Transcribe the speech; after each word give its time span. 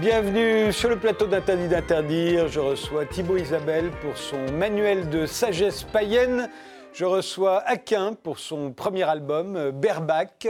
Bienvenue 0.00 0.72
sur 0.72 0.88
le 0.88 0.98
plateau 0.98 1.26
d'Interdit 1.26 1.68
d'interdire. 1.68 2.48
Je 2.48 2.58
reçois 2.58 3.04
Thibaut 3.04 3.36
Isabelle 3.36 3.90
pour 4.00 4.16
son 4.16 4.50
manuel 4.50 5.10
de 5.10 5.26
sagesse 5.26 5.82
païenne. 5.82 6.48
Je 6.94 7.04
reçois 7.04 7.58
Aquin 7.66 8.14
pour 8.14 8.38
son 8.38 8.72
premier 8.72 9.02
album, 9.02 9.56
euh, 9.56 9.72
Berbac. 9.72 10.48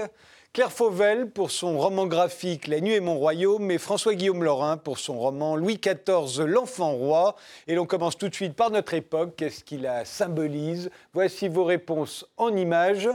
Claire 0.53 0.71
Fauvel 0.71 1.31
pour 1.31 1.51
son 1.51 1.79
roman 1.79 2.07
graphique 2.07 2.69
La 2.69 2.81
nuit 2.81 2.95
est 2.95 3.01
mon 3.01 3.17
royaume 3.17 3.73
et 3.73 3.79
François-Guillaume 3.79 4.45
Laurin 4.45 4.77
pour 4.77 5.01
son 5.01 5.19
roman 5.19 5.57
Louis 5.57 5.81
XIV, 5.81 6.45
l'enfant 6.47 6.93
roi. 6.93 7.35
Et 7.67 7.75
l'on 7.75 7.87
commence 7.87 8.17
tout 8.17 8.29
de 8.29 8.35
suite 8.35 8.55
par 8.55 8.71
notre 8.71 8.95
époque. 8.95 9.35
Qu'est-ce 9.37 9.65
qui 9.65 9.79
la 9.79 10.05
symbolise? 10.05 10.91
Voici 11.13 11.49
vos 11.49 11.65
réponses 11.65 12.25
en 12.37 12.55
images. 12.57 13.09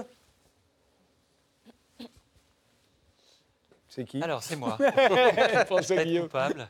C'est 3.95 4.05
qui? 4.05 4.22
Alors, 4.22 4.44
c'est 4.44 4.55
moi. 4.58 4.77
François 5.67 6.03
Guillaume. 6.03 6.23
coupable. 6.26 6.67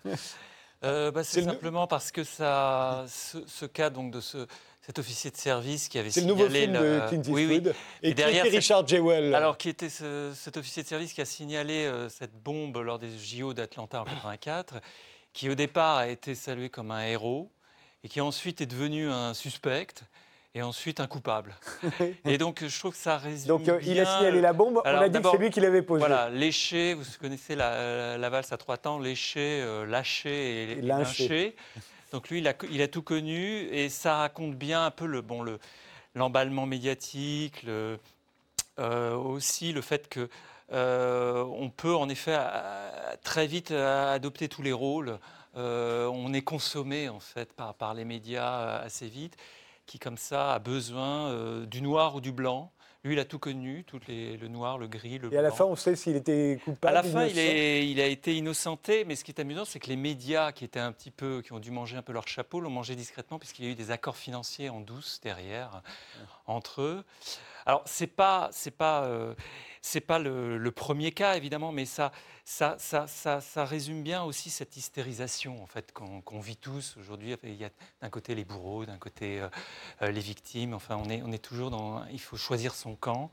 Euh, 0.84 1.10
bah, 1.12 1.24
C'est 1.24 1.40
c'est 1.42 1.46
le- 1.48 1.54
simplement 1.54 1.88
parce 1.88 2.12
que 2.12 2.24
ça, 2.24 3.06
ce, 3.08 3.40
ce 3.48 3.66
cas 3.66 3.90
donc 3.90 4.12
de 4.12 4.20
ce, 4.22 4.46
cet 4.86 5.00
officier 5.00 5.32
de 5.32 5.38
service 5.38 5.88
qui 5.90 5.98
avait 5.98 6.12
C'est 6.12 6.22
le 6.22 6.28
nouveau 6.28 6.48
signalé 6.48 6.62
film 6.62 6.74
de 6.74 7.02
Clint 7.10 7.34
oui, 7.34 7.42
Eastwood. 7.44 7.68
oui. 7.68 7.74
Et, 8.04 8.10
Et 8.10 8.14
derrière, 8.14 8.44
qui 8.44 8.50
était 8.50 8.58
Richard 8.58 8.88
Jewell. 8.88 9.34
Alors, 9.34 9.58
qui 9.58 9.70
était 9.70 9.90
ce- 9.90 10.32
cet 10.36 10.58
officier 10.58 10.84
de 10.84 10.88
service 10.88 11.14
qui 11.14 11.22
a 11.22 11.26
signalé 11.26 11.86
euh, 11.86 12.10
cette 12.10 12.34
bombe 12.34 12.78
lors 12.78 13.00
des 13.00 13.10
JO 13.18 13.54
d'Atlanta 13.54 14.02
en 14.02 14.06
84, 14.06 14.76
qui 15.34 15.50
au 15.50 15.56
départ 15.56 15.98
a 15.98 16.08
été 16.10 16.36
salué 16.36 16.70
comme 16.70 16.92
un 16.92 17.04
héros 17.06 17.50
et 18.04 18.08
qui 18.10 18.22
ensuite 18.22 18.62
est 18.62 18.66
devenu 18.68 19.10
un 19.10 19.34
suspect 19.34 19.88
et 20.56 20.62
ensuite 20.62 21.02
un 21.02 21.08
coupable. 21.08 21.54
et 22.26 22.38
donc, 22.38 22.66
je 22.66 22.80
trouve 22.80 22.94
que 22.94 22.98
ça 22.98 23.18
résume 23.18 23.50
Donc 23.50 23.68
euh, 23.68 23.80
il 23.84 24.00
a 24.00 24.06
signalé 24.06 24.40
la 24.40 24.54
bombe, 24.54 24.82
on 24.84 24.88
a 24.88 25.10
dit 25.10 25.22
que 25.22 25.30
c'est 25.30 25.38
lui 25.38 25.50
qui 25.52 25.60
l'avait 25.60 25.82
posée. 25.82 26.00
Voilà, 26.00 26.30
lécher, 26.30 26.94
vous 26.94 27.04
connaissez 27.20 27.56
la, 27.56 28.18
la 28.18 28.30
valse 28.30 28.54
à 28.54 28.58
trois 28.58 28.78
temps, 28.78 28.98
lécher, 28.98 29.62
euh, 29.62 29.86
lâcher 29.86 30.72
et, 30.72 30.82
lyncher. 30.82 31.28
lyncher. 31.28 31.56
Donc 32.14 32.30
lui, 32.30 32.40
il 32.40 32.48
a, 32.48 32.54
il 32.72 32.82
a 32.82 32.88
tout 32.88 33.02
connu 33.02 33.68
et 33.68 33.90
ça 33.90 34.16
raconte 34.16 34.56
bien 34.56 34.86
un 34.86 34.92
peu 34.92 35.06
le 35.06 35.22
bon 35.22 35.44
le 35.44 35.60
l'emballement 36.18 36.66
médiatique, 36.66 37.62
le, 37.64 38.00
euh, 38.80 39.14
aussi 39.14 39.74
le 39.74 39.82
fait 39.82 40.08
que 40.08 40.30
euh, 40.72 41.44
on 41.44 41.70
peut 41.70 41.94
en 41.94 42.08
effet 42.08 42.38
très 43.22 43.46
vite 43.46 43.72
adopter 43.72 44.48
tous 44.48 44.62
les 44.62 44.72
rôles. 44.72 45.20
On 45.56 46.34
est 46.34 46.42
consommé 46.42 47.10
en 47.10 47.20
fait 47.20 47.52
par, 47.52 47.74
par 47.74 47.94
les 47.94 48.06
médias 48.06 48.78
assez 48.78 49.08
vite, 49.08 49.36
qui 49.86 50.00
comme 50.00 50.18
ça 50.18 50.54
a 50.54 50.60
besoin 50.60 51.30
euh, 51.32 51.66
du 51.66 51.82
noir 51.82 52.16
ou 52.16 52.22
du 52.22 52.32
blanc. 52.32 52.72
Lui, 53.04 53.14
il 53.14 53.20
a 53.20 53.26
tout 53.26 53.38
connu, 53.38 53.84
toutes 53.84 54.08
les, 54.08 54.36
le 54.36 54.48
noir, 54.48 54.80
le 54.80 54.88
gris, 54.88 55.20
le 55.20 55.32
Et 55.32 55.38
à 55.38 55.44
la 55.44 55.50
blanc. 55.50 55.58
fin, 55.58 55.66
on 55.66 55.76
sait 55.76 55.96
s'il 55.96 56.16
était 56.16 56.58
À 56.60 56.64
coupable. 56.66 56.94
la 56.96 57.04
fin, 57.04 57.26
il, 57.28 57.38
est- 57.38 57.88
il 57.88 58.02
a 58.02 58.08
été 58.08 58.36
innocenté, 58.36 59.06
mais 59.06 59.16
ce 59.16 59.24
qui 59.24 59.30
est 59.30 59.40
amusant, 59.40 59.64
c'est 59.64 59.80
que 59.80 59.88
les 59.90 59.96
médias 59.96 60.52
qui 60.52 60.66
étaient 60.66 60.80
un 60.80 60.92
petit 60.92 61.12
peu, 61.12 61.44
qui 61.44 61.54
ont 61.54 61.60
dû 61.60 61.70
manger 61.70 61.98
un 61.98 62.02
peu 62.02 62.14
leur 62.14 62.28
chapeau, 62.28 62.60
l'ont 62.62 62.72
mangé 62.72 62.96
discrètement, 62.96 63.38
puisqu'il 63.38 63.66
y 63.66 63.68
a 63.68 63.72
eu 63.72 63.76
des 63.76 63.92
accords 63.92 64.18
financiers 64.18 64.70
en 64.70 64.80
douce 64.82 65.20
derrière, 65.22 65.84
entre 66.48 66.82
eux. 66.82 67.04
Alors, 67.68 67.84
c'est 67.86 68.08
pas, 68.08 68.50
c'est 68.52 68.72
pas, 68.76 69.04
euh, 69.06 69.36
c'est 69.86 70.02
pas 70.02 70.18
le, 70.18 70.58
le 70.58 70.72
premier 70.72 71.12
cas 71.12 71.36
évidemment, 71.38 71.72
mais 71.72 71.86
ça, 71.86 72.12
ça, 72.44 72.76
ça, 72.80 73.06
ça, 73.06 73.40
ça 73.40 73.66
résume 73.66 74.02
bien 74.02 74.24
aussi 74.24 74.50
cette 74.50 74.76
hystérisation 74.78 75.62
en 75.62 75.68
fait 75.68 75.94
qu'on 75.94 76.40
vit 76.40 76.58
tous 76.58 76.98
aujourd'hui. 77.00 77.36
Il 77.44 77.54
y 77.54 77.66
a 77.66 77.70
d'un 78.02 78.10
côté 78.10 78.34
les 78.34 78.46
bourreaux, 78.46 78.86
d'un 78.86 78.98
côté 78.98 79.40
euh, 79.40 79.48
euh, 80.02 80.10
les 80.12 80.22
victimes. 80.22 80.74
Enfin, 80.74 80.98
on 80.98 81.08
est, 81.10 81.22
on 81.22 81.32
est 81.32 81.38
toujours 81.44 81.70
dans. 81.70 82.04
Il 82.08 82.20
faut 82.20 82.36
choisir 82.36 82.74
son 82.74 82.96
camp. 82.96 83.30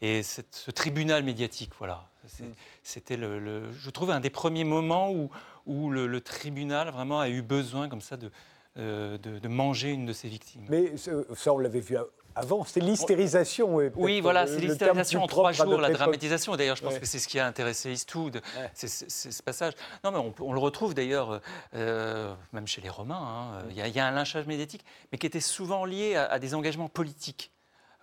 Et 0.00 0.24
cette- 0.24 0.56
ce 0.56 0.72
tribunal 0.72 1.22
médiatique, 1.22 1.70
voilà, 1.78 2.08
c'est- 2.26 2.44
c'était 2.82 3.16
le, 3.16 3.38
le- 3.38 3.72
je 3.72 3.88
trouve 3.90 4.10
un 4.10 4.18
des 4.20 4.30
premiers 4.30 4.64
moments 4.64 5.12
où, 5.12 5.30
où 5.66 5.90
le, 5.90 6.08
le 6.08 6.20
tribunal 6.20 6.90
vraiment 6.90 7.20
a 7.20 7.28
eu 7.28 7.42
besoin 7.42 7.88
comme 7.88 8.00
ça 8.00 8.16
de, 8.16 8.32
euh, 8.76 9.18
de, 9.18 9.38
de 9.38 9.48
manger 9.48 9.90
une 9.92 10.06
de 10.06 10.12
ses 10.12 10.28
victimes. 10.28 10.66
Mais 10.68 10.96
ça, 10.96 11.52
on 11.52 11.58
l'avait 11.58 11.78
vu 11.80 11.96
avant. 12.34 12.64
C'est 12.64 12.80
l'hystérisation. 12.80 13.74
Oui, 13.96 14.20
voilà, 14.20 14.46
c'est 14.46 14.58
l'hystérisation 14.60 15.22
en 15.22 15.26
trois 15.26 15.52
jours, 15.52 15.80
la 15.80 15.90
dramatisation. 15.90 16.56
D'ailleurs, 16.56 16.76
je 16.76 16.82
pense 16.82 16.94
Ouais. 16.94 17.00
que 17.00 17.06
c'est 17.06 17.18
ce 17.18 17.28
qui 17.28 17.38
a 17.38 17.46
intéressé 17.46 17.92
Eastwood, 17.92 18.36
Ouais. 18.36 18.70
c'est 18.74 18.88
ce 18.88 19.42
passage. 19.42 19.72
Non, 20.04 20.10
mais 20.10 20.32
on, 20.40 20.52
le 20.52 20.58
retrouve 20.60 20.94
d'ailleurs, 20.94 21.40
euh, 21.74 22.34
même 22.52 22.66
chez 22.66 22.80
les 22.80 22.88
Romains. 22.88 23.16
hein. 23.58 23.62
Il 23.70 23.76
y, 23.76 23.82
a- 23.82 23.88
il 23.88 23.94
y 23.94 24.00
a 24.00 24.06
un 24.06 24.10
lynchage 24.12 24.46
médiatique, 24.46 24.84
mais 25.10 25.18
qui 25.18 25.26
était 25.26 25.40
souvent 25.40 25.84
lié 25.84 26.14
à, 26.16 26.24
à 26.26 26.38
des 26.38 26.54
engagements 26.54 26.88
politiques. 26.88 27.50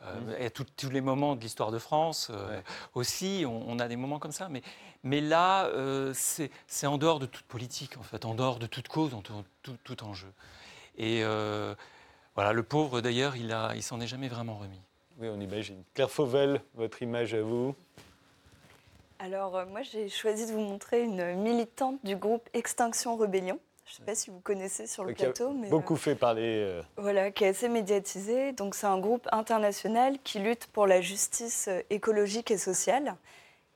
Euh, 0.05 0.37
Et 0.39 0.45
à 0.45 0.49
tout- 0.49 0.65
tous 0.77 0.89
les 0.89 1.01
moments 1.01 1.35
de 1.35 1.41
l'histoire 1.41 1.71
de 1.71 1.77
France 1.79 2.29
euh, 2.33 2.49
Ouais. 2.57 2.63
aussi, 2.93 3.43
on, 3.45 3.65
on 3.67 3.79
a 3.79 3.87
des 3.89 3.97
moments 3.97 4.17
comme 4.19 4.31
ça. 4.31 4.47
Mais, 4.47 4.61
mais 5.03 5.19
là, 5.19 5.69
c'est 6.13 6.87
en 6.87 6.97
dehors 6.97 7.19
de 7.19 7.25
toute 7.25 7.43
politique, 7.45 7.97
en 7.97 8.03
fait, 8.03 8.23
en 8.25 8.33
dehors 8.33 8.59
de 8.59 8.67
toute 8.67 8.87
cause, 8.87 9.13
en 9.13 9.21
tout, 9.21 9.33
tout, 9.61 9.75
tout 9.83 10.03
enjeu. 10.05 10.31
Et 10.97 11.21
voilà, 12.39 12.53
le 12.53 12.63
pauvre 12.63 13.01
d'ailleurs, 13.01 13.35
il, 13.35 13.51
a- 13.51 13.73
il 13.75 13.83
s'en 13.83 13.99
est 13.99 14.07
jamais 14.07 14.29
vraiment 14.29 14.55
remis. 14.55 14.79
Oui, 15.19 15.27
on 15.27 15.41
imagine. 15.41 15.83
Claire 15.93 16.09
Fauvel, 16.09 16.61
votre 16.73 17.01
image 17.01 17.33
à 17.33 17.41
vous. 17.41 17.75
Alors, 19.19 19.57
euh, 19.57 19.65
moi, 19.65 19.81
j'ai 19.81 20.07
choisi 20.07 20.45
de 20.47 20.53
vous 20.53 20.61
montrer 20.61 21.03
une 21.03 21.35
militante 21.35 21.97
du 22.05 22.15
groupe 22.15 22.47
Extinction 22.53 23.17
Rebellion. 23.17 23.59
Je 23.85 23.91
ne 23.91 23.97
sais 23.97 24.03
pas 24.05 24.15
si 24.15 24.29
vous 24.29 24.39
connaissez 24.39 24.87
sur 24.87 25.03
le 25.03 25.11
qui 25.11 25.23
a 25.23 25.31
plateau, 25.31 25.51
mais 25.51 25.67
Beaucoup 25.67 25.97
fait 25.97 26.15
parler. 26.15 26.43
euh, 26.63 26.79
euh, 26.79 26.83
voilà, 26.95 27.29
qui 27.31 27.43
est 27.43 27.49
assez 27.49 27.67
médiatisé. 27.67 28.53
Donc, 28.53 28.73
c'est 28.73 28.87
un 28.87 28.99
groupe 28.99 29.27
international 29.33 30.17
qui 30.23 30.39
lutte 30.39 30.67
pour 30.67 30.87
la 30.87 31.01
justice 31.01 31.65
euh, 31.67 31.81
écologique 31.89 32.51
et 32.51 32.57
sociale. 32.57 33.15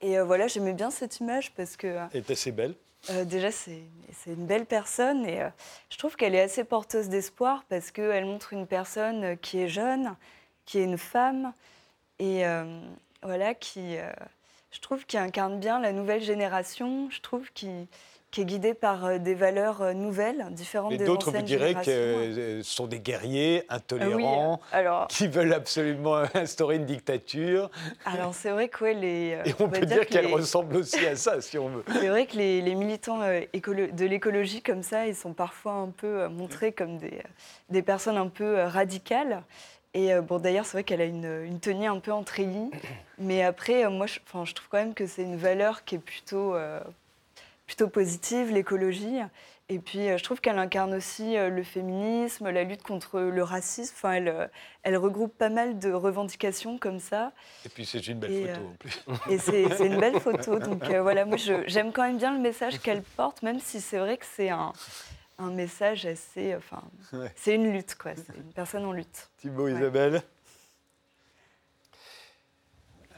Et 0.02 0.18
euh, 0.18 0.24
voilà, 0.24 0.48
j'aimais 0.48 0.74
bien 0.74 0.92
cette 0.92 1.20
image 1.20 1.54
parce 1.54 1.78
que 1.78 1.88
euh, 1.88 2.06
est 2.14 2.30
assez 2.30 2.52
belle. 2.52 2.76
euh, 3.09 3.26
déjà, 3.26 3.52
c'est 3.52 3.81
une 4.28 4.46
belle 4.46 4.66
personne 4.66 5.26
et 5.26 5.42
euh, 5.42 5.50
je 5.90 5.98
trouve 5.98 6.16
qu'elle 6.16 6.36
est 6.36 6.42
assez 6.42 6.64
porteuse 6.64 7.09
d'espoir 7.09 7.64
parce 7.70 7.92
qu'elle 7.92 8.26
montre 8.26 8.53
une 8.53 8.68
personne 8.68 9.38
qui 9.38 9.59
est 9.59 9.68
jeune, 9.68 10.16
qui 10.66 10.80
est 10.80 10.86
une 10.86 10.98
femme 10.98 11.53
et 12.20 12.46
euh, 12.46 12.80
voilà, 13.22 13.53
qui, 13.53 13.96
je 14.72 14.80
trouve, 14.80 15.06
qui 15.06 15.18
incarne 15.18 15.59
bien 15.59 15.80
la 15.80 15.92
nouvelle 15.92 16.22
génération. 16.22 17.09
Je 17.09 17.20
trouve 17.22 17.52
qui 17.53 17.88
qui 18.34 18.42
est 18.42 18.46
guidée 18.46 18.74
par 18.74 19.06
euh, 19.06 19.18
des 19.20 19.36
valeurs 19.36 19.84
euh, 19.84 19.94
nouvelles, 19.94 20.48
différentes 20.50 20.96
des 20.98 21.06
d'autres 21.06 21.30
vous 21.32 21.42
diraient 21.44 21.76
que 21.76 21.84
générations. 21.84 22.42
euh, 22.42 22.62
sont 22.64 22.88
des 22.88 23.00
guerriers 23.00 23.64
Ah 23.70 23.76
intolérants. 23.76 24.60
oui, 24.62 24.68
alors, 24.72 25.08
Qui 25.10 25.28
veulent 25.28 25.54
absolument 25.54 26.16
instaurer 26.34 26.78
une 26.78 26.86
dictature. 26.86 27.70
alors 28.06 28.34
c'est 28.34 28.50
vrai 28.50 28.70
que 28.70 28.84
ouais, 28.84 28.96
les. 28.96 29.38
Et 29.46 29.54
on 29.60 29.70
peut 29.70 29.86
dire 29.86 30.00
que 30.00 30.06
qu'elle 30.14 30.26
les- 30.26 30.34
ressemble 30.34 30.76
aussi 30.78 31.06
à 31.06 31.16
ça, 31.16 31.42
si 31.42 31.60
on 31.60 31.70
veut. 31.70 31.84
C'est 32.00 32.10
vrai 32.10 32.26
que 32.26 32.36
les, 32.36 32.62
les 32.62 32.74
militants 32.74 33.20
de 33.20 34.06
l'écologie 34.06 34.64
comme 34.64 34.82
ça, 34.82 35.06
ils 35.06 35.16
sont 35.16 35.34
parfois 35.34 35.74
un 35.74 35.90
peu 35.90 36.28
montrés 36.28 36.72
comme 36.72 36.98
des, 36.98 37.22
des 37.70 37.84
personnes 37.84 38.18
un 38.18 38.30
peu 38.30 38.64
radicales. 38.64 39.44
Et 39.94 40.10
bon, 40.22 40.40
d'ailleurs, 40.40 40.66
c'est 40.66 40.78
vrai 40.78 40.84
qu'elle 40.84 41.02
a 41.02 41.06
une, 41.06 41.44
une 41.46 41.60
tenue 41.60 41.86
un 41.86 42.00
peu 42.00 42.12
en 42.12 42.24
treillis. 42.24 42.72
Mais 43.20 43.44
après, 43.44 43.88
moi, 43.92 44.08
je, 44.08 44.18
enfin, 44.28 44.44
je 44.44 44.54
trouve 44.56 44.68
quand 44.70 44.80
même 44.80 44.96
que 44.96 45.06
c'est 45.06 45.22
une 45.22 45.38
valeur 45.38 45.84
qui 45.86 45.96
est 45.96 46.00
plutôt, 46.00 46.56
euh, 46.56 46.80
plutôt 47.75 47.89
positive, 47.89 48.51
l'écologie. 48.51 49.17
Et 49.69 49.79
puis, 49.79 50.07
euh, 50.09 50.17
je 50.17 50.23
trouve 50.23 50.41
qu'elle 50.41 50.59
incarne 50.59 50.94
aussi 50.94 51.38
euh, 51.38 51.50
le 51.50 51.63
féminisme, 51.63 52.50
la 52.51 52.63
lutte 52.63 52.84
contre 52.84 53.19
le 53.19 53.44
racisme. 53.44 53.94
Enfin, 53.97 54.11
elle, 54.13 54.28
euh, 54.28 54.47
elle 54.84 54.95
regroupe 54.97 55.35
pas 55.35 55.50
mal 55.50 55.79
de 55.79 55.91
revendications 55.91 56.78
comme 56.78 56.99
ça. 56.99 57.31
Et 57.66 57.70
puis 57.70 57.85
c'est 57.85 58.05
une 58.08 58.20
belle 58.20 58.31
Et, 58.31 58.47
photo 58.47 58.61
en 58.67 58.75
plus. 58.75 59.05
Et 59.29 59.37
c'est 59.40 59.85
une 59.87 59.99
belle 59.99 60.20
photo. 60.20 60.59
Donc 60.59 60.84
euh, 60.90 61.02
voilà, 61.02 61.25
moi 61.25 61.37
j'aime 61.66 61.91
quand 61.91 62.03
même 62.03 62.17
bien 62.17 62.34
le 62.34 62.40
message 62.41 62.79
qu'elle 62.79 63.02
porte, 63.02 63.41
même 63.41 63.59
si 63.59 63.81
c'est 63.81 63.97
vrai 63.97 64.17
que 64.17 64.26
c'est 64.35 64.49
un, 64.49 64.73
un 65.40 65.49
message 65.49 66.05
assez. 66.05 66.53
Enfin, 66.55 66.84
Ouais. 67.14 67.31
c'est 67.35 67.55
une 67.55 67.72
lutte, 67.72 67.96
quoi. 67.96 68.11
C'est 68.16 68.35
une 68.35 68.52
personne 68.53 68.85
en 68.85 68.91
lutte. 68.91 69.29
Thibaut 69.37 69.64
Ouais. 69.66 69.72
Isabelle? 69.73 70.22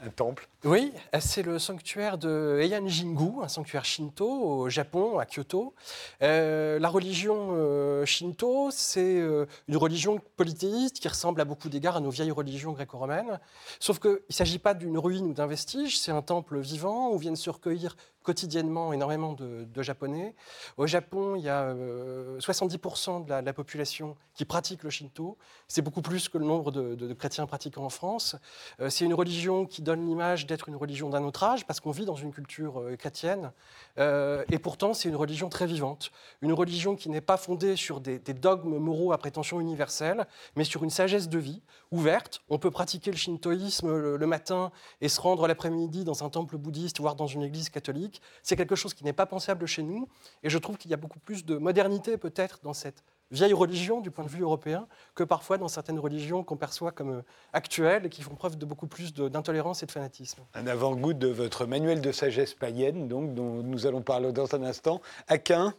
Un 0.04 0.10
temple. 0.10 0.48
Oui, 0.64 0.92
c'est 1.20 1.42
le 1.42 1.58
sanctuaire 1.58 2.18
de 2.18 2.58
Heian 2.60 2.86
Jingu, 2.86 3.42
un 3.42 3.48
sanctuaire 3.48 3.84
shinto 3.84 4.28
au 4.28 4.68
Japon, 4.68 5.18
à 5.18 5.24
Kyoto. 5.24 5.74
Euh, 6.22 6.78
la 6.78 6.88
religion 6.88 7.50
euh, 7.52 8.04
shinto, 8.04 8.70
c'est 8.70 9.18
euh, 9.20 9.46
une 9.68 9.76
religion 9.76 10.20
polythéiste 10.36 11.00
qui 11.00 11.08
ressemble 11.08 11.40
à 11.40 11.44
beaucoup 11.44 11.68
d'égards 11.68 11.96
à 11.96 12.00
nos 12.00 12.10
vieilles 12.10 12.30
religions 12.30 12.72
gréco-romaines. 12.72 13.40
Sauf 13.80 13.98
qu'il 13.98 14.10
ne 14.10 14.34
s'agit 14.34 14.58
pas 14.58 14.74
d'une 14.74 14.98
ruine 14.98 15.26
ou 15.26 15.32
d'un 15.32 15.46
vestige, 15.46 15.98
c'est 15.98 16.12
un 16.12 16.22
temple 16.22 16.58
vivant 16.58 17.10
où 17.10 17.18
viennent 17.18 17.36
se 17.36 17.48
recueillir 17.48 17.96
quotidiennement 18.26 18.92
énormément 18.92 19.34
de, 19.34 19.82
Japonais. 19.82 20.34
Au 20.78 20.86
Japon, 20.86 21.36
il 21.36 21.42
y 21.42 21.48
a 21.48 21.62
euh, 21.62 22.38
70% 22.40 23.24
de 23.24 23.30
la, 23.30 23.40
de 23.40 23.46
la 23.46 23.52
population 23.52 24.16
qui 24.36 24.44
pratique 24.44 24.82
le 24.82 24.90
shinto. 24.90 25.36
C'est 25.68 25.82
beaucoup 25.82 26.02
plus 26.02 26.28
que 26.28 26.38
le 26.38 26.44
nombre 26.44 26.70
de, 26.70 27.12
chrétiens 27.14 27.46
pratiquants 27.46 27.84
en 27.84 27.88
France. 27.88 28.36
Euh, 28.80 28.90
c'est 28.90 29.04
une 29.04 29.14
religion 29.14 29.64
qui 29.64 29.82
donne 29.82 30.06
l'image 30.06 30.46
d'être 30.46 30.68
une 30.68 30.76
religion 30.76 31.08
d'un 31.08 31.24
autre 31.24 31.42
âge, 31.42 31.66
parce 31.66 31.80
qu'on 31.80 31.90
vit 31.90 32.04
dans 32.04 32.16
une 32.16 32.32
culture 32.32 32.80
euh, 32.80 32.96
chrétienne. 32.96 33.52
Euh, 33.98 34.44
et 34.50 34.58
pourtant, 34.58 34.92
c'est 34.92 35.08
une 35.08 35.16
religion 35.16 35.48
très 35.48 35.66
vivante. 35.66 36.10
Une 36.42 36.52
religion 36.52 36.96
qui 36.96 37.08
n'est 37.08 37.20
pas 37.20 37.36
fondée 37.36 37.76
sur 37.76 38.00
des, 38.00 38.18
des 38.18 38.34
dogmes 38.34 38.76
moraux 38.76 39.12
à 39.12 39.18
prétention 39.18 39.60
universelle, 39.60 40.26
mais 40.54 40.64
sur 40.64 40.84
une 40.84 40.90
sagesse 40.90 41.28
de 41.28 41.38
vie 41.38 41.62
ouverte. 41.90 42.42
On 42.50 42.58
peut 42.58 42.70
pratiquer 42.70 43.10
le 43.10 43.16
shintoïsme 43.16 43.88
le, 43.88 44.16
le 44.16 44.26
matin 44.26 44.70
et 45.00 45.08
se 45.08 45.20
rendre 45.20 45.46
l'après-midi 45.46 46.04
dans 46.04 46.24
un 46.24 46.28
temple 46.28 46.58
bouddhiste, 46.58 47.00
voire 47.00 47.14
dans 47.14 47.26
une 47.26 47.42
église 47.42 47.70
catholique. 47.70 48.15
C'est 48.42 48.56
quelque 48.56 48.76
chose 48.76 48.94
qui 48.94 49.04
n'est 49.04 49.12
pas 49.12 49.26
pensable 49.26 49.66
chez 49.66 49.82
nous. 49.82 50.08
Et 50.42 50.50
je 50.50 50.58
trouve 50.58 50.76
qu'il 50.76 50.90
y 50.90 50.94
a 50.94 50.96
beaucoup 50.96 51.18
plus 51.18 51.44
de 51.44 51.56
modernité 51.56 52.16
peut-être 52.16 52.60
dans 52.62 52.72
cette 52.72 53.02
vieille 53.30 53.52
religion 53.52 54.00
du 54.00 54.10
point 54.10 54.24
de 54.24 54.30
vue 54.30 54.42
européen 54.42 54.86
que 55.14 55.24
parfois 55.24 55.58
dans 55.58 55.68
certaines 55.68 55.98
religions 55.98 56.44
qu'on 56.44 56.56
perçoit 56.56 56.92
comme 56.92 57.10
euh, 57.10 57.22
actuelles 57.52 58.06
et 58.06 58.08
qui 58.08 58.22
font 58.22 58.34
preuve 58.34 58.56
de 58.56 58.64
beaucoup 58.64 58.86
plus 58.86 59.14
d'intolérance 59.14 59.82
et 59.82 59.86
de 59.86 59.90
fanatisme. 59.90 60.42
Un 60.54 60.66
avant-goût 60.66 61.12
de 61.12 61.28
votre 61.28 61.66
manuel 61.66 62.00
de 62.00 62.12
sagesse 62.12 62.54
païenne, 62.54 63.08
donc, 63.08 63.34
dont 63.34 63.62
nous 63.62 63.86
allons 63.86 64.02
parler 64.02 64.32
dans 64.32 64.54
un 64.54 64.62
instant. 64.62 65.00
Aquin 65.26 65.74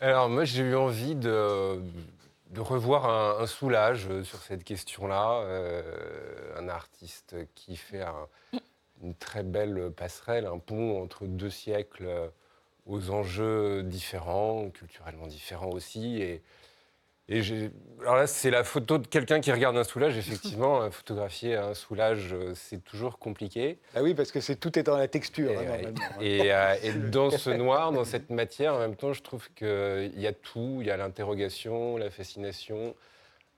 Alors 0.00 0.28
moi 0.28 0.44
j'ai 0.44 0.62
eu 0.62 0.76
envie 0.76 1.14
de, 1.14 1.82
de 2.50 2.60
revoir 2.60 3.40
un, 3.40 3.46
soulage 3.46 4.08
sur 4.22 4.40
cette 4.42 4.64
question-là. 4.64 5.42
Euh, 5.42 6.58
un 6.58 6.68
artiste 6.68 7.36
qui 7.54 7.76
fait 7.76 8.04
une 9.02 9.14
très 9.14 9.42
belle 9.42 9.90
passerelle, 9.90 10.46
un 10.46 10.58
pont 10.58 11.02
entre 11.02 11.26
deux 11.26 11.50
siècles 11.50 12.30
aux 12.86 13.10
enjeux 13.10 13.82
différents, 13.82 14.70
culturellement 14.70 15.26
différents 15.26 15.70
aussi. 15.70 16.20
Et, 16.22 16.42
et 17.28 17.40
alors 18.00 18.16
là, 18.16 18.26
c'est 18.26 18.50
la 18.50 18.64
photo 18.64 18.98
de 18.98 19.06
quelqu'un 19.06 19.40
qui 19.40 19.52
regarde 19.52 19.76
un 19.76 19.84
soulage. 19.84 20.16
Effectivement, 20.18 20.90
photographier 20.90 21.54
un 21.54 21.74
soulage, 21.74 22.34
c'est 22.54 22.82
toujours 22.84 23.18
compliqué. 23.18 23.78
Ah 23.94 24.02
oui, 24.02 24.14
parce 24.14 24.32
que 24.32 24.40
c'est 24.40 24.56
tout 24.56 24.76
est 24.78 24.82
dans 24.82 24.98
la 24.98 25.08
texture. 25.08 25.52
Et, 26.20 26.50
hein, 26.50 26.74
euh, 26.74 26.76
et, 26.82 26.92
dans 26.92 27.30
ce 27.30 27.50
noir, 27.50 27.92
dans 27.92 28.04
cette 28.04 28.30
matière, 28.30 28.74
en 28.74 28.80
même 28.80 28.96
temps, 28.96 29.12
je 29.12 29.22
trouve 29.22 29.48
qu'il 29.54 30.12
y 30.20 30.26
a 30.26 30.32
tout. 30.32 30.78
Il 30.80 30.86
y 30.86 30.90
a 30.90 30.96
l'interrogation, 30.96 31.96
la 31.96 32.10
fascination, 32.10 32.94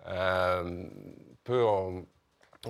euh, 0.07 0.85
peu 1.45 1.65
en, 1.65 2.05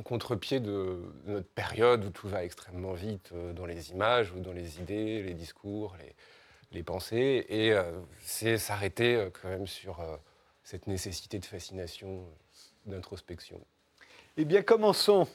contre-pied 0.02 0.60
de 0.60 0.98
notre 1.26 1.48
période 1.48 2.04
où 2.04 2.10
tout 2.10 2.28
va 2.28 2.44
extrêmement 2.44 2.92
vite 2.92 3.30
euh, 3.32 3.52
dans 3.52 3.66
les 3.66 3.90
images 3.90 4.32
ou 4.32 4.40
dans 4.40 4.52
les 4.52 4.80
idées, 4.80 5.22
les 5.22 5.34
discours, 5.34 5.96
les, 6.72 6.82
pensées, 6.82 7.46
et 7.48 7.72
euh, 7.72 7.92
c'est 8.22 8.58
s'arrêter 8.58 9.14
euh, 9.14 9.30
quand 9.30 9.48
même 9.48 9.66
sur 9.66 10.04
cette 10.64 10.86
nécessité 10.88 11.38
de 11.38 11.44
fascination, 11.44 12.24
d'introspection. 12.86 13.60
Eh 14.36 14.44
bien, 14.44 14.62
commençons. 14.62 15.28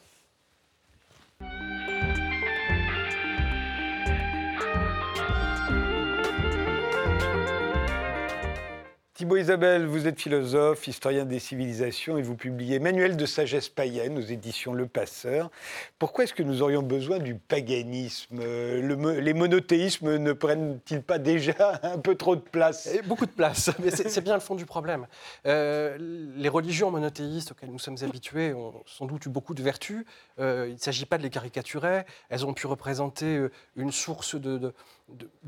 Thibaut 9.19 9.35
Isabelle, 9.35 9.85
vous 9.85 10.07
êtes 10.07 10.17
philosophe, 10.17 10.87
historien 10.87 11.25
des 11.25 11.39
civilisations 11.39 12.17
et 12.17 12.21
vous 12.21 12.37
publiez 12.37 12.79
Manuel 12.79 13.17
de 13.17 13.25
sagesse 13.25 13.67
païenne 13.67 14.17
aux 14.17 14.21
éditions 14.21 14.73
Le 14.73 14.87
Passeur. 14.87 15.51
Pourquoi 15.97 16.23
est-ce 16.23 16.33
que 16.33 16.41
nous 16.41 16.61
aurions 16.61 16.83
besoin 16.83 17.19
du 17.19 17.35
paganisme? 17.35 18.39
Les 18.39 19.33
monothéismes 19.33 20.15
ne 20.15 20.31
prennent-ils 20.31 21.01
pas 21.01 21.17
déjà 21.17 21.81
un 21.83 21.97
peu 21.97 22.15
trop 22.15 22.37
de 22.37 22.41
place? 22.41 22.87
Beaucoup 23.07 23.25
de 23.25 23.31
place, 23.31 23.69
mais 23.79 23.91
c'est 23.91 24.21
bien 24.21 24.35
le 24.35 24.39
fond 24.39 24.55
du 24.55 24.65
problème. 24.65 25.05
Euh, 25.45 25.97
les 26.37 26.47
religions 26.47 26.89
monothéistes 26.89 27.51
auxquelles 27.51 27.71
nous 27.71 27.77
sommes 27.77 27.97
habitués 28.01 28.53
ont 28.53 28.85
sans 28.85 29.05
doute 29.05 29.25
eu 29.25 29.29
beaucoup 29.29 29.53
de 29.53 29.61
vertus. 29.61 30.05
Euh, 30.39 30.67
il 30.69 30.75
ne 30.75 30.79
s'agit 30.79 31.05
pas 31.05 31.17
de 31.17 31.23
les 31.23 31.29
caricaturer. 31.29 32.05
Elles 32.29 32.45
ont 32.45 32.53
pu 32.53 32.67
représenter 32.67 33.35
euh, 33.35 33.51
une 33.75 33.91
source 33.91 34.35
de, 34.35 34.73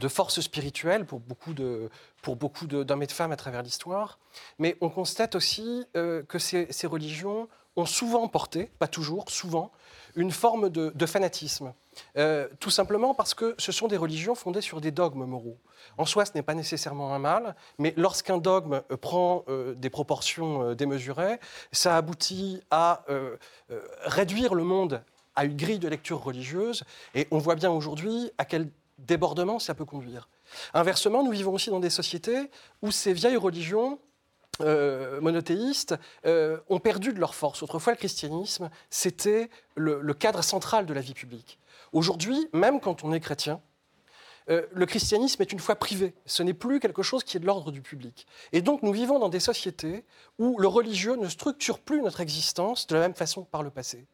force 0.08 0.42
spirituelle 0.42 1.06
pour 1.06 1.20
beaucoup 1.20 1.54
de 1.54 1.90
pour 2.22 2.36
beaucoup 2.36 2.68
d'hommes 2.68 3.04
et 3.04 3.08
de 3.08 3.12
femmes 3.12 3.32
à 3.32 3.38
travers 3.38 3.64
l'histoire. 3.64 4.20
Mais 4.60 4.78
on 4.82 4.90
constate 4.90 5.36
aussi 5.36 5.86
euh, 5.96 6.24
que 6.24 6.40
ces, 6.40 6.68
religions 6.88 7.48
ont 7.76 7.86
souvent 7.86 8.28
porté, 8.28 8.70
pas 8.80 8.88
toujours, 8.88 9.30
souvent, 9.30 9.72
une 10.16 10.32
forme 10.32 10.70
de, 10.70 11.06
fanatisme. 11.06 11.74
Euh, 12.18 12.48
tout 12.60 12.70
simplement 12.70 13.14
parce 13.14 13.34
que 13.34 13.56
ce 13.58 13.72
sont 13.72 13.88
des 13.88 13.98
religions 13.98 14.36
fondées 14.36 14.62
sur 14.62 14.82
des 14.82 14.92
dogmes 14.92 15.26
moraux. 15.26 15.58
En 15.98 16.06
soi, 16.06 16.26
ce 16.26 16.32
n'est 16.36 16.44
pas 16.44 16.54
nécessairement 16.54 17.14
un 17.14 17.20
mal, 17.20 17.56
mais 17.80 17.94
lorsqu'un 17.98 18.38
dogme 18.38 18.82
euh, 18.92 18.98
prend 18.98 19.46
des 19.76 19.90
proportions 19.90 20.74
démesurées, 20.74 21.40
ça 21.72 21.98
aboutit 21.98 22.62
à 22.70 23.04
réduire 24.06 24.54
le 24.54 24.64
monde 24.64 25.04
à 25.36 25.46
une 25.46 25.56
grille 25.56 25.80
de 25.80 25.88
lecture 25.88 26.22
religieuse. 26.22 26.84
Et 27.16 27.28
on 27.32 27.38
voit 27.38 27.56
bien 27.56 27.72
aujourd'hui 27.72 28.32
à 28.38 28.46
quel 28.46 28.70
débordement 29.06 29.60
ça 29.60 29.74
peut 29.74 29.86
conduire. 29.86 30.30
Inversement, 30.74 31.24
nous 31.24 31.32
vivons 31.32 31.54
aussi 31.54 31.70
dans 31.70 31.80
des 31.80 31.90
sociétés 31.90 32.50
où 32.82 32.92
ces 32.92 33.14
vieilles 33.14 33.38
religions 33.38 34.00
euh, 34.62 35.22
monothéistes 35.22 35.96
euh, 36.26 36.60
ont 36.70 36.80
perdu 36.80 37.14
de 37.14 37.20
leur 37.20 37.36
force. 37.36 37.64
Autrefois, 37.64 37.94
le 37.94 37.98
christianisme, 37.98 38.70
c'était 38.90 39.50
le, 39.76 40.14
cadre 40.14 40.44
central 40.44 40.86
de 40.86 40.94
la 40.94 41.02
vie 41.02 41.14
publique. 41.14 41.60
Aujourd'hui, 41.94 42.48
même 42.54 42.80
quand 42.80 43.04
on 43.04 43.14
est 43.14 43.20
chrétien, 43.20 43.62
euh, 44.50 44.66
le 44.72 44.86
christianisme 44.86 45.42
est 45.42 45.52
une 45.52 45.60
foi 45.60 45.76
privée. 45.76 46.14
Ce 46.26 46.44
n'est 46.44 46.54
plus 46.54 46.80
quelque 46.80 47.02
chose 47.02 47.24
qui 47.24 47.38
est 47.38 47.40
de 47.40 47.46
l'ordre 47.46 47.72
du 47.72 47.82
public. 47.82 48.28
Et 48.52 48.62
donc, 48.62 48.84
nous 48.84 48.92
vivons 48.92 49.20
dans 49.20 49.30
des 49.30 49.40
sociétés 49.40 50.04
où 50.38 50.60
le 50.60 50.68
religieux 50.68 51.16
ne 51.16 51.28
structure 51.28 51.80
plus 51.80 52.02
notre 52.02 52.22
existence 52.22 52.88
de 52.88 52.96
la 52.96 53.02
même 53.02 53.16
façon 53.16 53.44
que 53.44 53.50
par 53.50 53.64
le 53.64 53.70
passé. 53.70 54.06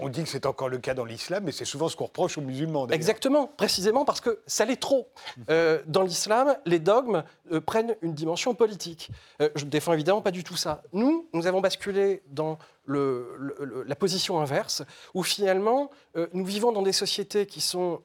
On 0.00 0.08
dit 0.08 0.22
que 0.22 0.28
c'est 0.28 0.46
encore 0.46 0.68
le 0.68 0.78
cas 0.78 0.94
dans 0.94 1.04
l'islam, 1.04 1.44
mais 1.44 1.52
c'est 1.52 1.64
souvent 1.64 1.88
ce 1.88 1.96
qu'on 1.96 2.04
reproche 2.04 2.38
aux 2.38 2.40
musulmans. 2.40 2.86
Exactement, 2.88 3.46
précisément 3.46 4.04
parce 4.04 4.20
que 4.20 4.40
ça 4.46 4.64
l'est 4.64 4.80
trop. 4.80 5.08
Euh, 5.50 5.82
dans 5.86 6.02
l'islam, 6.02 6.56
les 6.66 6.78
dogmes 6.78 7.24
euh, 7.52 7.60
prennent 7.60 7.96
une 8.02 8.14
dimension 8.14 8.54
politique. 8.54 9.10
Euh, 9.40 9.48
je 9.54 9.64
ne 9.64 9.70
défends 9.70 9.92
évidemment 9.92 10.22
pas 10.22 10.30
du 10.30 10.44
tout 10.44 10.56
ça. 10.56 10.82
Nous, 10.92 11.28
nous 11.32 11.46
avons 11.46 11.60
basculé 11.60 12.22
dans 12.28 12.58
la 12.86 13.94
position 13.94 14.40
inverse, 14.40 14.82
où 15.14 15.22
finalement, 15.22 15.90
nous 16.34 16.44
vivons 16.44 16.70
dans 16.70 16.82
des 16.82 16.92
sociétés 16.92 17.46
qui 17.46 17.62
sont 17.62 18.02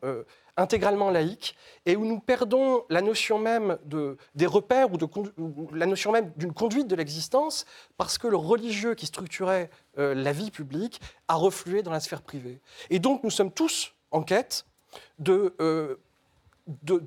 intégralement 0.57 1.09
laïque 1.09 1.55
et 1.85 1.95
où 1.95 2.05
nous 2.05 2.19
perdons 2.19 2.83
la 2.89 3.01
notion 3.01 3.39
même 3.39 3.77
de, 3.85 4.17
des 4.35 4.45
repères 4.45 4.91
ou, 4.91 4.97
de, 4.97 5.07
la 5.73 5.85
notion 5.85 6.11
même 6.11 6.31
d'une 6.37 6.53
conduite 6.53 6.87
de 6.87 6.95
l'existence 6.95 7.65
parce 7.97 8.17
que 8.17 8.27
le 8.27 8.37
religieux 8.37 8.95
qui 8.95 9.05
structurait 9.05 9.69
euh, 9.97 10.13
la 10.13 10.31
vie 10.31 10.51
publique 10.51 11.01
a 11.27 11.35
reflué 11.35 11.83
dans 11.83 11.91
la 11.91 11.99
sphère 11.99 12.21
privée. 12.21 12.59
Et 12.89 12.99
donc 12.99 13.23
nous 13.23 13.29
sommes 13.29 13.51
tous 13.51 13.93
en 14.11 14.23
quête 14.23 14.65
de, 15.19 15.53
euh, 15.61 15.95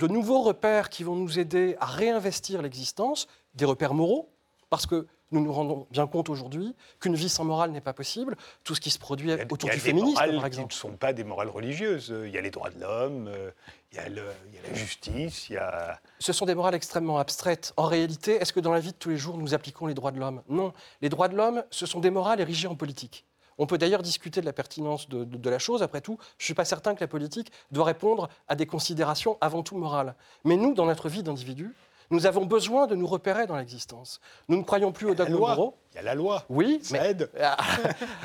nouveaux 0.08 0.42
repères 0.42 0.88
qui 0.88 1.04
vont 1.04 1.16
nous 1.16 1.38
aider 1.38 1.76
à 1.80 1.86
réinvestir 1.86 2.62
l'existence, 2.62 3.26
des 3.54 3.64
repères 3.64 3.94
moraux, 3.94 4.30
parce 4.70 4.86
que 4.86 5.06
nous 5.32 5.42
nous 5.42 5.52
rendons 5.52 5.86
bien 5.90 6.06
compte 6.06 6.28
aujourd'hui 6.28 6.74
qu'une 7.00 7.14
vie 7.14 7.28
sans 7.28 7.44
morale 7.44 7.70
n'est 7.70 7.80
pas 7.80 7.92
possible. 7.92 8.36
Tout 8.64 8.74
ce 8.74 8.80
qui 8.80 8.90
se 8.90 8.98
produit 8.98 9.32
autour 9.50 9.70
du 9.70 9.78
féminisme, 9.78 10.14
par 10.16 10.46
exemple. 10.46 10.68
Qui 10.68 10.76
ne 10.76 10.90
sont 10.90 10.96
pas 10.96 11.12
des 11.12 11.24
morales 11.24 11.48
religieuses. 11.48 12.14
Il 12.24 12.30
y 12.30 12.38
a 12.38 12.40
les 12.40 12.50
droits 12.50 12.70
de 12.70 12.80
l'homme, 12.80 13.28
euh, 13.28 13.50
il, 13.92 13.96
y 13.96 14.00
a 14.00 14.08
la 14.08 14.74
justice, 14.74 15.48
il 15.48 15.54
y 15.54 15.56
a. 15.56 16.00
Ce 16.18 16.32
sont 16.32 16.46
des 16.46 16.54
morales 16.54 16.74
extrêmement 16.74 17.18
abstraites. 17.18 17.72
En 17.76 17.86
réalité, 17.86 18.36
est-ce 18.36 18.52
que 18.52 18.60
dans 18.60 18.72
la 18.72 18.80
vie 18.80 18.92
de 18.92 18.96
tous 18.96 19.10
les 19.10 19.16
jours, 19.16 19.36
nous 19.38 19.54
appliquons 19.54 19.86
les 19.86 19.94
droits 19.94 20.12
de 20.12 20.20
l'homme? 20.20 20.42
Non. 20.48 20.72
Les 21.00 21.08
droits 21.08 21.28
de 21.28 21.36
l'homme, 21.36 21.64
ce 21.70 21.86
sont 21.86 22.00
des 22.00 22.10
morales 22.10 22.40
érigées 22.40 22.68
en 22.68 22.76
politique. 22.76 23.24
On 23.58 23.66
peut 23.66 23.78
d'ailleurs 23.78 24.02
discuter 24.02 24.40
de 24.40 24.46
la 24.46 24.52
pertinence 24.52 25.08
de, 25.08 25.24
de, 25.24 25.50
la 25.50 25.58
chose. 25.58 25.82
Après 25.82 26.00
tout, 26.00 26.16
je 26.38 26.42
ne 26.42 26.46
suis 26.46 26.54
pas 26.54 26.64
certain 26.64 26.94
que 26.94 27.00
la 27.00 27.06
politique 27.08 27.52
doit 27.70 27.84
répondre 27.84 28.28
à 28.48 28.54
des 28.54 28.66
considérations 28.66 29.36
avant 29.40 29.62
tout 29.62 29.76
morales. 29.76 30.14
Mais 30.44 30.56
nous, 30.56 30.74
dans 30.74 30.86
notre 30.86 31.08
vie 31.08 31.22
d'individu, 31.22 31.74
nous 32.12 32.26
avons 32.26 32.44
besoin 32.44 32.86
de 32.86 32.94
nous 32.94 33.06
repérer 33.06 33.46
dans 33.46 33.56
l'existence. 33.56 34.20
Nous 34.48 34.56
ne 34.56 34.62
croyons 34.62 34.92
plus 34.92 35.06
aux 35.08 35.14
dogmes 35.14 35.32
moraux. 35.32 35.74
Il 35.92 35.96
y 35.96 35.98
a 35.98 36.02
la 36.02 36.14
loi. 36.14 36.44
Oui, 36.48 36.78
ça 36.82 36.98
mais... 36.98 37.10
aide. 37.10 37.30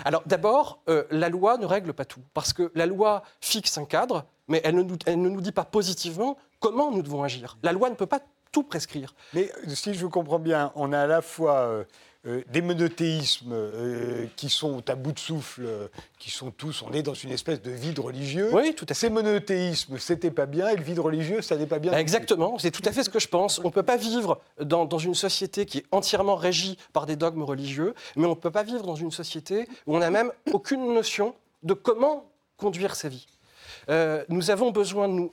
Alors 0.05 0.21
d'abord, 0.25 0.79
euh, 0.89 1.05
la 1.09 1.29
loi 1.29 1.57
ne 1.57 1.65
règle 1.65 1.93
pas 1.93 2.05
tout, 2.05 2.21
parce 2.33 2.53
que 2.53 2.71
la 2.75 2.85
loi 2.85 3.23
fixe 3.41 3.77
un 3.77 3.85
cadre, 3.85 4.25
mais 4.47 4.61
elle 4.63 4.75
ne 4.75 4.83
nous, 4.83 4.97
elle 5.05 5.21
ne 5.21 5.29
nous 5.29 5.41
dit 5.41 5.51
pas 5.51 5.65
positivement 5.65 6.37
comment 6.59 6.91
nous 6.91 7.01
devons 7.01 7.23
agir. 7.23 7.57
La 7.63 7.71
loi 7.71 7.89
ne 7.89 7.95
peut 7.95 8.05
pas 8.05 8.19
tout 8.51 8.63
prescrire. 8.63 9.15
Mais 9.33 9.51
si 9.67 9.93
je 9.93 10.03
vous 10.03 10.09
comprends 10.09 10.39
bien, 10.39 10.71
on 10.75 10.93
a 10.93 10.99
à 10.99 11.07
la 11.07 11.21
fois 11.21 11.59
euh, 11.59 11.83
euh, 12.27 12.43
des 12.51 12.61
monothéismes 12.61 13.53
euh, 13.53 14.25
qui 14.35 14.49
sont 14.49 14.89
à 14.89 14.95
bout 14.95 15.13
de 15.13 15.19
souffle, 15.19 15.63
euh, 15.65 15.87
qui 16.19 16.29
sont 16.29 16.51
tous, 16.51 16.81
on 16.81 16.91
est 16.91 17.01
dans 17.01 17.13
une 17.13 17.31
espèce 17.31 17.61
de 17.61 17.71
vide 17.71 17.99
religieux. 17.99 18.49
Oui, 18.51 18.75
tout 18.75 18.85
à 18.85 18.89
fait. 18.89 19.07
Ces 19.07 19.09
monothéismes, 19.09 19.97
c'était 19.97 20.31
pas 20.31 20.45
bien, 20.45 20.67
et 20.67 20.75
le 20.75 20.83
vide 20.83 20.99
religieux, 20.99 21.41
ça 21.41 21.55
n'est 21.55 21.67
pas 21.67 21.79
bien. 21.79 21.93
Exactement, 21.93 22.57
c'est 22.57 22.71
tout 22.71 22.81
à 22.85 22.91
fait 22.91 23.03
ce 23.03 23.09
que 23.09 23.19
je 23.19 23.29
pense. 23.29 23.59
On 23.59 23.67
ne 23.67 23.69
peut 23.69 23.83
pas 23.83 23.95
vivre 23.95 24.41
dans, 24.59 24.85
dans, 24.85 24.97
une 24.97 25.15
société 25.15 25.65
qui 25.65 25.79
est 25.79 25.85
entièrement 25.91 26.35
régie 26.35 26.77
par 26.91 27.05
des 27.05 27.15
dogmes 27.15 27.43
religieux, 27.43 27.93
mais 28.17 28.25
on 28.25 28.31
ne 28.31 28.35
peut 28.35 28.51
pas 28.51 28.63
vivre 28.63 28.83
dans 28.83 28.95
une 28.95 29.11
société 29.11 29.67
où 29.85 29.95
on 29.95 29.99
n'a 29.99 30.09
même 30.09 30.31
aucune 30.51 30.93
notion 30.93 31.33
de 31.63 31.73
comment 31.73 32.29
conduire 32.57 32.95
sa 32.95 33.07
vie. 33.07 33.27
nous 34.29 34.51
avons 34.51 34.71
besoin 34.71 35.07
de 35.07 35.13
nous, 35.13 35.31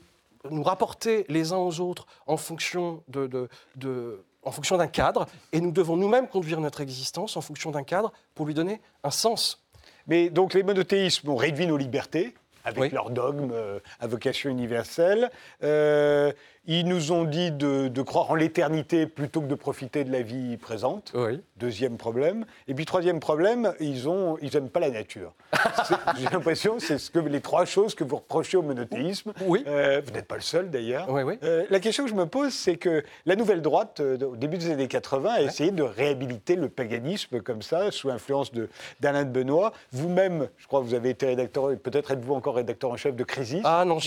nous 0.50 0.62
rapporter 0.62 1.24
les 1.28 1.52
uns 1.52 1.58
aux 1.58 1.80
autres 1.80 2.06
en 2.26 2.36
fonction 2.36 3.02
de, 3.08 3.26
de, 3.26 3.48
de 3.76 4.22
en 4.44 4.50
fonction 4.50 4.76
d'un 4.76 4.86
cadre, 4.86 5.26
et 5.52 5.60
nous 5.60 5.70
devons 5.70 5.96
nous-mêmes 5.96 6.28
conduire 6.28 6.60
notre 6.60 6.80
existence 6.80 7.36
en 7.36 7.40
fonction 7.40 7.70
d'un 7.70 7.82
cadre 7.82 8.12
pour 8.34 8.46
lui 8.46 8.54
donner 8.54 8.80
un 9.02 9.10
sens. 9.10 9.64
Mais 10.06 10.30
donc 10.30 10.54
les 10.54 10.62
monothéismes 10.62 11.30
ont 11.30 11.36
réduit 11.36 11.66
nos 11.66 11.76
libertés 11.76 12.34
avec 12.64 12.92
leurs 12.92 13.10
dogmes 13.10 13.52
euh, 13.52 13.78
à 14.00 14.06
vocation 14.06 14.50
universelle. 14.50 15.30
Euh, 15.62 16.32
Ils 16.66 16.86
nous 16.88 17.12
ont 17.12 17.24
dit 17.24 17.50
de, 17.50 17.88
de 17.88 18.02
croire 18.02 18.30
en 18.30 18.34
l'éternité 18.34 19.06
plutôt 19.06 19.42
que 19.42 19.46
de 19.46 19.54
profiter 19.54 20.04
de 20.04 20.10
la 20.10 20.22
vie 20.22 20.56
présente. 20.56 21.12
Oui. 21.14 21.40
Deuxième 21.58 21.98
problème. 21.98 22.46
Et 22.68 22.74
puis 22.74 22.86
troisième 22.86 23.20
problème, 23.20 23.74
ils 23.80 24.08
ont, 24.08 24.38
ils 24.40 24.56
aiment 24.56 24.70
pas 24.70 24.80
la 24.80 24.90
nature. 24.90 25.34
C'est- 25.86 25.94
J'ai 26.18 26.28
l'impression, 26.32 26.76
c'est 26.78 26.96
ce 26.98 27.10
que 27.10 27.18
les 27.18 27.40
trois 27.42 27.64
choses 27.66 27.94
que 27.94 28.02
vous 28.04 28.16
reprochez 28.16 28.56
au 28.56 28.62
monothéisme. 28.62 29.32
Oui. 29.46 29.62
Euh, 29.66 30.00
vous 30.04 30.12
n'êtes 30.12 30.26
pas 30.26 30.36
le 30.36 30.40
seul 30.40 30.70
d'ailleurs. 30.70 31.06
Oui, 31.10 31.22
oui. 31.22 31.38
Euh, 31.42 31.64
la 31.68 31.80
question 31.80 32.04
que 32.04 32.10
je 32.10 32.14
me 32.14 32.26
pose, 32.26 32.52
c'est 32.54 32.76
que 32.76 33.04
la 33.26 33.36
nouvelle 33.36 33.60
droite, 33.60 34.00
euh, 34.00 34.18
au 34.24 34.36
début 34.36 34.56
des 34.56 34.70
années 34.70 34.88
80, 34.88 35.30
a 35.34 35.42
essayé 35.42 35.70
de 35.70 35.82
réhabiliter 35.82 36.56
le 36.56 36.68
paganisme 36.70 37.40
comme 37.42 37.60
ça, 37.62 37.90
sous 37.90 38.08
influence 38.10 38.52
de- 38.52 38.68
d'Alain 39.00 39.24
de, 39.24 39.30
Benoît. 39.30 39.72
Vous-même, 39.92 40.48
je 40.56 40.66
crois 40.66 40.80
que 40.80 40.86
vous 40.86 40.94
avez 40.94 41.10
été 41.10 41.26
rédacteur, 41.26 41.70
peut-être 41.82 42.12
êtes-vous 42.12 42.34
encore 42.34 42.54
rédacteur 42.54 42.90
en 42.90 42.96
chef 42.96 43.14
de 43.16 43.24
Crisis. 43.24 43.60
Ah 43.64 43.84
non, 43.84 43.98
plus. 43.98 44.06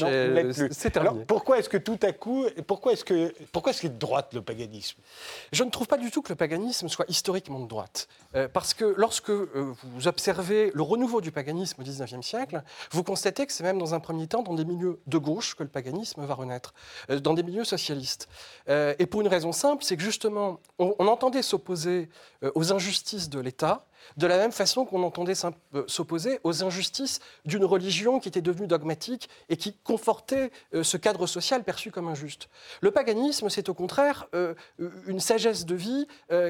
c'est 0.71 0.89
terminé. 0.89 1.13
Alors, 1.13 1.25
pourquoi 1.27 1.59
est-ce 1.59 1.69
que 1.69 1.77
tout 1.77 1.99
à 2.01 2.11
coup, 2.13 2.45
pourquoi 2.65 2.93
est-ce 2.93 3.05
que, 3.05 3.33
pourquoi 3.51 3.71
est-ce 3.71 3.81
qu'il 3.81 3.89
est 3.89 3.93
de 3.93 3.99
droite 3.99 4.33
le 4.33 4.41
paganisme? 4.41 4.99
Je 5.51 5.63
ne 5.63 5.69
trouve 5.69 5.87
pas 5.87 5.97
du 5.97 6.11
tout 6.11 6.21
que 6.21 6.29
le 6.29 6.35
paganisme 6.35 6.89
soit 6.89 7.05
historiquement 7.09 7.59
de 7.59 7.67
droite. 7.67 8.07
Euh, 8.35 8.47
parce 8.47 8.73
que 8.73 8.93
lorsque 8.97 9.29
euh, 9.29 9.73
vous 9.83 10.07
observez 10.07 10.71
le 10.73 10.81
renouveau 10.81 11.21
du 11.21 11.31
paganisme 11.31 11.81
au 11.81 11.83
XIXe 11.83 12.25
siècle, 12.25 12.63
vous 12.91 13.03
constatez 13.03 13.45
que 13.45 13.53
c'est 13.53 13.63
même 13.63 13.79
dans 13.79 13.93
un 13.93 13.99
premier 13.99 14.27
temps 14.27 14.43
dans 14.43 14.53
des 14.53 14.65
milieux 14.65 14.99
de 15.07 15.17
gauche 15.17 15.55
que 15.55 15.63
le 15.63 15.69
paganisme 15.69 16.23
va 16.25 16.33
renaître, 16.33 16.73
euh, 17.09 17.19
dans 17.19 17.33
des 17.33 17.43
milieux 17.43 17.65
socialistes. 17.65 18.27
Et 18.67 19.05
pour 19.05 19.21
une 19.21 19.27
raison 19.27 19.51
simple, 19.51 19.83
c'est 19.83 19.95
que 19.95 20.03
justement, 20.03 20.59
on, 20.77 21.07
entendait 21.07 21.41
s'opposer 21.41 22.09
aux 22.55 22.73
injustices 22.73 23.29
de 23.29 23.39
l'État, 23.39 23.85
de 24.15 24.27
la 24.27 24.37
même 24.37 24.51
façon 24.51 24.85
qu'on 24.85 25.03
entendait 25.03 25.33
euh, 25.75 25.83
s'opposer 25.87 26.39
aux 26.43 26.63
injustices 26.63 27.19
d'une 27.45 27.65
religion 27.65 28.19
qui 28.19 28.29
était 28.29 28.41
devenue 28.41 28.67
dogmatique 28.67 29.29
et 29.49 29.57
qui 29.57 29.73
confortait 29.83 30.51
euh, 30.73 30.83
ce 30.83 30.97
cadre 30.97 31.27
social 31.27 31.63
perçu 31.63 31.91
comme 31.91 32.07
injuste. 32.07 32.49
Le 32.81 32.91
paganisme, 32.91 33.49
c'est 33.49 33.69
au 33.69 33.73
contraire 33.73 34.27
euh, 34.33 34.53
une 35.07 35.19
sagesse 35.19 35.65
de 35.65 35.75
vie 35.75 36.07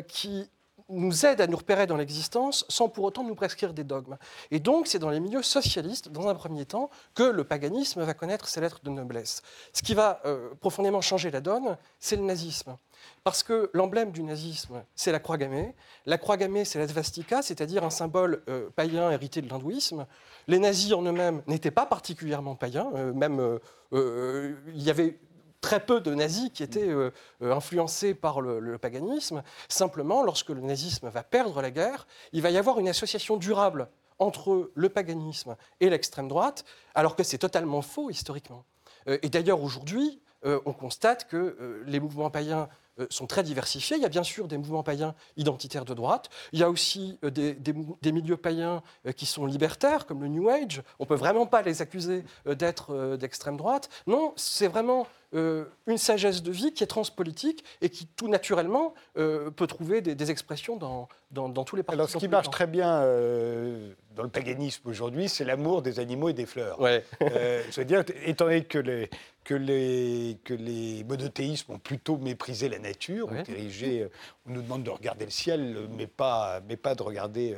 qui 0.08 0.50
nous 0.89 1.25
aide 1.25 1.41
à 1.41 1.48
nous 1.48 1.58
repérer 1.58 1.88
dans 1.88 1.98
l'existence 1.98 2.65
sans 2.70 2.89
pour 2.89 3.03
autant 3.06 3.24
nous 3.24 3.36
prescrire 3.36 3.74
des 3.74 3.84
dogmes. 3.84 4.17
Et 4.51 4.60
donc, 4.60 4.88
c'est 4.88 5.00
dans 5.00 5.10
les 5.10 5.20
milieux 5.20 5.44
socialistes, 5.44 6.10
dans 6.10 6.27
un 6.27 6.36
premier 6.36 6.65
temps, 6.65 6.89
que 7.13 7.24
le 7.24 7.44
paganisme 7.44 8.01
va 8.03 8.13
connaître 8.13 8.48
ses 8.48 8.62
lettres 8.62 8.79
de 8.84 8.89
noblesse. 8.89 9.41
Ce 9.74 9.82
qui 9.82 9.94
va 9.94 10.22
euh, 10.25 10.53
profondément 10.60 11.01
changer 11.01 11.32
la 11.32 11.41
donne, 11.41 11.77
c'est 12.00 12.15
le 12.15 12.24
nazisme. 12.24 12.77
Parce 13.24 13.44
que 13.44 13.70
l'emblème 13.74 14.12
du 14.12 14.24
nazisme, 14.24 14.84
c'est 14.96 15.12
la 15.12 15.20
croix 15.20 15.38
gammée. 15.38 15.75
La 16.06 16.17
croix 16.17 16.38
gammée, 16.38 16.65
c'est 16.65 16.79
la 16.79 16.88
svastika, 16.88 17.41
c'est-à-dire 17.41 17.84
un 17.84 17.89
symbole 17.89 18.44
euh, 18.50 18.70
païen 18.75 19.12
hérité 19.12 19.41
de 19.41 19.50
l'hindouisme. 19.50 20.08
Les 20.48 20.60
nazis 20.60 20.94
en 20.94 21.03
eux-mêmes 21.03 21.44
n'étaient 21.48 21.72
pas 21.72 21.86
particulièrement 21.86 22.56
païens, 22.56 22.89
euh, 22.96 23.13
même 23.13 23.60
il 23.94 24.84
y 24.84 24.89
avait 24.89 25.17
très 25.62 25.80
peu 25.80 26.02
de 26.02 26.14
nazis 26.14 26.50
qui 26.54 26.64
étaient 26.64 26.90
euh, 26.90 27.12
euh, 27.42 27.54
influencés 27.54 28.14
par 28.14 28.42
le, 28.42 28.78
paganisme. 28.78 29.44
Simplement, 29.70 30.24
lorsque 30.24 30.50
le 30.50 30.62
nazisme 30.62 31.10
va 31.10 31.24
perdre 31.24 31.62
la 31.62 31.72
guerre, 31.72 32.08
il 32.32 32.42
va 32.42 32.52
y 32.52 32.58
avoir 32.58 32.80
une 32.80 32.90
association 32.90 33.38
durable 33.38 33.90
entre 34.20 34.72
le 34.74 34.90
paganisme 34.90 35.56
et 35.80 35.90
l'extrême 35.90 36.28
droite, 36.28 36.66
alors 36.96 37.16
que 37.16 37.24
c'est 37.24 37.38
totalement 37.38 37.82
faux 37.82 38.10
historiquement. 38.10 38.66
Euh, 39.08 39.18
et 39.22 39.30
d'ailleurs, 39.30 39.62
aujourd'hui, 39.62 40.22
on 40.44 40.72
constate 40.72 41.28
que 41.28 41.82
les 41.88 42.00
mouvements 42.00 42.30
païens 42.30 42.70
sont 43.10 43.26
très 43.26 43.42
diversifiés. 43.42 43.98
Il 43.98 44.04
y 44.04 44.06
a 44.06 44.10
bien 44.10 44.24
sûr 44.24 44.48
des 44.48 44.58
mouvements 44.58 44.84
païens 44.84 45.14
identitaires 45.36 45.84
de 45.84 45.96
droite. 45.96 46.30
Il 46.54 46.60
y 46.60 46.64
a 46.64 46.70
aussi 46.70 47.20
des, 47.24 47.54
des 47.56 48.12
milieux 48.12 48.38
païens 48.38 48.84
qui 49.18 49.26
sont 49.26 49.48
libertaires, 49.48 50.06
comme 50.06 50.22
le 50.22 50.30
New 50.30 50.48
Age. 50.48 50.84
On 51.00 51.04
ne 51.04 51.08
peut 51.08 51.16
vraiment 51.16 51.48
pas 51.48 51.64
les 51.64 51.82
accuser 51.82 52.24
d'être 52.46 53.18
d'extrême 53.18 53.58
droite. 53.58 53.90
Non, 54.06 54.32
c'est 54.38 54.68
vraiment 54.68 55.08
euh, 55.34 55.66
une 55.88 55.98
sagesse 55.98 56.42
de 56.42 56.52
vie 56.52 56.74
qui 56.74 56.84
est 56.84 56.88
transpolitique 56.88 57.64
et 57.82 57.90
qui, 57.90 58.08
tout 58.08 58.28
naturellement, 58.30 58.94
euh, 59.18 59.50
peut 59.52 59.68
trouver 59.68 60.02
des, 60.02 60.16
des 60.16 60.32
expressions 60.32 60.78
dans, 60.78 61.10
dans, 61.32 61.50
dans 61.50 61.64
tous 61.64 61.76
les 61.76 61.84
partis. 61.84 61.98
Alors, 62.00 62.10
ce 62.10 62.18
qui 62.18 62.28
marche 62.28 62.46
camps. 62.46 62.52
très 62.52 62.68
bien 62.68 63.02
euh, 63.02 63.94
dans 64.16 64.24
le 64.24 64.30
paganisme 64.30 64.88
aujourd'hui, 64.88 65.28
c'est 65.30 65.44
l'amour 65.44 65.82
des 65.82 66.00
animaux 66.00 66.30
et 66.30 66.34
des 66.34 66.46
fleurs. 66.46 66.80
Ouais. 66.80 67.04
Euh, 67.22 67.62
je 67.72 67.80
veux 67.82 67.86
dire, 67.86 68.04
étant 68.26 68.46
donné 68.46 68.64
que 68.64 68.80
les, 68.80 69.10
que 69.44 69.54
les, 69.54 70.38
que 70.44 70.54
les 70.54 71.04
monothéismes 71.04 71.74
ont 71.74 71.80
plutôt 71.80 72.18
méprisé 72.18 72.70
la 72.70 72.80
nature, 72.80 73.30
Ouais. 73.32 73.40
ont 73.42 73.44
dirigé, 73.44 74.04
euh, 74.04 74.10
on 74.48 74.52
nous 74.54 74.62
demande 74.62 74.84
de 74.84 74.90
regarder 74.90 75.26
le 75.26 75.32
ciel, 75.32 75.76
mais 75.98 76.08
pas, 76.08 76.62
mais 76.68 76.78
pas 76.78 76.96
de 76.96 77.04
regarder, 77.04 77.56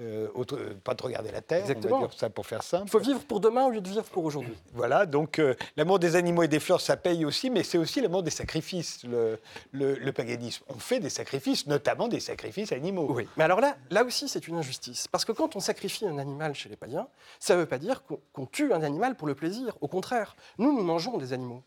euh, 0.00 0.26
euh, 0.26 0.28
autre- 0.34 0.58
pas 0.84 0.94
de 0.94 1.02
regarder 1.02 1.30
la 1.30 1.40
terre. 1.40 1.60
On 1.64 1.68
Exactement. 1.70 2.00
va 2.00 2.06
dire 2.08 2.18
ça 2.18 2.28
pour 2.30 2.46
faire 2.46 2.62
simple. 2.62 2.84
Il 2.86 2.90
faut 2.90 2.98
vivre 2.98 3.20
pour 3.24 3.40
demain 3.40 3.64
au 3.66 3.70
lieu 3.70 3.80
de 3.80 3.88
vivre 3.88 4.04
pour 4.04 4.24
aujourd'hui. 4.24 4.54
Voilà, 4.74 5.06
donc 5.06 5.38
euh, 5.38 5.54
l'amour 5.76 5.98
des 5.98 6.16
animaux 6.16 6.42
et 6.42 6.48
des 6.48 6.60
fleurs, 6.60 6.80
ça 6.80 6.96
paye 6.96 7.24
aussi, 7.24 7.48
mais 7.50 7.62
c'est 7.62 7.78
aussi 7.78 8.00
l'amour 8.00 8.22
des 8.22 8.30
sacrifices, 8.30 9.04
le, 9.04 9.38
le- 9.72 9.94
le 9.94 10.12
paganisme. 10.12 10.64
On 10.68 10.78
fait 10.78 11.00
des 11.00 11.08
sacrifices, 11.10 11.66
notamment 11.66 12.08
des 12.08 12.20
sacrifices 12.20 12.72
animaux. 12.72 13.06
Oui, 13.10 13.26
mais 13.36 13.44
alors 13.44 13.60
là, 13.60 13.76
là 13.90 14.04
aussi, 14.04 14.28
c'est 14.28 14.46
une 14.48 14.56
injustice. 14.56 15.08
Parce 15.08 15.24
que 15.24 15.32
quand 15.32 15.56
on 15.56 15.60
sacrifie 15.60 16.06
un 16.06 16.18
animal 16.18 16.54
chez 16.54 16.68
les 16.68 16.76
païens, 16.76 17.08
ça 17.40 17.54
ne 17.54 17.60
veut 17.60 17.66
pas 17.66 17.78
dire 17.78 18.02
qu'on 18.04 18.18
qu'on 18.32 18.46
tue 18.46 18.72
un 18.72 18.82
animal 18.82 19.16
pour 19.16 19.26
le 19.26 19.34
plaisir. 19.34 19.76
Au 19.80 19.88
contraire, 19.88 20.36
nous, 20.58 20.76
nous 20.76 20.82
mangeons 20.84 21.16
des 21.16 21.32
animaux. 21.32 21.62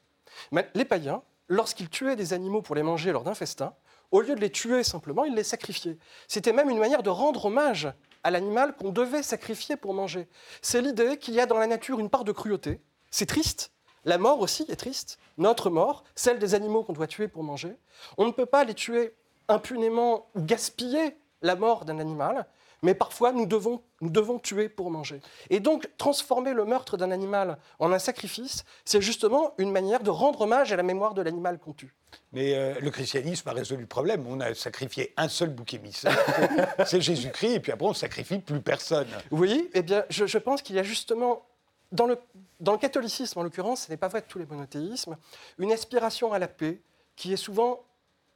Mais 0.52 0.70
les 0.76 0.86
païens, 0.86 1.24
lorsqu'ils 1.48 1.90
tuaient 1.90 2.16
des 2.16 2.34
animaux 2.34 2.62
pour 2.62 2.76
les 2.76 2.84
manger 2.84 3.12
lors 3.12 3.24
d'un 3.24 3.34
festin, 3.34 3.74
au 4.12 4.22
lieu 4.22 4.36
de 4.36 4.40
les 4.42 4.52
tuer 4.52 4.84
simplement, 4.84 5.26
ils 5.26 5.34
les 5.36 5.44
sacrifiaient. 5.44 5.98
C'était 6.28 6.54
même 6.54 6.70
une 6.70 6.80
manière 6.80 7.04
de 7.04 7.10
rendre 7.10 7.46
hommage 7.46 7.88
à 8.24 8.32
l'animal 8.32 8.76
qu'on 8.76 8.92
devait 8.92 9.24
sacrifier 9.24 9.76
pour 9.76 9.94
manger. 9.94 10.28
C'est 10.62 10.82
l'idée 10.82 11.18
qu'il 11.18 11.34
y 11.34 11.40
a 11.40 11.46
dans 11.46 11.58
la 11.58 11.68
nature 11.68 12.00
une 12.00 12.10
part 12.10 12.24
de 12.24 12.32
cruauté. 12.32 12.82
C'est 13.12 13.26
triste. 13.26 13.72
La 14.06 14.18
mort 14.18 14.40
aussi 14.40 14.66
est 14.70 14.76
triste. 14.76 15.20
Notre 15.38 15.70
mort, 15.70 16.04
celle 16.16 16.40
des 16.40 16.56
animaux 16.56 16.84
qu'on 16.84 16.94
doit 16.94 17.08
tuer 17.08 17.28
pour 17.28 17.44
manger. 17.44 17.76
On 18.18 18.26
ne 18.26 18.32
peut 18.32 18.46
pas 18.46 18.64
les 18.64 18.74
tuer 18.74 19.14
impunément 19.48 20.30
ou 20.36 20.42
gaspiller 20.42 21.18
la 21.42 21.56
mort 21.56 21.86
d'un 21.86 22.00
animal, 22.00 22.46
mais 22.82 22.94
parfois 22.94 23.32
nous 23.32 23.46
devons, 23.46 23.82
nous 24.02 24.10
devons 24.10 24.40
tuer 24.40 24.70
pour 24.70 24.90
manger. 24.92 25.22
Et 25.50 25.60
donc, 25.60 25.90
transformer 25.98 26.54
le 26.54 26.66
meurtre 26.66 26.98
d'un 26.98 27.12
animal 27.12 27.58
en 27.80 27.92
un 27.92 28.00
sacrifice, 28.00 28.64
c'est 28.86 29.02
justement 29.02 29.54
une 29.58 29.72
manière 29.72 30.02
de 30.02 30.10
rendre 30.10 30.42
hommage 30.42 30.72
à 30.72 30.76
la 30.76 30.84
mémoire 30.84 31.14
de 31.14 31.22
l'animal 31.22 31.60
qu'on 31.60 31.74
tue. 31.74 31.94
Mais 32.32 32.56
euh, 32.56 32.80
le 32.80 32.90
christianisme 32.92 33.48
a 33.50 33.54
résolu 33.54 33.82
le 33.82 33.88
problème. 33.88 34.26
On 34.28 34.40
a 34.40 34.54
sacrifié 34.56 35.14
un 35.18 35.28
seul 35.30 35.50
bouc 35.50 35.74
émissaire, 35.74 36.18
c'est- 36.86 37.02
Jésus-Christ, 37.02 37.54
et 37.56 37.60
puis 37.60 37.72
après 37.72 37.86
on 37.88 37.94
sacrifie 37.94 38.40
plus 38.40 38.62
personne. 38.62 39.08
Oui, 39.32 39.70
eh 39.74 39.82
bien, 39.82 40.04
je, 40.10 40.26
je 40.26 40.38
pense 40.38 40.62
qu'il 40.62 40.76
y 40.76 40.80
a 40.80 40.84
justement, 40.84 41.46
dans 41.92 42.06
le, 42.08 42.18
dans 42.60 42.72
le 42.72 42.78
catholicisme 42.78 43.40
en 43.40 43.44
l'occurrence, 43.44 43.84
ce 43.86 43.92
n'est 43.92 43.98
pas 43.98 44.08
vrai 44.08 44.22
de 44.22 44.26
tous 44.28 44.40
les 44.40 44.46
monothéismes, 44.46 45.18
une 45.60 45.72
aspiration 45.72 46.34
à 46.34 46.40
la 46.40 46.48
paix 46.48 46.82
qui 47.16 47.34
est 47.34 47.38
souvent 47.38 47.84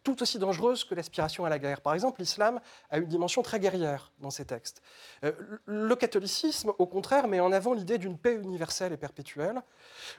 tout 0.04 0.22
aussi 0.22 0.38
dangereuse 0.38 0.84
que 0.84 0.96
l'aspiration 0.96 1.46
à 1.46 1.50
la 1.50 1.60
guerre. 1.60 1.82
Par 1.82 1.94
exemple, 1.94 2.20
l'islam 2.20 2.60
a 2.90 2.98
une 2.98 3.08
dimension 3.08 3.42
très 3.42 3.60
guerrière 3.60 4.12
dans 4.20 4.30
ses 4.30 4.46
textes. 4.46 4.82
Euh, 5.24 5.32
le 5.66 5.96
catholicisme, 5.96 6.74
au 6.78 6.86
contraire, 6.86 7.28
met 7.28 7.40
en 7.40 7.52
avant 7.52 7.74
l'idée 7.74 7.98
d'une 7.98 8.18
paix 8.18 8.36
universelle 8.36 8.94
et 8.94 8.98
perpétuelle. 8.98 9.62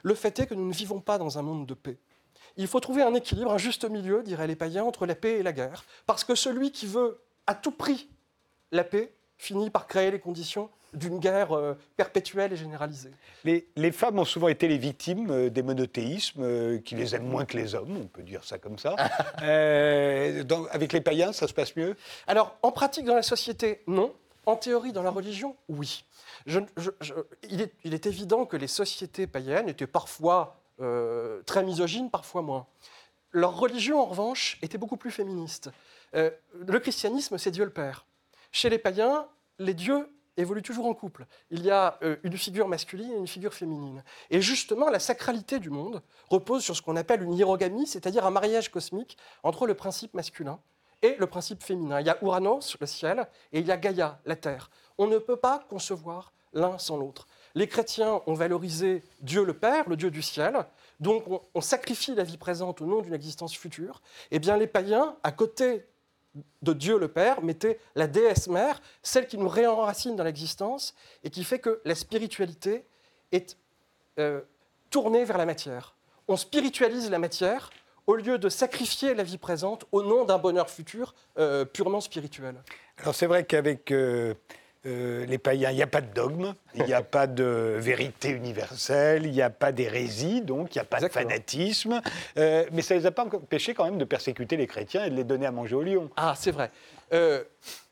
Le 0.03 0.15
fait 0.15 0.39
est 0.39 0.47
que 0.47 0.55
nous 0.55 0.67
ne 0.67 0.73
vivons 0.73 1.01
pas 1.01 1.17
dans 1.17 1.37
un 1.37 1.41
monde 1.41 1.65
de 1.65 1.73
paix. 1.73 1.99
Il 2.57 2.67
faut 2.67 2.79
trouver 2.79 3.03
un 3.03 3.13
équilibre, 3.13 3.51
un 3.51 3.57
juste 3.57 3.85
milieu, 3.85 4.23
diraient 4.23 4.47
les 4.47 4.55
païens, 4.55 4.83
entre 4.83 5.05
la 5.05 5.15
paix 5.15 5.39
et 5.39 5.43
la 5.43 5.53
guerre. 5.53 5.83
Parce 6.05 6.23
que 6.23 6.35
celui 6.35 6.71
qui 6.71 6.87
veut 6.87 7.21
à 7.47 7.53
tout 7.53 7.71
prix 7.71 8.09
la 8.71 8.83
paix 8.83 9.13
finit 9.37 9.69
par 9.69 9.87
créer 9.87 10.11
les 10.11 10.19
conditions 10.19 10.69
d'une 10.93 11.19
guerre 11.19 11.51
euh, 11.53 11.73
perpétuelle 11.97 12.53
et 12.53 12.55
généralisée. 12.55 13.11
Les, 13.43 13.67
les 13.75 13.91
femmes 13.91 14.17
ont 14.19 14.25
souvent 14.25 14.47
été 14.47 14.67
les 14.67 14.77
victimes 14.77 15.29
euh, 15.29 15.49
des 15.49 15.61
monothéismes, 15.63 16.41
euh, 16.43 16.77
qui 16.79 16.95
les 16.95 17.15
aiment 17.15 17.27
moins 17.27 17.45
que 17.45 17.57
les 17.57 17.75
hommes, 17.75 17.97
on 18.01 18.07
peut 18.07 18.23
dire 18.23 18.43
ça 18.43 18.57
comme 18.57 18.77
ça. 18.77 18.95
Dans- 20.45 20.65
avec 20.71 20.93
les 20.93 21.01
païens, 21.01 21.33
ça 21.33 21.47
se 21.47 21.53
passe 21.53 21.75
mieux? 21.75 21.95
Alors, 22.27 22.57
en 22.61 22.71
pratique 22.71 23.05
dans 23.05 23.15
la 23.15 23.23
société, 23.23 23.81
non. 23.87 24.13
En 24.45 24.55
théorie, 24.55 24.93
dans 24.93 25.01
la 25.03 25.09
religion, 25.09 25.55
oui. 25.69 26.05
Je- 26.45 26.59
je- 26.77 26.91
je- 27.01 27.13
il, 27.49 27.61
est, 27.61 27.73
il 27.83 27.93
est 27.93 28.05
évident 28.05 28.45
que 28.45 28.57
les 28.57 28.67
sociétés 28.67 29.25
païennes 29.27 29.69
étaient 29.69 29.87
parfois 29.87 30.59
très 31.45 31.63
misogynes, 31.63 32.09
parfois 32.11 32.41
moins. 32.41 32.67
Leur 33.31 33.57
religion, 33.57 34.01
en 34.01 34.05
revanche, 34.05 34.57
était 34.61 34.77
beaucoup 34.77 34.97
plus 34.97 35.09
féministe. 35.11 35.69
Le 36.13 36.79
christianisme, 36.79 37.37
c'est 37.37 37.51
Dieu 37.51 37.63
le 37.63 37.69
Père. 37.71 38.05
Chez 38.51 38.69
les 38.69 38.77
païens, 38.77 39.25
les 39.57 39.73
dieux 39.73 40.07
évoluent 40.37 40.61
toujours 40.61 40.85
en 40.85 40.93
couple. 40.93 41.25
Il 41.49 41.63
y 41.63 41.71
a 41.71 41.97
euh, 42.03 42.17
une 42.23 42.37
figure 42.37 42.67
masculine 42.67 43.11
et 43.11 43.17
une 43.17 43.27
figure 43.27 43.53
féminine. 43.53 44.03
Et 44.29 44.41
justement, 44.41 44.89
la 44.89 44.99
sacralité 44.99 45.59
du 45.59 45.69
monde 45.69 46.01
repose 46.29 46.63
sur 46.63 46.75
ce 46.75 46.81
qu'on 46.81 46.95
appelle 46.95 47.21
une 47.21 47.33
hierogamie, 47.33 47.87
c'est-à-dire 47.87 48.25
un 48.25 48.31
mariage 48.31 48.69
cosmique 48.69 49.17
entre 49.43 49.67
le 49.67 49.73
principe 49.73 50.13
masculin 50.13 50.59
et 51.01 51.15
le 51.17 51.27
principe 51.27 51.63
féminin. 51.63 51.99
Il 51.99 52.07
y 52.07 52.09
a 52.09 52.17
Uranos, 52.21 52.77
le 52.79 52.87
ciel, 52.87 53.27
et 53.51 53.59
il 53.59 53.65
y 53.65 53.71
a 53.71 53.77
Gaïa, 53.77 54.19
la 54.25 54.35
terre. 54.35 54.69
On 54.97 55.07
ne 55.07 55.17
peut 55.17 55.35
pas 55.35 55.65
concevoir 55.69 56.33
l'un 56.53 56.77
sans 56.77 56.97
l'autre. 56.97 57.27
Les 57.53 57.67
chrétiens 57.67 58.21
ont 58.27 58.33
valorisé 58.33 59.03
Dieu 59.21 59.43
le 59.43 59.53
Père, 59.53 59.87
le 59.87 59.95
Dieu 59.95 60.09
du 60.09 60.21
ciel, 60.21 60.65
donc 60.99 61.27
on, 61.27 61.41
on 61.53 61.61
sacrifie 61.61 62.15
la 62.15 62.23
vie 62.23 62.37
présente 62.37 62.81
au 62.81 62.85
nom 62.85 63.01
d'une 63.01 63.13
existence 63.13 63.55
future. 63.55 64.01
Eh 64.31 64.39
bien, 64.39 64.57
les 64.57 64.67
païens, 64.67 65.17
à 65.23 65.31
côté 65.31 65.85
de 66.61 66.73
Dieu 66.73 66.97
le 66.97 67.07
Père, 67.07 67.41
mettaient 67.41 67.79
la 67.95 68.07
déesse 68.07 68.47
mère, 68.47 68.81
celle 69.01 69.27
qui 69.27 69.37
nous 69.37 69.47
réenracine 69.47 70.15
dans 70.15 70.23
l'existence 70.23 70.93
et 71.23 71.29
qui 71.29 71.43
fait 71.43 71.59
que 71.59 71.81
la 71.85 71.95
spiritualité 71.95 72.85
est 73.31 73.57
euh, 74.19 74.41
tournée 74.89 75.25
vers 75.25 75.37
la 75.37 75.45
matière. 75.45 75.95
on 76.27 76.37
spiritualise 76.37 77.09
la 77.09 77.19
matière 77.19 77.69
au 78.07 78.15
lieu 78.15 78.37
de 78.37 78.49
sacrifier 78.49 79.13
la 79.13 79.23
vie 79.23 79.37
présente 79.37 79.85
au 79.91 80.03
nom 80.03 80.25
d'un 80.25 80.37
bonheur 80.37 80.69
futur 80.69 81.15
euh, 81.37 81.65
purement 81.65 82.01
spirituel. 82.01 82.61
Alors 82.97 83.15
c'est 83.15 83.25
vrai 83.25 83.45
qu'avec 83.45 83.91
euh, 83.91 84.35
euh, 84.85 85.25
les 85.25 85.37
païens, 85.37 85.71
il 85.71 85.75
n'y 85.75 85.81
a 85.81 85.87
pas 85.87 86.01
de 86.01 86.13
dogme, 86.13 86.53
il 86.75 86.83
n'y 86.83 86.93
a 86.93 87.01
pas 87.03 87.27
de 87.27 87.75
vérité 87.79 88.29
universelle, 88.29 89.25
il 89.25 89.31
n'y 89.31 89.41
a 89.41 89.49
pas 89.49 89.71
d'hérésie, 89.71 90.41
donc 90.41 90.75
il 90.75 90.77
n'y 90.77 90.81
a 90.81 90.85
pas 90.85 90.97
Exactement. 90.97 91.25
de 91.25 91.29
fanatisme. 91.29 92.01
Euh, 92.37 92.65
mais 92.71 92.81
ça 92.81 92.93
ne 92.93 92.99
les 92.99 93.05
a 93.05 93.11
pas 93.11 93.23
empêchés 93.25 93.73
quand 93.73 93.85
même 93.85 93.97
de 93.97 94.05
persécuter 94.05 94.57
les 94.57 94.67
chrétiens 94.67 95.05
et 95.05 95.09
de 95.09 95.15
les 95.15 95.23
donner 95.23 95.45
à 95.45 95.51
manger 95.51 95.75
aux 95.75 95.83
lions. 95.83 96.09
Ah, 96.17 96.35
c'est 96.37 96.51
vrai. 96.51 96.71
Euh, 97.13 97.43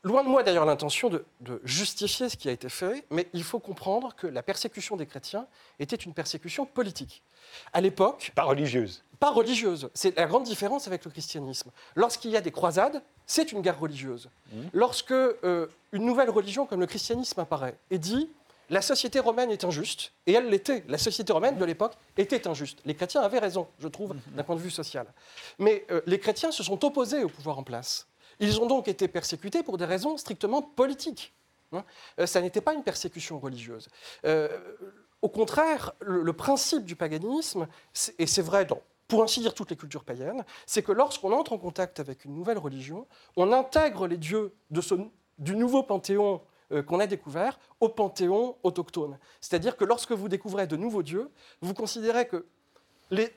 loin 0.03 0.23
de 0.23 0.29
moi 0.29 0.43
d'ailleurs 0.43 0.65
l'intention 0.65 1.09
de, 1.09 1.25
de 1.41 1.61
justifier 1.63 2.29
ce 2.29 2.37
qui 2.37 2.49
a 2.49 2.51
été 2.51 2.69
fait, 2.69 3.05
mais 3.11 3.27
il 3.33 3.43
faut 3.43 3.59
comprendre 3.59 4.15
que 4.15 4.25
la 4.27 4.41
persécution 4.41 4.95
des 4.95 5.05
chrétiens 5.05 5.47
était 5.79 5.95
une 5.95 6.13
persécution 6.13 6.65
politique. 6.65 7.23
À 7.73 7.81
l'époque, 7.81 8.31
Pas 8.35 8.43
religieuse. 8.43 9.03
pas 9.19 9.31
religieuse. 9.31 9.89
C'est 9.93 10.15
la 10.17 10.25
grande 10.25 10.43
différence 10.43 10.87
avec 10.87 11.05
le 11.05 11.11
christianisme. 11.11 11.71
Lorsqu'il 11.95 12.31
y 12.31 12.37
a 12.37 12.41
des 12.41 12.51
croisades, 12.51 13.01
c'est 13.25 13.51
une 13.51 13.61
guerre 13.61 13.79
religieuse. 13.79 14.29
Lorsque 14.73 15.11
euh, 15.11 15.67
une 15.91 16.05
nouvelle 16.05 16.29
religion 16.29 16.65
comme 16.65 16.79
le 16.81 16.87
christianisme 16.87 17.39
apparaît 17.39 17.77
et 17.89 17.97
dit 17.97 18.29
la 18.69 18.81
société 18.81 19.19
romaine 19.19 19.51
est 19.51 19.65
injuste, 19.65 20.13
et 20.25 20.33
elle 20.33 20.49
l'était, 20.49 20.83
la 20.87 20.97
société 20.97 21.31
romaine 21.33 21.57
de 21.57 21.65
l'époque 21.65 21.93
était 22.17 22.47
injuste. 22.47 22.79
Les 22.85 22.95
chrétiens 22.95 23.21
avaient 23.21 23.39
raison, 23.39 23.67
je 23.79 23.87
trouve, 23.87 24.15
d'un 24.35 24.43
point 24.43 24.55
de 24.55 24.61
vue 24.61 24.71
social. 24.71 25.05
Mais 25.59 25.85
euh, 25.91 26.01
les 26.05 26.17
chrétiens 26.17 26.51
se 26.51 26.63
sont 26.63 26.83
opposés 26.85 27.23
au 27.23 27.29
pouvoir 27.29 27.59
en 27.59 27.63
place. 27.63 28.07
Ils 28.39 28.59
ont 28.61 28.65
donc 28.65 28.87
été 28.87 29.07
persécutés 29.07 29.63
pour 29.63 29.77
des 29.77 29.85
raisons 29.85 30.17
strictement 30.17 30.61
politiques. 30.61 31.33
hein. 31.73 31.83
Euh, 32.19 32.25
ça 32.25 32.41
n'était 32.41 32.61
pas 32.61 32.73
une 32.73 32.83
persécution 32.83 33.37
religieuse. 33.37 33.89
Euh, 34.25 34.47
au 35.23 35.29
contraire, 35.29 35.93
le, 36.01 36.21
le 36.21 36.33
principe 36.33 36.83
du 36.83 36.97
paganisme, 36.97 37.67
et 38.19 38.27
c'est 38.27 38.41
vrai 38.41 38.65
dans, 38.65 38.81
pour 39.07 39.23
ainsi 39.23 39.39
dire, 39.39 39.53
toutes 39.53 39.69
les 39.69 39.77
cultures 39.77 40.03
païennes, 40.03 40.43
c'est 40.65 40.83
que 40.83 40.91
lorsqu'on 40.91 41.31
entre 41.31 41.53
en 41.53 41.57
contact 41.57 42.01
avec 42.01 42.25
une 42.25 42.35
nouvelle 42.35 42.57
religion, 42.57 43.07
on 43.37 43.53
intègre 43.53 44.05
les 44.05 44.17
dieux 44.17 44.53
de 44.69 44.81
ce, 44.81 44.95
du 45.39 45.55
nouveau 45.55 45.81
panthéon 45.81 46.41
euh, 46.73 46.83
qu'on 46.83 46.99
a 46.99 47.07
découvert 47.07 47.57
au 47.79 47.87
panthéon 47.87 48.57
autochtone. 48.63 49.17
C'est-à-dire 49.39 49.77
que 49.77 49.85
lorsque 49.85 50.11
vous 50.11 50.27
découvrez 50.27 50.67
de 50.67 50.75
nouveaux 50.75 51.03
dieux, 51.03 51.29
vous 51.61 51.73
considérez 51.73 52.27
que 52.27 52.45
les, 53.09 53.31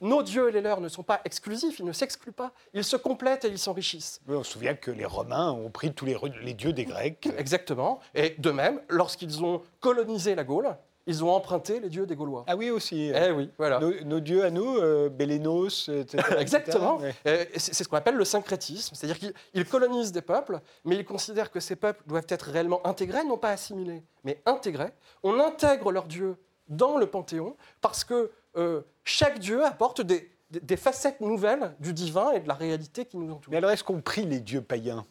nos 0.00 0.22
dieux 0.22 0.48
et 0.48 0.52
les 0.52 0.62
leurs 0.62 0.80
ne 0.80 0.88
sont 0.88 1.02
pas 1.02 1.20
exclusifs, 1.26 1.78
ils 1.78 1.84
ne 1.84 1.92
s'excluent 1.92 2.32
pas, 2.32 2.52
ils 2.72 2.84
se 2.84 2.96
complètent 2.96 3.44
et 3.44 3.48
ils 3.48 3.58
s'enrichissent. 3.58 4.22
Oui, 4.26 4.34
on 4.34 4.42
se 4.42 4.52
souvient 4.52 4.74
que 4.74 4.90
les 4.90 5.04
Romains 5.04 5.52
ont 5.52 5.68
pris 5.68 5.92
tous 5.92 6.06
les 6.06 6.54
dieux 6.54 6.72
des 6.72 6.86
Grecs. 6.86 7.28
Exactement. 7.36 8.00
Et 8.14 8.30
de 8.38 8.50
même, 8.50 8.80
lorsqu'ils 8.88 9.44
ont 9.44 9.60
colonisé 9.80 10.34
la 10.34 10.44
Gaule, 10.44 10.74
ils 11.08 11.24
ont 11.24 11.30
emprunté 11.32 11.80
les 11.80 11.88
dieux 11.88 12.06
des 12.06 12.14
Gaulois. 12.14 12.44
Ah 12.46 12.54
oui, 12.54 12.70
aussi. 12.70 13.10
Eh 13.12 13.32
oui, 13.32 13.50
voilà. 13.58 13.80
Nos, 13.80 13.92
nos 14.04 14.20
dieux 14.20 14.44
à 14.44 14.50
nous, 14.50 14.76
euh, 14.76 15.08
Bélénos, 15.08 15.88
etc. 15.88 16.22
Exactement. 16.38 16.98
Ouais. 16.98 17.12
Euh, 17.26 17.44
C'est 17.56 17.74
ce 17.82 17.88
qu'on 17.88 17.96
appelle 17.96 18.14
le 18.14 18.24
syncrétisme, 18.24 18.94
c'est-à-dire 18.94 19.18
qu'ils 19.18 19.34
ils 19.54 19.64
colonisent 19.64 20.12
des 20.12 20.22
peuples, 20.22 20.60
mais 20.84 20.94
ils 20.94 21.04
considèrent 21.04 21.50
que 21.50 21.58
ces 21.60 21.74
peuples 21.74 22.02
doivent 22.06 22.26
être 22.28 22.50
réellement 22.50 22.86
intégrés, 22.86 23.24
non 23.24 23.38
pas 23.38 23.50
assimilés, 23.50 24.04
mais 24.22 24.40
intégrés. 24.46 24.92
On 25.24 25.40
intègre 25.40 25.90
leurs 25.90 26.06
dieux 26.06 26.36
dans 26.68 26.96
le 26.98 27.06
panthéon 27.06 27.56
parce 27.80 28.04
que 28.04 28.30
euh, 28.56 28.82
chaque 29.02 29.38
dieu 29.38 29.64
apporte 29.64 30.02
des, 30.02 30.30
des- 30.50 30.60
des 30.60 30.76
facettes 30.76 31.20
nouvelles 31.20 31.74
du 31.80 31.92
divin 31.92 32.32
et 32.32 32.40
de 32.40 32.48
la 32.48 32.54
réalité 32.54 33.04
qui 33.06 33.16
nous 33.16 33.32
entoure. 33.32 33.50
Mais 33.50 33.56
alors, 33.56 33.70
est-ce 33.70 33.82
qu'on 33.84 34.00
prie 34.02 34.26
les 34.26 34.40
dieux 34.40 34.60
païens? 34.62 35.06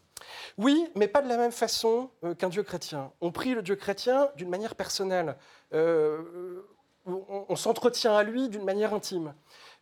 Oui, 0.57 0.89
mais 0.96 1.07
pas 1.07 1.22
de 1.22 1.29
la 1.29 1.38
même 1.38 1.51
façon 1.51 2.10
euh, 2.24 2.36
qu'un 2.36 2.50
Dieu 2.50 2.63
chrétien. 2.63 3.12
On 3.22 3.31
prie 3.31 3.53
le 3.53 3.62
Dieu 3.62 3.75
chrétien 3.75 4.29
d'une 4.36 4.50
manière 4.50 4.75
personnelle. 4.75 5.36
Euh, 5.74 6.63
on 7.06 7.45
on 7.49 7.56
s'entretient 7.56 8.15
à 8.15 8.23
lui 8.23 8.49
d'une 8.49 8.65
manière 8.65 8.93
intime. 8.93 9.34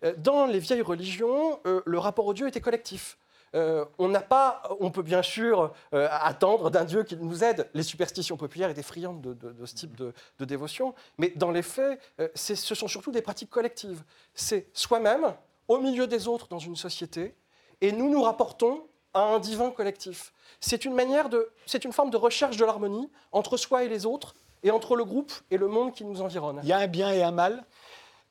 Euh, 0.04 0.14
Dans 0.18 0.46
les 0.46 0.60
vieilles 0.60 0.82
religions, 0.82 1.60
euh, 1.66 1.82
le 1.86 1.98
rapport 1.98 2.26
au 2.26 2.34
Dieu 2.34 2.48
était 2.48 2.62
collectif. 2.62 3.18
Euh, 3.56 3.86
on 3.98 4.10
n'a 4.10 4.22
pas, 4.22 4.64
on 4.82 4.92
peut 4.92 5.02
bien 5.02 5.22
sûr 5.22 5.72
euh, 5.94 6.08
attendre 6.12 6.70
d'un 6.70 6.84
Dieu 6.84 7.04
qui 7.04 7.16
nous 7.16 7.44
aide. 7.44 7.70
Les 7.74 7.84
superstitions 7.84 8.36
populaires 8.36 8.70
étaient 8.70 8.84
friandes 8.84 9.22
de, 9.22 9.66
ce 9.66 9.76
type 9.76 9.96
de, 9.96 10.14
dévotion, 10.46 10.94
mais 11.18 11.32
dans 11.36 11.52
les 11.52 11.62
faits, 11.62 12.00
euh, 12.20 12.28
ce 12.36 12.76
sont 12.76 12.88
surtout 12.88 13.12
des 13.12 13.22
pratiques 13.22 13.50
collectives. 13.50 14.04
C'est 14.34 14.68
soi-même, 14.74 15.34
au 15.70 15.80
milieu 15.80 16.06
des 16.06 16.28
autres 16.28 16.48
dans 16.50 16.60
une 16.60 16.76
société, 16.76 17.34
et 17.80 17.92
nous 17.92 18.10
nous 18.10 18.22
rapportons 18.22 18.88
à 19.16 19.22
un 19.22 19.40
divin 19.40 19.72
collectif. 19.72 20.32
C'est 20.60 20.86
une 20.86 20.94
manière 20.94 21.30
de, 21.30 21.50
c'est 21.66 21.86
une 21.86 21.94
forme 21.94 22.12
de 22.12 22.18
recherche 22.18 22.58
de 22.58 22.66
l'harmonie 22.66 23.10
entre 23.32 23.58
soi 23.58 23.84
et 23.84 23.90
les 23.90 24.06
autres, 24.06 24.36
et 24.62 24.72
entre 24.72 24.96
le 24.96 25.06
groupe 25.06 25.32
et 25.50 25.58
le 25.58 25.68
monde 25.68 25.94
qui 25.94 26.06
nous 26.06 26.22
environne. 26.22 26.60
Il 26.64 26.70
y 26.70 26.74
a 26.74 26.78
un 26.78 26.88
bien 26.88 27.12
et 27.12 27.24
un 27.24 27.32
mal? 27.32 27.66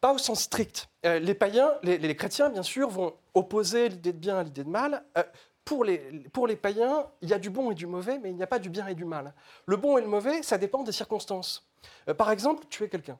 Pas 0.00 0.12
au 0.12 0.18
sens 0.18 0.42
strict. 0.42 0.88
Euh, 1.06 1.18
les 1.18 1.34
païens, 1.34 1.72
les, 1.82 1.96
les 1.96 2.16
chrétiens, 2.16 2.50
bien 2.50 2.62
sûr, 2.62 2.88
vont 2.90 3.14
opposer 3.32 3.88
l'idée 3.88 4.12
de 4.12 4.18
bien 4.18 4.36
à 4.38 4.42
l'idée 4.42 4.64
de 4.64 4.68
mal. 4.68 5.02
Euh, 5.16 5.22
pour, 5.64 5.84
les, 5.84 5.98
pour 6.32 6.46
les 6.46 6.56
païens, 6.56 7.06
il 7.22 7.30
y 7.30 7.32
a 7.32 7.38
du 7.38 7.48
bon 7.48 7.70
et 7.70 7.74
du 7.74 7.86
mauvais, 7.86 8.18
mais 8.18 8.28
il 8.30 8.36
n'y 8.36 8.42
a 8.42 8.46
pas 8.46 8.58
du 8.58 8.68
bien 8.68 8.86
et 8.86 8.94
du 8.94 9.06
mal. 9.06 9.32
Le 9.64 9.76
bon 9.76 9.96
et 9.96 10.02
le 10.02 10.08
mauvais, 10.08 10.42
ça 10.42 10.58
dépend 10.58 10.82
des 10.82 10.92
circonstances. 10.92 11.66
Euh, 12.08 12.14
par 12.14 12.30
exemple, 12.30 12.66
tuer 12.66 12.90
quelqu'un. 12.90 13.18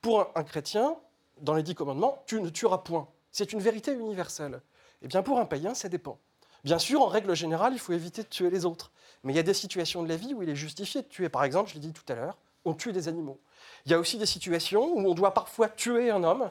Pour 0.00 0.20
un, 0.20 0.28
un 0.36 0.44
chrétien, 0.44 0.96
dans 1.42 1.52
les 1.52 1.62
dix 1.62 1.74
commandements, 1.74 2.22
tu 2.26 2.40
ne 2.40 2.48
tueras 2.48 2.78
point. 2.78 3.08
C'est 3.30 3.52
une 3.52 3.60
vérité 3.60 3.92
universelle. 3.92 4.62
Eh 5.02 5.08
bien, 5.08 5.22
pour 5.22 5.38
un 5.38 5.44
païen, 5.44 5.74
ça 5.74 5.90
dépend. 5.90 6.18
Bien 6.66 6.80
sûr, 6.80 7.00
en 7.00 7.06
règle 7.06 7.36
générale, 7.36 7.74
il 7.74 7.78
faut 7.78 7.92
éviter 7.92 8.24
de 8.24 8.28
tuer 8.28 8.50
les 8.50 8.64
autres. 8.64 8.90
Mais 9.22 9.32
il 9.32 9.36
y 9.36 9.38
a 9.38 9.44
des 9.44 9.54
situations 9.54 10.02
de 10.02 10.08
la 10.08 10.16
vie 10.16 10.34
où 10.34 10.42
il 10.42 10.48
est 10.48 10.56
justifié 10.56 11.00
de 11.00 11.06
tuer. 11.06 11.28
Par 11.28 11.44
exemple, 11.44 11.70
je 11.70 11.74
l'ai 11.74 11.80
dit 11.80 11.92
tout 11.92 12.12
à 12.12 12.16
l'heure, 12.16 12.36
on 12.64 12.74
tue 12.74 12.92
des 12.92 13.06
animaux. 13.06 13.38
Il 13.84 13.92
y 13.92 13.94
a 13.94 14.00
aussi 14.00 14.18
des 14.18 14.26
situations 14.26 14.92
où 14.92 15.08
on 15.08 15.14
doit 15.14 15.32
parfois 15.32 15.68
tuer 15.68 16.10
un 16.10 16.24
homme 16.24 16.50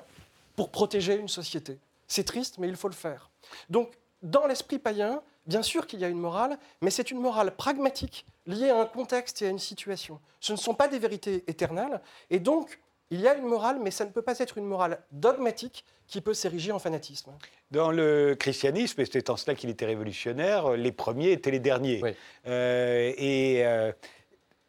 pour 0.56 0.69
protéger 0.69 1.17
une 1.17 1.28
société. 1.28 1.80
C'est 2.08 2.23
triste, 2.23 2.60
mais 2.60 2.69
il 2.69 2.78
faut 2.78 2.88
le 2.88 2.93
faire. 2.93 3.30
Donc, 3.69 3.91
dans 4.23 4.47
l'esprit 4.47 4.80
païen, 4.80 5.21
bien 5.47 5.62
sûr 5.62 5.86
qu'il 5.86 5.99
y 5.99 6.06
a 6.06 6.08
une 6.08 6.21
morale, 6.21 6.58
mais 6.80 6.91
c'est 6.91 7.12
une 7.12 7.19
morale 7.19 7.54
pragmatique, 7.54 8.25
liée 8.47 8.69
à 8.69 8.80
un 8.80 8.86
contexte 8.86 9.41
et 9.41 9.47
à 9.47 9.49
une 9.49 9.60
situation. 9.60 10.21
Ce 10.39 10.54
ne 10.54 10.58
sont 10.58 10.75
pas 10.75 10.88
des 10.88 10.97
vérités 10.97 11.43
éternelles, 11.47 11.99
et 12.30 12.39
donc, 12.39 12.80
il 13.12 13.22
y 13.22 13.28
a 13.28 13.36
une 13.36 13.46
morale, 13.46 13.80
mais 13.82 13.91
ça 13.91 14.04
ne 14.06 14.10
peut 14.10 14.22
pas 14.22 14.39
être 14.39 14.58
une 14.58 14.65
morale 14.65 15.00
dogmatique 15.12 15.86
qui 16.08 16.22
peut 16.22 16.34
s'ériger 16.34 16.72
en 16.72 16.80
fanatisme. 16.80 17.32
Dans 17.72 17.91
le 17.91 18.36
christianisme, 18.39 19.02
et 19.02 19.06
c'est 19.06 19.30
en 19.30 19.38
cela 19.38 19.56
qu'il 19.56 19.70
était 19.70 19.86
révolutionnaire, 19.86 20.72
les 20.72 20.91
premiers 20.91 21.32
étaient 21.32 21.52
les 21.52 21.60
derniers. 21.60 22.00
Oui. 22.04 22.12
Euh, 22.48 23.13
et 23.18 23.65
euh, 23.65 23.91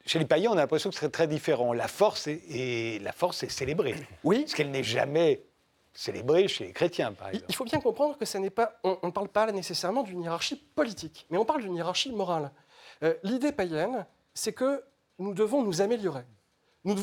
chez 0.05 0.19
les 0.19 0.25
païens, 0.27 0.51
on 0.51 0.55
a 0.55 0.57
l'impression 0.57 0.91
que 0.91 0.97
c'est 0.97 1.11
très 1.11 1.27
différent. 1.27 1.73
La 1.73 1.89
force 1.89 2.27
est, 2.27 2.43
et 2.51 2.99
la 3.01 3.13
force 3.13 3.43
est 3.43 3.49
célébrée, 3.51 3.95
Oui, 4.25 4.45
ce 4.47 4.55
qu'elle 4.55 4.71
n'est 4.71 4.85
jamais 4.85 5.43
célébrée 5.95 6.47
chez 6.47 6.67
les 6.67 6.73
chrétiens, 6.73 7.13
par 7.13 7.29
Il- 7.31 7.37
exemple. 7.37 7.53
Il 7.53 7.57
faut 7.57 7.65
bien 7.65 7.81
comprendre 7.81 8.19
que 8.19 8.25
ça 8.27 8.39
n'est 8.39 8.51
pas, 8.51 8.79
on 8.85 8.99
on 9.03 9.07
ne 9.07 9.13
parle 9.13 9.29
pas 9.29 9.51
nécessairement 9.51 10.03
d'une 10.03 10.23
hiérarchie 10.23 10.57
politique, 10.75 11.27
mais 11.31 11.39
on 11.39 11.45
parle 11.47 11.63
d'une 11.63 11.75
hiérarchie 11.75 12.13
morale. 12.13 12.51
Euh, 13.03 13.15
L'idée 13.23 13.53
païenne, 13.53 14.07
c'est 14.35 14.53
que 14.53 14.83
nous 15.19 15.33
devons 15.33 15.63
nous 15.63 15.81
améliorer. 15.81 16.23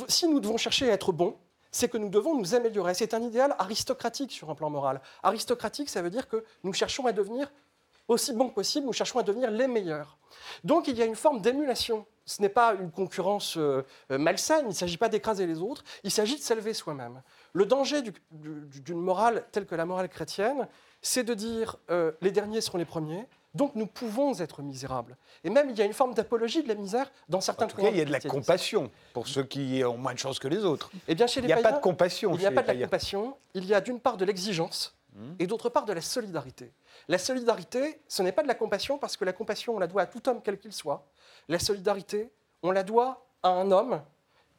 Si 0.07 0.27
nous 0.27 0.39
devons 0.39 0.57
chercher 0.57 0.89
à 0.89 0.93
être 0.93 1.11
bons, 1.11 1.35
c'est 1.71 1.89
que 1.89 1.97
nous 1.97 2.09
devons 2.09 2.37
nous 2.37 2.53
améliorer. 2.55 2.93
C'est 2.93 3.13
un 3.13 3.21
idéal 3.21 3.55
aristocratique 3.57 4.31
sur 4.31 4.49
un 4.49 4.55
plan 4.55 4.69
moral. 4.69 5.01
Aristocratique, 5.23 5.89
ça 5.89 6.01
veut 6.01 6.09
dire 6.11 6.27
que 6.27 6.43
nous 6.63 6.73
cherchons 6.73 7.05
à 7.07 7.11
devenir 7.11 7.51
aussi 8.07 8.33
bons 8.33 8.49
que 8.49 8.53
possible, 8.55 8.85
nous 8.85 8.93
cherchons 8.93 9.19
à 9.19 9.23
devenir 9.23 9.49
les 9.49 9.67
meilleurs. 9.67 10.17
Donc 10.63 10.87
il 10.87 10.97
y 10.97 11.01
a 11.01 11.05
une 11.05 11.15
forme 11.15 11.41
d'émulation. 11.41 12.05
Ce 12.25 12.41
n'est 12.41 12.49
pas 12.49 12.73
une 12.75 12.91
concurrence 12.91 13.55
euh, 13.57 13.81
malsaine, 14.09 14.65
il 14.65 14.69
ne 14.69 14.73
s'agit 14.73 14.97
pas 14.97 15.09
d'écraser 15.09 15.45
les 15.45 15.59
autres, 15.61 15.83
il 16.03 16.11
s'agit 16.11 16.35
de 16.37 16.41
s'élever 16.41 16.73
soi-même. 16.73 17.21
Le 17.53 17.65
danger 17.65 18.01
du- 18.01 18.13
du- 18.31 18.79
d'une 18.81 18.99
morale 19.01 19.45
telle 19.51 19.65
que 19.65 19.75
la 19.75 19.85
morale 19.85 20.07
chrétienne, 20.09 20.67
c'est 21.01 21.23
de 21.25 21.33
dire 21.33 21.75
euh, 21.89 22.11
les 22.21 22.31
derniers 22.31 22.61
seront 22.61 22.77
les 22.77 22.85
premiers, 22.85 23.27
donc 23.53 23.75
nous 23.75 23.85
pouvons 23.85 24.39
être 24.39 24.61
misérables. 24.61 25.15
Et 25.43 25.49
même 25.49 25.69
il 25.69 25.77
y 25.77 25.81
a 25.81 25.85
une 25.85 25.93
forme 25.93 26.13
d'apologie 26.13 26.63
de 26.63 26.67
la 26.67 26.75
misère 26.75 27.11
dans 27.29 27.41
certains 27.41 27.65
En 27.65 27.67
tout 27.69 27.77
cas, 27.77 27.89
il 27.89 27.97
y 27.97 28.01
a 28.01 28.05
de 28.05 28.11
la 28.11 28.19
compassion 28.19 28.89
pour 29.13 29.27
ceux 29.27 29.43
qui 29.43 29.83
ont 29.85 29.97
moins 29.97 30.13
de 30.13 30.19
chance 30.19 30.39
que 30.39 30.47
les 30.47 30.65
autres. 30.65 30.89
Eh 31.07 31.15
bien, 31.15 31.27
chez 31.27 31.39
Il 31.39 31.43
les 31.43 31.47
n'y 31.47 31.53
a 31.53 31.61
pas 31.61 31.71
de 31.73 31.81
compassion 31.81 32.33
il 32.33 32.39
n'y 32.39 32.45
a 32.45 32.51
pas 32.51 32.61
de 32.61 32.67
la 32.67 32.73
païens. 32.73 32.85
compassion, 32.87 33.37
il 33.53 33.65
y 33.65 33.73
a 33.73 33.81
d'une 33.81 33.99
part 33.99 34.17
de 34.17 34.25
l'exigence 34.25 34.95
et 35.37 35.45
d'autre 35.45 35.69
part 35.69 35.85
de 35.85 35.93
la 35.93 36.01
solidarité. 36.01 36.71
La 37.07 37.19
solidarité, 37.19 38.01
ce 38.07 38.23
n'est 38.23 38.31
pas 38.31 38.41
de 38.41 38.47
la 38.47 38.55
compassion 38.55 38.97
parce 38.97 39.15
que 39.15 39.25
la 39.25 39.33
compassion, 39.33 39.75
on 39.75 39.79
la 39.79 39.85
doit 39.85 40.01
à 40.01 40.05
tout 40.07 40.27
homme 40.27 40.41
quel 40.43 40.57
qu'il 40.57 40.73
soit. 40.73 41.05
La 41.47 41.59
solidarité, 41.59 42.31
on 42.63 42.71
la 42.71 42.81
doit 42.81 43.23
à 43.43 43.49
un 43.49 43.69
homme 43.71 44.01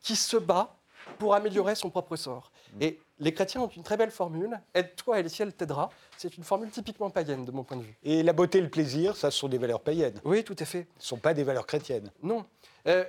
qui 0.00 0.14
se 0.14 0.36
bat 0.36 0.76
pour 1.18 1.34
améliorer 1.34 1.74
son 1.74 1.90
propre 1.90 2.14
sort. 2.14 2.52
Et 2.80 2.98
les 3.18 3.32
chrétiens 3.32 3.60
ont 3.60 3.68
une 3.68 3.82
très 3.82 3.96
belle 3.96 4.10
formule, 4.10 4.60
aide-toi 4.74 5.20
et 5.20 5.22
le 5.22 5.28
ciel 5.28 5.52
t'aidera. 5.52 5.90
C'est 6.16 6.36
une 6.36 6.44
formule 6.44 6.70
typiquement 6.70 7.10
païenne 7.10 7.44
de 7.44 7.52
mon 7.52 7.62
point 7.62 7.76
de 7.76 7.82
vue. 7.82 7.96
Et 8.02 8.22
la 8.22 8.32
beauté 8.32 8.58
et 8.58 8.62
le 8.62 8.68
plaisir, 8.68 9.16
ça, 9.16 9.30
ce 9.30 9.38
sont 9.38 9.48
des 9.48 9.58
valeurs 9.58 9.80
païennes. 9.80 10.20
Oui, 10.24 10.42
tout 10.42 10.56
à 10.58 10.64
fait. 10.64 10.88
Ce 10.98 11.04
ne 11.04 11.08
sont 11.08 11.18
pas 11.18 11.34
des 11.34 11.44
valeurs 11.44 11.66
chrétiennes. 11.66 12.10
Non. 12.22 12.44
Euh, 12.86 13.04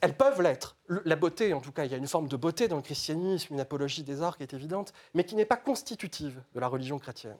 elles 0.00 0.16
peuvent 0.16 0.40
l'être. 0.40 0.76
La 1.04 1.16
beauté, 1.16 1.52
en 1.52 1.60
tout 1.60 1.72
cas, 1.72 1.84
il 1.84 1.90
y 1.90 1.94
a 1.94 1.98
une 1.98 2.06
forme 2.06 2.28
de 2.28 2.36
beauté 2.36 2.68
dans 2.68 2.76
le 2.76 2.82
christianisme, 2.82 3.54
une 3.54 3.60
apologie 3.60 4.02
des 4.02 4.22
arts 4.22 4.36
qui 4.36 4.42
est 4.42 4.54
évidente, 4.54 4.92
mais 5.14 5.24
qui 5.24 5.34
n'est 5.34 5.44
pas 5.44 5.56
constitutive 5.56 6.40
de 6.54 6.60
la 6.60 6.68
religion 6.68 6.98
chrétienne. 6.98 7.36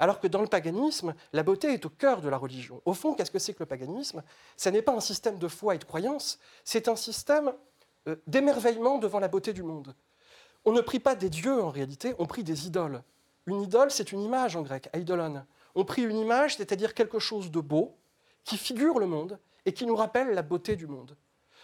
Alors 0.00 0.20
que 0.20 0.28
dans 0.28 0.40
le 0.40 0.46
paganisme, 0.46 1.14
la 1.32 1.42
beauté 1.42 1.72
est 1.72 1.84
au 1.84 1.90
cœur 1.90 2.20
de 2.20 2.28
la 2.28 2.36
religion. 2.36 2.80
Au 2.84 2.94
fond, 2.94 3.14
qu'est-ce 3.14 3.30
que 3.30 3.38
c'est 3.38 3.52
que 3.52 3.60
le 3.60 3.66
paganisme? 3.66 4.22
Ce 4.56 4.68
n'est 4.68 4.82
pas 4.82 4.94
un 4.94 5.00
système 5.00 5.38
de 5.38 5.48
foi 5.48 5.74
et 5.74 5.78
de 5.78 5.84
croyance, 5.84 6.38
c'est 6.64 6.88
un 6.88 6.96
système 6.96 7.52
euh, 8.06 8.16
d'émerveillement 8.26 8.98
devant 8.98 9.18
la 9.18 9.28
beauté 9.28 9.52
du 9.52 9.62
monde. 9.62 9.94
On 10.68 10.72
ne 10.72 10.82
prie 10.82 11.00
pas 11.00 11.14
des 11.14 11.30
dieux 11.30 11.62
en 11.62 11.70
réalité, 11.70 12.14
on 12.18 12.26
prie 12.26 12.44
des 12.44 12.66
idoles. 12.66 13.02
Une 13.46 13.62
idole, 13.62 13.90
c'est 13.90 14.12
une 14.12 14.20
image 14.20 14.54
en 14.54 14.60
grec, 14.60 14.90
eidolon. 14.92 15.42
On 15.74 15.86
prie 15.86 16.02
une 16.02 16.18
image, 16.18 16.56
c'est-à-dire 16.56 16.92
quelque 16.92 17.18
chose 17.18 17.50
de 17.50 17.60
beau, 17.60 17.96
qui 18.44 18.58
figure 18.58 18.98
le 18.98 19.06
monde 19.06 19.38
et 19.64 19.72
qui 19.72 19.86
nous 19.86 19.96
rappelle 19.96 20.34
la 20.34 20.42
beauté 20.42 20.76
du 20.76 20.86
monde. 20.86 21.16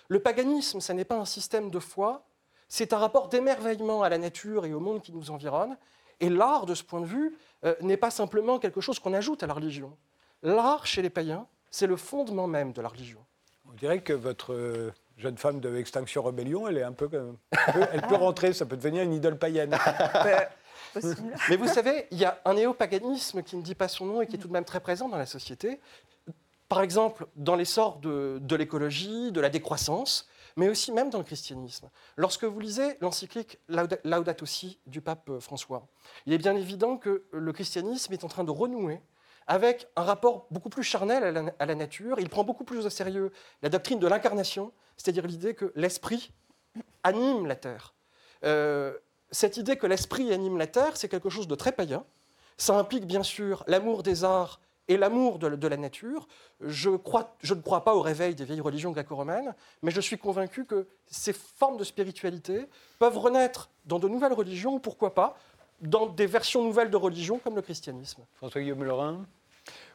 Le 0.09 0.21
paganisme, 0.21 0.81
ça 0.81 0.95
n'est 0.95 1.05
pas 1.05 1.19
un 1.19 1.27
système 1.27 1.71
de 1.71 1.79
foi, 1.79 2.25
c'est 2.67 2.95
un 2.95 2.99
rapport 2.99 3.29
d'émerveillement 3.29 4.03
à 4.03 4.09
la 4.09 4.17
nature 4.17 4.65
et 4.65 4.73
au 4.73 4.81
monde 4.81 5.03
qui 5.03 5.13
nous 5.13 5.31
environne. 5.31 5.77
Et 6.21 6.31
l'art, 6.31 6.65
de 6.65 6.75
ce 6.75 6.83
point 6.83 7.03
de 7.03 7.07
vue, 7.07 7.37
euh, 7.67 7.75
n'est 7.83 7.99
pas 7.99 8.11
simplement 8.11 8.59
quelque 8.59 8.81
chose 8.81 8.99
qu'on 8.99 9.13
ajoute 9.13 9.43
à 9.43 9.47
la 9.47 9.53
religion. 9.53 9.99
L'art, 10.43 10.87
chez 10.87 11.03
les 11.03 11.11
païens, 11.11 11.47
c'est 11.71 11.87
le 11.87 11.97
fondement 11.97 12.47
même 12.47 12.73
de 12.73 12.81
la 12.81 12.89
religion. 12.89 13.23
On 13.69 13.75
dirait 13.75 14.03
que 14.03 14.15
votre 14.15 14.55
euh, 14.55 14.93
jeune 15.17 15.37
femme 15.39 15.61
de 15.61 15.77
Extinction 15.77 16.23
Rebellion, 16.23 16.67
elle 16.69 16.79
est 16.79 16.83
un 16.83 16.93
peu, 16.93 17.09
comme- 17.09 17.37
un 17.53 17.73
peu- 17.73 17.87
elle 17.93 18.03
peut 18.03 18.15
rentrer, 18.17 18.53
ça 18.53 18.67
peut 18.67 18.77
devenir 18.77 19.03
une 19.03 19.13
idole 19.15 19.39
païenne. 19.39 19.77
Mais 21.49 21.57
vous 21.57 21.67
savez, 21.69 22.07
il 22.11 22.19
y 22.19 22.25
a 22.25 22.41
un 22.45 22.55
néopaganisme 22.55 23.43
qui 23.43 23.57
ne 23.57 23.63
dit 23.63 23.75
pas 23.75 23.89
son 23.89 24.07
nom 24.07 24.23
et 24.23 24.27
qui 24.27 24.37
est 24.37 24.39
tout 24.39 24.49
de 24.49 24.53
même 24.53 24.65
très 24.65 24.81
présent 24.81 25.09
dans 25.09 25.17
la 25.17 25.27
société. 25.27 25.81
Par 26.69 26.83
exemple, 26.83 27.27
dans 27.37 27.57
l'essor 27.57 27.99
de, 27.99 28.39
de 28.41 28.57
l'écologie, 28.57 29.33
de 29.33 29.41
la 29.41 29.51
décroissance, 29.51 30.29
mais 30.57 30.69
aussi 30.69 30.93
même 30.93 31.11
dans 31.11 31.19
le 31.19 31.25
christianisme. 31.25 31.91
Lorsque 32.17 32.45
vous 32.45 32.61
lisez 32.61 32.97
l'encyclique 33.01 33.59
Lauda- 33.69 33.99
Laudato 34.05 34.47
Si 34.47 34.79
du 34.87 35.01
pape 35.01 35.29
euh, 35.29 35.41
François, 35.41 35.87
il 36.27 36.33
est 36.33 36.39
bien 36.39 36.55
évident 36.57 36.97
que 36.97 37.25
le 37.33 37.53
christianisme 37.53 38.13
est 38.13 38.23
en 38.25 38.29
train 38.29 38.45
de 38.45 38.51
renouer 38.53 39.01
avec 39.47 39.89
un 39.97 40.03
rapport 40.05 40.47
beaucoup 40.51 40.71
plus 40.71 40.85
charnel 40.85 41.23
à 41.25 41.33
la, 41.33 41.53
à 41.59 41.67
la 41.67 41.75
nature. 41.75 42.19
Il 42.21 42.29
prend 42.31 42.45
beaucoup 42.45 42.65
plus 42.65 42.87
au 42.87 42.91
sérieux 42.91 43.33
la 43.63 43.69
doctrine 43.69 43.99
de 43.99 44.07
l'incarnation, 44.07 44.73
c'est-à-dire 44.97 45.27
l'idée 45.27 45.55
que 45.55 45.73
l'esprit 45.75 46.33
anime 47.03 47.47
la 47.47 47.57
terre. 47.57 47.95
Euh, 48.45 48.95
cette 49.31 49.57
idée 49.57 49.77
que 49.77 49.87
l'esprit 49.87 50.33
anime 50.33 50.59
la 50.59 50.67
terre, 50.67 50.97
c'est 50.97 51.09
quelque 51.09 51.31
chose 51.31 51.49
de 51.49 51.55
très 51.55 51.73
païen. 51.73 52.05
Ça 52.57 52.79
implique 52.79 53.07
bien 53.07 53.23
sûr 53.23 53.65
l'amour 53.67 54.03
des 54.03 54.25
arts 54.25 54.61
et 54.89 54.97
l'amour 54.97 55.39
de, 55.39 55.67
la 55.67 55.77
nature. 55.77 56.29
Je, 56.61 56.91
ne 56.91 56.97
crois 56.97 57.85
pas 57.85 57.95
au 57.95 58.03
réveil 58.03 58.35
des 58.35 58.45
vieilles 58.45 58.61
religions 58.61 58.93
gréco-romaines, 58.93 59.55
mais 59.83 59.91
je 59.91 60.01
suis 60.01 60.19
convaincu 60.19 60.67
que 60.67 60.87
ces 61.07 61.33
formes 61.33 61.79
de 61.79 61.85
spiritualité 61.85 62.67
peuvent 62.99 63.19
renaître 63.19 63.71
dans 63.87 63.99
de 63.99 64.09
nouvelles 64.09 64.35
religions, 64.35 64.75
ou 64.75 64.79
pourquoi 64.79 65.15
pas, 65.15 65.37
dans 65.81 66.07
des 66.07 66.27
versions 66.27 66.63
nouvelles 66.63 66.91
de 66.91 66.97
religion 66.97 67.39
comme 67.39 67.57
le 67.57 67.63
christianisme. 67.63 68.23
François-Guillaume 68.35 68.85
Lorrain 68.85 69.27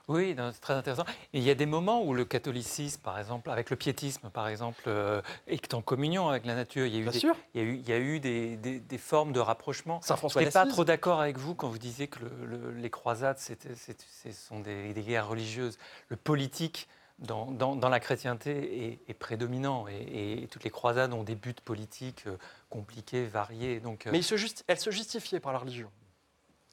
Oui, 0.09 0.35
c'est 0.53 0.59
très 0.59 0.73
intéressant. 0.73 1.03
Et 1.33 1.37
il 1.37 1.43
y 1.43 1.51
a 1.51 1.55
des 1.55 1.67
moments 1.67 2.03
où 2.03 2.13
le 2.15 2.25
catholicisme, 2.25 2.99
par 3.01 3.19
exemple, 3.19 3.49
avec 3.51 3.69
le 3.69 3.75
piétisme, 3.75 4.29
par 4.31 4.47
exemple, 4.47 4.81
euh, 4.87 5.21
est 5.47 5.73
en 5.75 5.81
communion 5.83 6.27
avec 6.29 6.45
la 6.45 6.55
nature. 6.55 6.85
Il 6.87 6.93
y 6.93 6.97
a 6.97 6.99
eu 6.99 7.03
Bien 7.03 7.11
des, 7.11 7.19
sûr. 7.19 7.35
il 7.53 7.61
y 7.61 7.63
a 7.63 7.67
eu, 7.67 7.75
il 7.75 7.87
y 7.87 7.93
a 7.93 7.99
eu 7.99 8.19
des, 8.19 8.57
des- 8.57 8.79
des 8.79 8.97
formes 8.97 9.31
de 9.33 9.39
rapprochement. 9.39 10.01
Saint 10.01 10.15
Je 10.15 10.19
François 10.19 10.41
n'étais 10.41 10.51
pas 10.51 10.65
trop 10.65 10.83
d'accord 10.83 11.21
avec 11.21 11.37
vous 11.37 11.53
quand 11.53 11.69
vous 11.69 11.77
disiez 11.77 12.07
que 12.07 12.19
le- 12.19 12.45
le- 12.47 12.71
les 12.73 12.89
croisades, 12.89 13.37
ce 13.37 13.53
sont 14.33 14.59
des, 14.59 14.93
guerres 14.93 15.27
religieuses. 15.29 15.77
Le 16.09 16.15
politique 16.15 16.87
dans, 17.19 17.51
dans- 17.51 17.75
dans 17.75 17.89
la 17.89 17.99
chrétienté 17.99 18.87
est, 18.93 18.99
est 19.09 19.13
prédominant 19.13 19.87
et, 19.89 20.41
et 20.43 20.47
toutes 20.47 20.63
les 20.63 20.69
croisades 20.71 21.13
ont 21.13 21.23
des 21.23 21.35
buts 21.35 21.53
politiques 21.63 22.23
euh, 22.27 22.37
compliqués, 22.69 23.25
variés. 23.25 23.79
Donc, 23.79 24.07
euh, 24.07 24.11
Mais 24.11 24.19
il 24.19 24.23
se 24.23 24.35
justi- 24.37 24.63
elles 24.67 24.79
se 24.79 24.89
justifiaient 24.89 25.39
par 25.39 25.53
la 25.53 25.59
religion. 25.59 25.91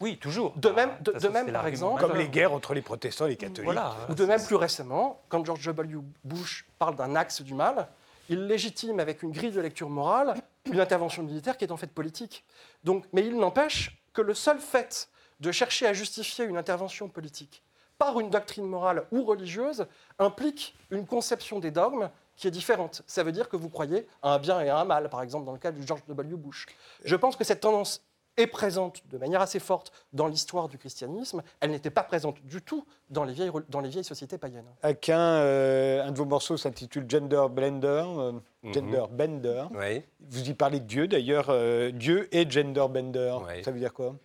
Oui, 0.01 0.19
toujours. 0.19 0.53
De 0.57 0.69
même- 0.71 0.91
toute 0.97 1.07
de- 1.07 1.13
façon, 1.13 1.29
de 1.29 1.33
même, 1.33 1.47
c'est 1.47 1.53
par 1.53 1.67
exemple, 1.67 1.95
majeur. 1.95 2.09
Comme 2.09 2.19
les 2.19 2.29
guerres 2.29 2.53
entre 2.53 2.75
les 2.75 2.83
protestants 2.83 3.27
et 3.27 3.31
les 3.31 3.37
catholiques. 3.37 3.65
Voilà. 3.65 3.95
Ou 4.09 4.15
de 4.15 4.25
même, 4.27 4.43
plus 4.45 4.57
récemment, 4.57 5.23
quand 5.29 5.45
George 5.45 5.65
W. 5.65 5.99
Bush 6.25 6.67
parle 6.79 6.97
d'un 6.97 7.17
axe 7.17 7.41
du 7.43 7.55
mal, 7.55 7.89
il 8.29 8.47
légitime 8.47 9.01
avec 9.01 9.23
une 9.23 9.31
grille 9.33 9.53
de 9.53 9.61
lecture 9.61 9.89
morale 9.89 10.35
une 10.67 10.81
intervention 10.81 11.23
militaire 11.23 11.57
qui 11.57 11.65
est 11.65 11.71
en 11.71 11.77
fait 11.77 11.87
politique. 11.93 12.45
Donc, 12.85 13.05
mais 13.13 13.25
il 13.25 13.37
n'empêche 13.39 13.97
que 14.13 14.21
le 14.21 14.35
seul 14.35 14.59
fait 14.59 15.09
de 15.41 15.53
chercher 15.53 15.87
à 15.87 15.93
justifier 15.93 16.45
une 16.45 16.57
intervention 16.57 17.09
politique 17.09 17.63
par 17.99 18.19
une 18.21 18.29
doctrine 18.31 18.67
morale 18.67 19.07
ou 19.13 19.25
religieuse 19.25 19.87
implique 20.19 20.75
une 20.91 21.07
conception 21.07 21.61
des 21.61 21.71
dogmes 21.71 22.11
qui 22.37 22.47
est 22.49 22.51
différente. 22.51 23.03
Ça 23.07 23.23
veut 23.23 23.33
dire 23.33 23.49
que 23.49 23.57
vous 23.57 23.71
croyez 23.71 24.07
à 24.23 24.35
un 24.35 24.39
bien 24.39 24.61
et 24.61 24.69
à 24.69 24.79
un 24.79 24.85
mal, 24.85 25.09
par 25.09 25.23
exemple 25.23 25.47
dans 25.47 25.53
le 25.53 25.59
cas 25.59 25.71
de 25.73 25.81
George 25.81 26.03
W. 26.09 26.37
Bush. 26.37 26.67
Je 27.05 27.17
pense 27.17 27.37
que 27.37 27.45
cette 27.45 27.61
tendance 27.61 28.03
est 28.37 28.47
présente 28.47 29.03
de 29.09 29.19
manière 29.19 29.41
assez 29.41 29.59
forte 29.59 29.93
dans 30.13 30.27
l'histoire 30.27 30.69
du 30.69 30.79
christianisme. 30.79 31.43
Elle 31.61 31.71
n'était 31.71 31.91
pas 31.91 32.03
présente 32.03 32.43
du 32.45 32.63
tout 32.63 32.85
dans 33.11 33.25
les 33.25 33.33
vieilles, 33.33 33.51
dans 33.69 33.81
les 33.81 33.89
vieilles 33.89 34.05
sociétés 34.05 34.39
païennes. 34.39 34.67
Aquin, 34.83 35.19
euh, 35.19 36.03
un 36.05 36.13
de 36.13 36.19
vos 36.19 36.25
morceaux 36.25 36.57
s'intitule 36.57 37.07
Gender 37.09 37.47
Blender. 37.51 38.05
euh, 38.07 38.33
Gender 38.65 39.05
Bender. 39.11 39.65
Oui. 39.75 40.03
Vous 40.21 40.49
y 40.51 40.55
parlez 40.55 40.81
de 40.81 40.87
Dieu 40.87 41.09
d'ailleurs. 41.09 41.47
euh, 41.51 41.91
Dieu 41.91 42.29
et 42.35 42.49
Gender 42.51 42.87
Bender. 42.91 43.39
Ça 43.65 43.71
veut 43.71 43.79
dire 43.79 43.93
quoi? 43.93 44.17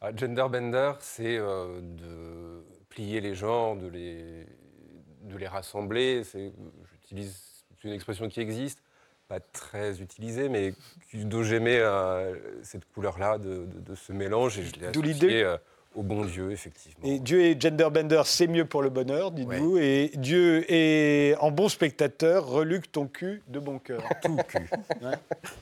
Ah, 0.00 0.10
gender 0.14 0.44
bender, 0.50 0.92
c'est 1.00 1.38
euh, 1.38 1.80
de 1.80 2.62
plier 2.90 3.22
les 3.22 3.34
genres, 3.34 3.74
de 3.76 3.86
les, 3.86 4.46
de 5.22 5.36
les 5.38 5.48
rassembler. 5.48 6.22
J'utilise 6.92 7.64
c'est 7.80 7.88
une 7.88 7.94
expression 7.94 8.28
qui 8.28 8.40
existe, 8.40 8.82
pas 9.28 9.40
très 9.40 10.00
utilisée, 10.00 10.48
mais 10.48 10.74
dont 11.14 11.42
j'aimais 11.42 11.78
euh, 11.78 12.34
cette 12.62 12.84
couleur-là 12.92 13.38
de, 13.38 13.64
de- 13.66 13.80
de 13.80 13.94
ce 13.94 14.12
mélange 14.12 14.58
et 14.58 14.64
je 14.64 14.74
l'ai 14.80 14.90
D'où 14.92 15.02
associé 15.02 15.42
euh, 15.44 15.56
au 15.94 16.02
bon 16.02 16.24
Dieu, 16.24 16.50
effectivement. 16.52 17.04
Et 17.08 17.18
Dieu 17.20 17.40
et 17.42 17.56
Gender 17.58 17.88
Bender, 17.90 18.22
c'est 18.26 18.46
mieux 18.48 18.64
pour 18.66 18.82
le 18.82 18.90
bonheur, 18.90 19.30
dites-vous. 19.30 19.78
Et 19.78 20.10
Dieu 20.16 20.64
est 20.70 21.36
en 21.36 21.50
bon 21.50 21.68
spectateur, 21.68 22.46
reluque 22.46 22.90
ton 22.92 23.06
cul 23.06 23.42
de 23.48 23.58
bon 23.60 23.78
cœur. 23.78 24.02
Tout 24.22 24.36
cul. 24.48 24.68
Ouais. 25.00 25.14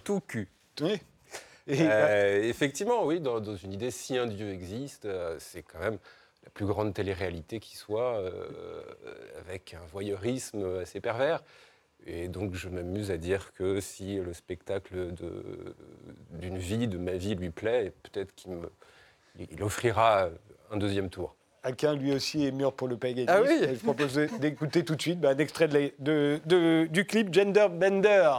Tout 0.05 0.21
cul. 0.27 0.49
Oui. 0.81 1.01
Et, 1.69 1.77
Euh, 1.83 2.43
effectivement, 2.43 3.05
oui, 3.05 3.21
dans, 3.21 3.39
dans 3.41 3.55
une 3.57 3.73
idée, 3.73 3.91
si 3.93 4.17
un 4.19 4.27
Dieu 4.27 4.51
existe, 4.51 5.07
c'est 5.39 5.63
quand 5.63 5.79
même 5.79 5.99
la 6.45 6.51
plus 6.51 6.67
grande 6.67 6.93
télé-réalité 6.93 7.61
qui 7.61 7.77
soit, 7.77 8.21
avec 9.47 9.75
un 9.75 9.87
voyeurisme 9.93 10.81
assez 10.83 11.01
pervers. 11.01 11.41
Et 12.07 12.29
donc, 12.29 12.55
je 12.55 12.69
m'amuse 12.69 13.11
à 13.11 13.17
dire 13.17 13.53
que 13.53 13.79
si 13.81 14.17
le 14.17 14.33
spectacle 14.33 15.13
de- 15.15 15.75
d'une 16.31 16.59
vie, 16.59 16.89
de 16.89 16.99
ma 16.99 17.13
vie, 17.13 17.35
lui 17.37 17.51
plaît, 17.51 17.93
peut-être 18.03 18.35
qu'il 18.35 18.53
me- 18.53 18.71
il 19.51 19.63
offrira 19.63 20.29
un 20.71 20.77
deuxième 20.77 21.11
tour. 21.11 21.37
Aquin, 21.63 21.95
lui 21.95 22.13
aussi, 22.13 22.45
est 22.45 22.51
mûr 22.51 22.73
pour 22.73 22.89
le 22.89 22.97
paganisme. 22.97 23.31
Ah 23.33 23.41
oui. 23.41 23.57
Et 23.63 23.77
Je 23.77 23.81
propose 23.81 24.15
d'écouter 24.41 24.85
tout 24.85 24.97
de 24.97 25.01
suite 25.03 25.21
bah, 25.21 25.31
un 25.31 25.39
extrait 25.39 25.69
de 25.69 25.79
la- 25.79 25.89
de- 26.01 26.41
de- 26.45 26.87
du 26.91 27.05
clip 27.05 27.33
Gender 27.33 27.69
Bender. 27.71 28.33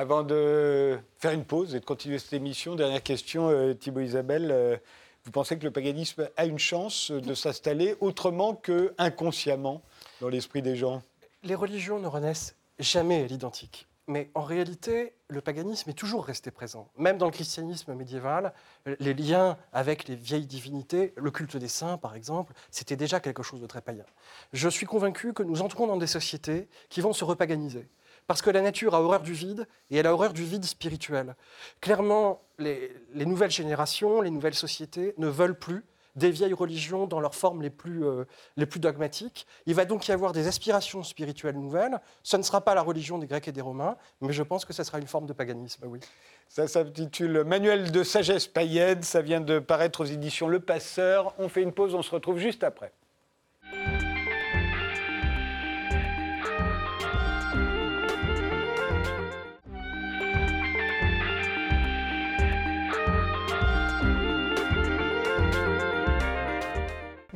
Avant 0.00 0.22
de 0.22 0.98
faire 1.18 1.32
une 1.32 1.44
pause 1.44 1.74
et 1.74 1.80
de 1.80 1.84
continuer 1.84 2.18
cette 2.18 2.32
émission, 2.32 2.74
dernière 2.74 3.02
question, 3.02 3.50
euh, 3.50 3.74
Thibaut 3.74 4.00
Isabelle. 4.00 4.48
euh, 4.50 4.78
vous 5.26 5.30
pensez 5.30 5.58
que 5.58 5.64
le 5.64 5.70
paganisme 5.70 6.26
a 6.38 6.46
une 6.46 6.58
chance 6.58 7.10
de 7.10 7.34
s'installer 7.34 7.94
autrement 8.00 8.54
que 8.54 8.94
inconsciemment 8.96 9.82
dans 10.22 10.30
l'esprit 10.30 10.62
des 10.62 10.74
gens? 10.74 11.02
Les 11.42 11.54
religions 11.54 11.98
ne 11.98 12.06
renaissent 12.06 12.56
jamais 12.78 13.24
à 13.24 13.26
l'identique. 13.26 13.88
Mais 14.06 14.30
en 14.34 14.42
réalité, 14.42 15.12
le 15.28 15.42
paganisme 15.42 15.90
est 15.90 15.98
toujours 15.98 16.24
resté 16.24 16.50
présent. 16.50 16.88
Même 16.96 17.18
dans 17.18 17.26
le 17.26 17.32
christianisme 17.32 17.92
médiéval, 17.92 18.54
les 19.00 19.12
liens 19.12 19.58
avec 19.74 20.08
les 20.08 20.16
vieilles 20.16 20.46
divinités, 20.46 21.12
le 21.18 21.30
culte 21.30 21.58
des 21.58 21.68
saints 21.68 21.98
par 21.98 22.14
exemple, 22.14 22.54
c'était 22.70 22.96
déjà 22.96 23.20
quelque 23.20 23.42
chose 23.42 23.60
de 23.60 23.66
très 23.66 23.82
païen. 23.82 24.06
Je 24.54 24.70
suis 24.70 24.86
convaincu 24.86 25.34
que 25.34 25.42
nous 25.42 25.60
entrons 25.60 25.86
dans 25.86 25.98
des 25.98 26.06
sociétés 26.06 26.68
qui 26.88 27.02
vont 27.02 27.12
se 27.12 27.22
repaganiser. 27.22 27.86
Parce 28.26 28.42
que 28.42 28.50
la 28.50 28.62
nature 28.62 28.94
a 28.94 29.02
horreur 29.02 29.22
du 29.22 29.32
vide 29.32 29.66
et 29.90 29.96
elle 29.96 30.06
a 30.06 30.12
horreur 30.12 30.32
du 30.32 30.44
vide 30.44 30.64
spirituel. 30.64 31.36
Clairement, 31.80 32.42
les, 32.58 32.92
les 33.14 33.26
nouvelles 33.26 33.50
générations, 33.50 34.20
les 34.20 34.30
nouvelles 34.30 34.54
sociétés 34.54 35.14
ne 35.18 35.28
veulent 35.28 35.58
plus 35.58 35.84
des 36.16 36.30
vieilles 36.30 36.54
religions 36.54 37.06
dans 37.06 37.20
leurs 37.20 37.34
formes 37.34 37.62
les 37.62 37.70
plus, 37.70 38.04
euh, 38.04 38.24
les 38.56 38.66
plus 38.66 38.80
dogmatiques. 38.80 39.46
Il 39.66 39.74
va 39.74 39.84
donc 39.84 40.08
y 40.08 40.12
avoir 40.12 40.32
des 40.32 40.46
aspirations 40.46 41.02
spirituelles 41.02 41.58
nouvelles. 41.58 42.00
Ce 42.22 42.36
ne 42.36 42.42
sera 42.42 42.60
pas 42.60 42.74
la 42.74 42.82
religion 42.82 43.18
des 43.18 43.26
Grecs 43.26 43.48
et 43.48 43.52
des 43.52 43.60
Romains, 43.60 43.96
mais 44.20 44.32
je 44.32 44.42
pense 44.42 44.64
que 44.64 44.72
ce 44.72 44.82
sera 44.82 44.98
une 44.98 45.06
forme 45.06 45.26
de 45.26 45.32
paganisme, 45.32 45.86
oui. 45.86 46.00
Ça 46.48 46.66
s'intitule 46.66 47.44
Manuel 47.44 47.92
de 47.92 48.02
sagesse 48.02 48.48
païenne. 48.48 49.02
Ça 49.02 49.22
vient 49.22 49.40
de 49.40 49.60
paraître 49.60 50.00
aux 50.00 50.06
éditions 50.06 50.48
Le 50.48 50.60
Passeur. 50.60 51.34
On 51.38 51.48
fait 51.48 51.62
une 51.62 51.72
pause, 51.72 51.94
on 51.94 52.02
se 52.02 52.10
retrouve 52.10 52.38
juste 52.38 52.64
après. 52.64 52.92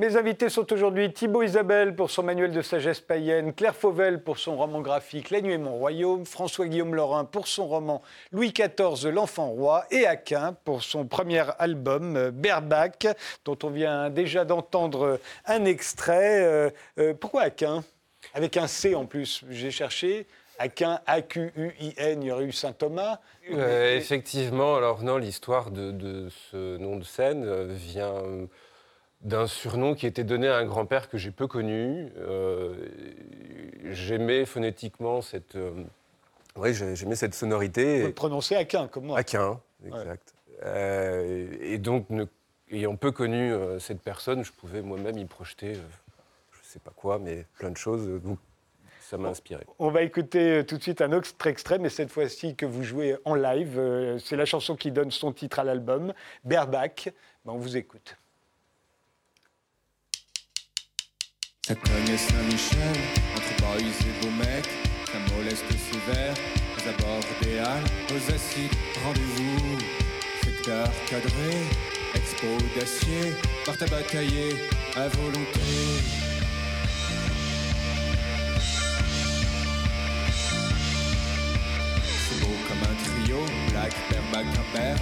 Mes 0.04 0.18
invités 0.18 0.50
sont 0.50 0.70
aujourd'hui 0.70 1.10
Thibaut 1.14 1.42
Isabelle 1.42 1.96
pour 1.96 2.10
son 2.10 2.24
manuel 2.24 2.52
de 2.52 2.60
sagesse 2.60 3.00
païenne, 3.00 3.54
Claire 3.54 3.74
Fauvel 3.74 4.22
pour 4.22 4.36
son 4.36 4.54
roman 4.54 4.82
graphique 4.82 5.30
La 5.30 5.40
nuit 5.40 5.54
est 5.54 5.58
mon 5.58 5.78
royaume, 5.78 6.26
François-Guillaume 6.26 6.94
Laurin 6.94 7.24
pour 7.24 7.48
son 7.48 7.66
roman 7.66 8.02
Louis 8.30 8.52
XIV, 8.52 9.08
l'enfant 9.08 9.48
roi, 9.48 9.86
et 9.90 10.06
Aquin 10.06 10.54
pour 10.66 10.82
son 10.82 11.06
premier 11.06 11.44
album 11.58 12.16
euh, 12.16 12.30
Berbac, 12.30 13.06
dont 13.46 13.56
on 13.62 13.70
vient 13.70 14.10
déjà 14.10 14.44
d'entendre 14.44 15.18
un 15.46 15.64
extrait. 15.64 16.44
Euh, 16.44 16.70
euh, 16.98 17.14
pourquoi 17.18 17.44
Aquin? 17.44 17.82
Avec 18.34 18.58
un 18.58 18.66
C 18.66 18.94
en 18.94 19.06
plus, 19.06 19.42
j'ai 19.48 19.70
cherché. 19.70 20.26
Aquin, 20.58 21.00
A-Q-U-I-N, 21.06 22.22
il 22.22 22.28
y 22.28 22.30
aurait 22.30 22.44
eu 22.44 22.52
Saint 22.52 22.72
Thomas. 22.72 23.18
Euh, 23.52 23.96
effectivement, 23.96 24.76
alors 24.76 25.02
non, 25.02 25.16
l'histoire 25.16 25.70
de, 25.70 26.28
ce 26.50 26.76
nom 26.76 26.96
de 26.96 27.04
scène 27.04 27.44
euh, 27.44 27.66
vient 27.68 28.14
euh, 28.14 28.46
d'un 29.24 29.46
surnom 29.46 29.94
qui 29.94 30.06
était 30.06 30.22
donné 30.24 30.48
à 30.48 30.56
un 30.58 30.64
grand-père 30.66 31.08
que 31.08 31.16
j'ai 31.18 31.30
peu 31.30 31.46
connu. 31.46 32.08
Euh, 32.18 32.74
j'aimais 33.90 34.44
phonétiquement 34.44 35.22
cette, 35.22 35.56
euh, 35.56 35.72
j'ai- 36.64 36.94
j'aimais 36.94 37.16
cette 37.16 37.32
Vous 37.32 37.38
sonorité. 37.40 38.02
le 38.02 38.12
prononcez 38.12 38.54
Aquin, 38.54 38.86
comme 38.88 39.06
moi. 39.06 39.18
Aquin, 39.18 39.60
exact. 39.86 40.34
Euh, 40.64 41.46
et 41.60 41.78
donc, 41.78 42.08
ne- 42.10 42.26
ayant 42.70 42.96
peu 42.96 43.12
connu 43.12 43.52
cette 43.80 44.00
personne, 44.00 44.44
je 44.44 44.52
pouvais 44.52 44.82
moi-même 44.82 45.18
y 45.18 45.24
projeter, 45.24 45.74
je 45.74 45.80
ne 45.80 46.64
sais 46.64 46.78
pas 46.78 46.92
quoi, 46.94 47.18
mais 47.18 47.46
plein 47.58 47.70
de 47.70 47.76
choses. 47.76 48.06
Donc, 48.22 48.38
ça 49.00 49.16
m'a 49.18 49.28
inspiré. 49.28 49.64
On 49.78 49.90
va 49.90 50.02
écouter 50.02 50.64
tout 50.66 50.76
de 50.78 50.82
suite 50.82 51.00
un 51.00 51.12
autre 51.12 51.46
extrait, 51.46 51.78
mais 51.78 51.88
cette 51.90 52.10
fois-ci 52.10 52.56
que 52.56 52.66
vous 52.66 52.82
jouez 52.82 53.16
en 53.24 53.34
live. 53.34 54.18
C'est 54.22 54.36
la 54.36 54.44
chanson 54.44 54.76
qui 54.76 54.90
donne 54.90 55.10
son 55.10 55.32
titre 55.32 55.58
à 55.60 55.64
l'album, 55.64 56.12
Berbac. 56.44 57.12
Ben, 57.44 57.52
on 57.52 57.58
vous 57.58 57.76
écoute. 57.76 58.16
Ça 61.66 61.74
cogne 61.74 62.18
Saint-Michel, 62.18 62.94
entre 63.34 63.62
boys 63.62 63.80
et 63.80 64.22
beaux 64.22 64.30
mecs, 64.32 64.68
ça 65.06 65.34
moleste 65.34 65.64
sévère, 65.70 66.34
aux 66.76 66.88
abords 66.90 67.24
des 67.40 67.58
halles, 67.58 67.84
aux 68.10 68.34
acides, 68.34 68.70
rendez-vous, 69.02 69.78
secteur 70.44 70.86
cadré, 71.08 71.56
expo 72.14 72.48
d'acier, 72.78 73.32
porte 73.64 73.80
à 73.80 73.86
batailler, 73.86 74.56
à 74.94 75.08
volonté. 75.08 75.60
Beau 82.42 82.56
comme 82.68 82.82
un 82.82 83.24
trio, 83.24 83.38
black, 83.70 83.94
berbac, 84.10 84.44
imberbe, 84.44 85.00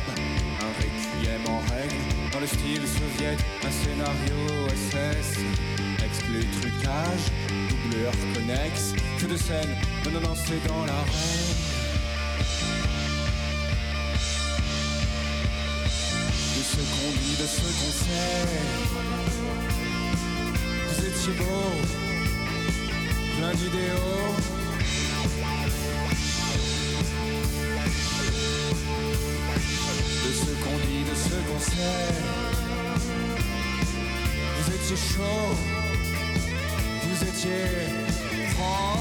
un 0.61 0.73
requiem 0.79 1.45
en 1.49 1.59
règle, 1.75 1.97
dans 2.33 2.39
le 2.39 2.47
style 2.47 2.87
soviète, 2.87 3.41
un 3.67 3.71
scénario 3.73 4.69
SS, 4.69 5.41
exclu 6.13 6.45
trucage, 6.61 7.25
doubleur 7.71 8.13
connexe, 8.35 8.93
que 9.19 9.27
de 9.27 9.37
scène, 9.37 9.75
non 10.05 10.11
non 10.13 10.21
non 10.21 10.35
c'est 10.35 10.63
dans 10.69 10.85
la 10.85 10.93
règle. 10.93 11.57
De 16.57 16.63
ce 16.71 16.81
qu'on 16.93 17.11
dit, 17.21 17.37
de 17.43 17.47
ce 17.47 17.67
qu'on 17.79 17.93
sait, 18.05 18.47
vous 20.89 21.01
étiez 21.07 21.33
beau, 21.39 21.71
plein 23.39 23.55
d'idéaux. 23.55 24.35
De 30.25 30.31
ce 30.41 30.53
qu'on 30.63 30.79
dit, 30.87 31.03
de 31.11 31.15
ce 31.25 31.37
qu'on 31.49 31.61
sait. 31.61 32.13
Vous 34.59 34.69
étiez 34.75 34.97
chaud, 34.97 35.57
étiez 37.23 38.49
franc. 38.55 38.99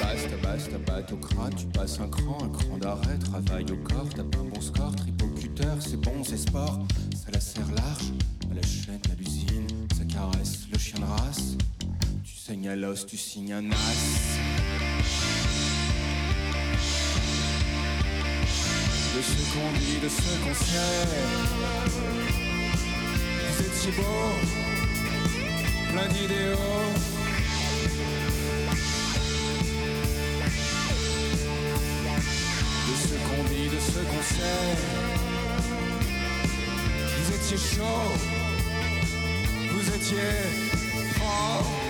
Basta, 0.00 0.36
basta, 0.42 1.16
crâne, 1.16 1.54
tu 1.56 1.66
passes 1.66 2.00
un 2.00 2.08
cran, 2.08 2.38
un 2.42 2.48
cran 2.48 2.78
d'arrêt, 2.78 3.18
travail 3.18 3.66
au 3.70 3.76
corps, 3.76 4.08
t'as 4.14 4.22
pas 4.22 4.38
un 4.38 4.44
bon 4.44 4.60
score, 4.60 4.94
tripocuteur, 4.94 5.76
c'est 5.80 6.00
bon, 6.00 6.22
c'est 6.22 6.38
sport, 6.38 6.80
ça 7.14 7.30
la 7.32 7.40
serre 7.40 7.70
large, 7.74 8.12
à 8.50 8.54
la 8.54 8.62
chaîne, 8.62 9.00
à 9.10 9.14
l'usine, 9.16 9.66
ça 9.96 10.04
caresse 10.04 10.66
le 10.72 10.78
chien 10.78 11.00
de 11.00 11.04
race, 11.04 11.56
tu 12.24 12.36
saignes 12.36 12.68
à 12.68 12.76
l'os, 12.76 13.06
tu 13.06 13.16
signes 13.16 13.52
un 13.52 13.70
as. 13.70 15.63
De 19.14 19.22
ce 19.22 19.34
qu'on 19.52 19.70
dit, 19.78 19.98
de 20.02 20.08
ce 20.08 20.22
qu'on 20.42 20.54
sait. 20.54 21.06
Vous 23.46 23.62
étiez 23.64 23.92
beau, 23.92 24.02
plein 25.92 26.08
d'idéaux. 26.08 26.56
De 32.88 32.94
ce 33.02 33.14
qu'on 33.14 33.42
dit, 33.44 33.68
de 33.68 33.78
ce 33.78 34.00
qu'on 34.00 34.22
sait. 34.34 34.74
Vous 37.16 37.34
étiez 37.36 37.56
chaud, 37.56 38.10
vous 39.70 39.86
étiez 39.94 40.32
franc. 41.14 41.83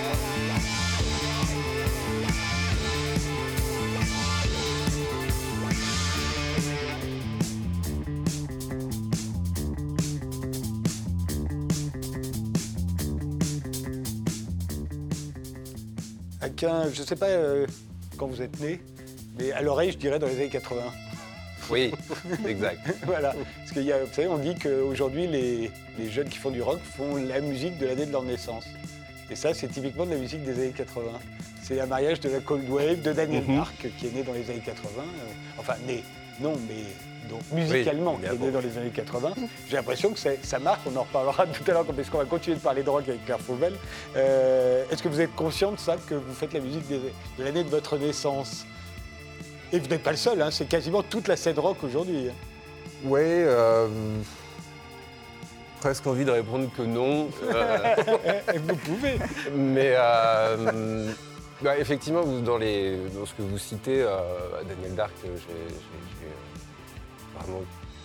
Je 16.59 17.01
ne 17.01 17.05
sais 17.05 17.15
pas 17.15 17.27
euh, 17.27 17.65
quand 18.17 18.27
vous 18.27 18.41
êtes 18.41 18.59
né, 18.59 18.79
mais 19.37 19.51
à 19.51 19.61
l'oreille, 19.61 19.91
je 19.91 19.97
dirais 19.97 20.19
dans 20.19 20.27
les 20.27 20.35
années 20.35 20.49
80. 20.49 20.81
Oui, 21.71 21.91
exact. 22.47 22.79
voilà. 23.05 23.33
Parce 23.59 23.71
qu'il 23.71 23.83
y 23.83 23.91
a, 23.91 24.03
vous 24.03 24.13
savez, 24.13 24.27
on 24.27 24.37
dit 24.37 24.55
qu'aujourd'hui, 24.55 25.27
les, 25.27 25.71
les 25.97 26.09
jeunes 26.09 26.29
qui 26.29 26.37
font 26.37 26.51
du 26.51 26.61
rock 26.61 26.79
font 26.95 27.15
la 27.15 27.41
musique 27.41 27.77
de 27.79 27.87
l'année 27.87 28.05
de 28.05 28.11
leur 28.11 28.23
naissance. 28.23 28.65
Et 29.31 29.35
ça, 29.35 29.53
c'est 29.53 29.67
typiquement 29.67 30.05
de 30.05 30.11
la 30.11 30.17
musique 30.17 30.43
des 30.43 30.53
années 30.53 30.73
80. 30.75 31.11
C'est 31.63 31.79
un 31.79 31.87
mariage 31.87 32.19
de 32.19 32.29
la 32.29 32.39
Cold 32.39 32.69
Wave, 32.69 33.01
de 33.01 33.11
Daniel 33.11 33.43
Mhm. 33.47 33.55
Mark, 33.55 33.87
qui 33.97 34.07
est 34.07 34.13
né 34.13 34.21
dans 34.23 34.33
les 34.33 34.47
années 34.49 34.61
80. 34.63 35.01
euh, 35.01 35.05
enfin, 35.57 35.73
né, 35.87 36.03
non, 36.39 36.53
mais 36.67 36.83
donc, 37.29 37.41
musicalement, 37.51 38.19
est 38.23 38.37
né 38.37 38.51
dans 38.51 38.59
les 38.59 38.77
années 38.77 38.89
80. 38.89 39.33
J'ai 39.69 39.75
l'impression 39.75 40.11
que 40.11 40.19
c'est- 40.19 40.39
ça 40.45 40.59
marque, 40.59 40.81
on 40.91 40.95
en 40.97 41.01
reparlera 41.03 41.45
tout 41.53 41.63
à 41.67 41.73
l'heure, 41.73 41.85
parce 41.85 42.09
qu'on 42.09 42.17
va 42.19 42.25
continuer 42.25 42.57
de 42.57 42.61
parler 42.61 42.83
de 42.83 42.89
rock 42.89 43.07
avec 43.07 43.25
Claire 43.25 43.39
Fauvel. 43.39 43.73
Euh, 44.15 44.83
Est-ce 44.91 45.01
que 45.03 45.09
vous 45.09 45.21
êtes 45.21 45.35
conscient 45.35 45.71
de 45.71 45.79
ça, 45.79 45.97
que 46.07 46.15
vous 46.15 46.33
faites 46.33 46.53
la 46.53 46.59
musique 46.59 46.87
des- 46.87 46.99
de 47.37 47.43
l'année 47.43 47.63
de 47.63 47.69
votre 47.69 47.97
naissance? 47.97 48.65
Et 49.73 49.79
vous 49.79 49.87
n'êtes 49.87 50.03
pas 50.03 50.11
le 50.11 50.17
seul, 50.17 50.41
hein, 50.41 50.49
c'est 50.51 50.67
quasiment 50.69 51.01
toute 51.03 51.27
la 51.27 51.35
scène 51.35 51.59
rock 51.59 51.77
aujourd'hui. 51.83 52.29
hein. 52.29 52.33
Oui, 53.03 53.19
euh, 53.23 53.87
presque 55.81 56.07
envie 56.07 56.25
de 56.25 56.31
répondre 56.31 56.69
que 56.75 56.81
non. 56.81 57.27
euh, 57.43 57.95
Vous 58.67 58.75
pouvez. 58.77 59.15
mais 59.55 59.93
euh, 59.95 61.11
bah, 61.61 61.77
effectivement, 61.77 62.21
vous- 62.21 62.41
dans, 62.41 62.57
les, 62.57 62.97
dans 63.15 63.25
ce 63.25 63.33
que 63.33 63.41
vous 63.41 63.57
citez, 63.57 64.01
euh, 64.01 64.17
Daniel 64.67 64.95
Dark, 64.95 65.11
j'ai 65.23 65.75
vraiment 67.39 67.61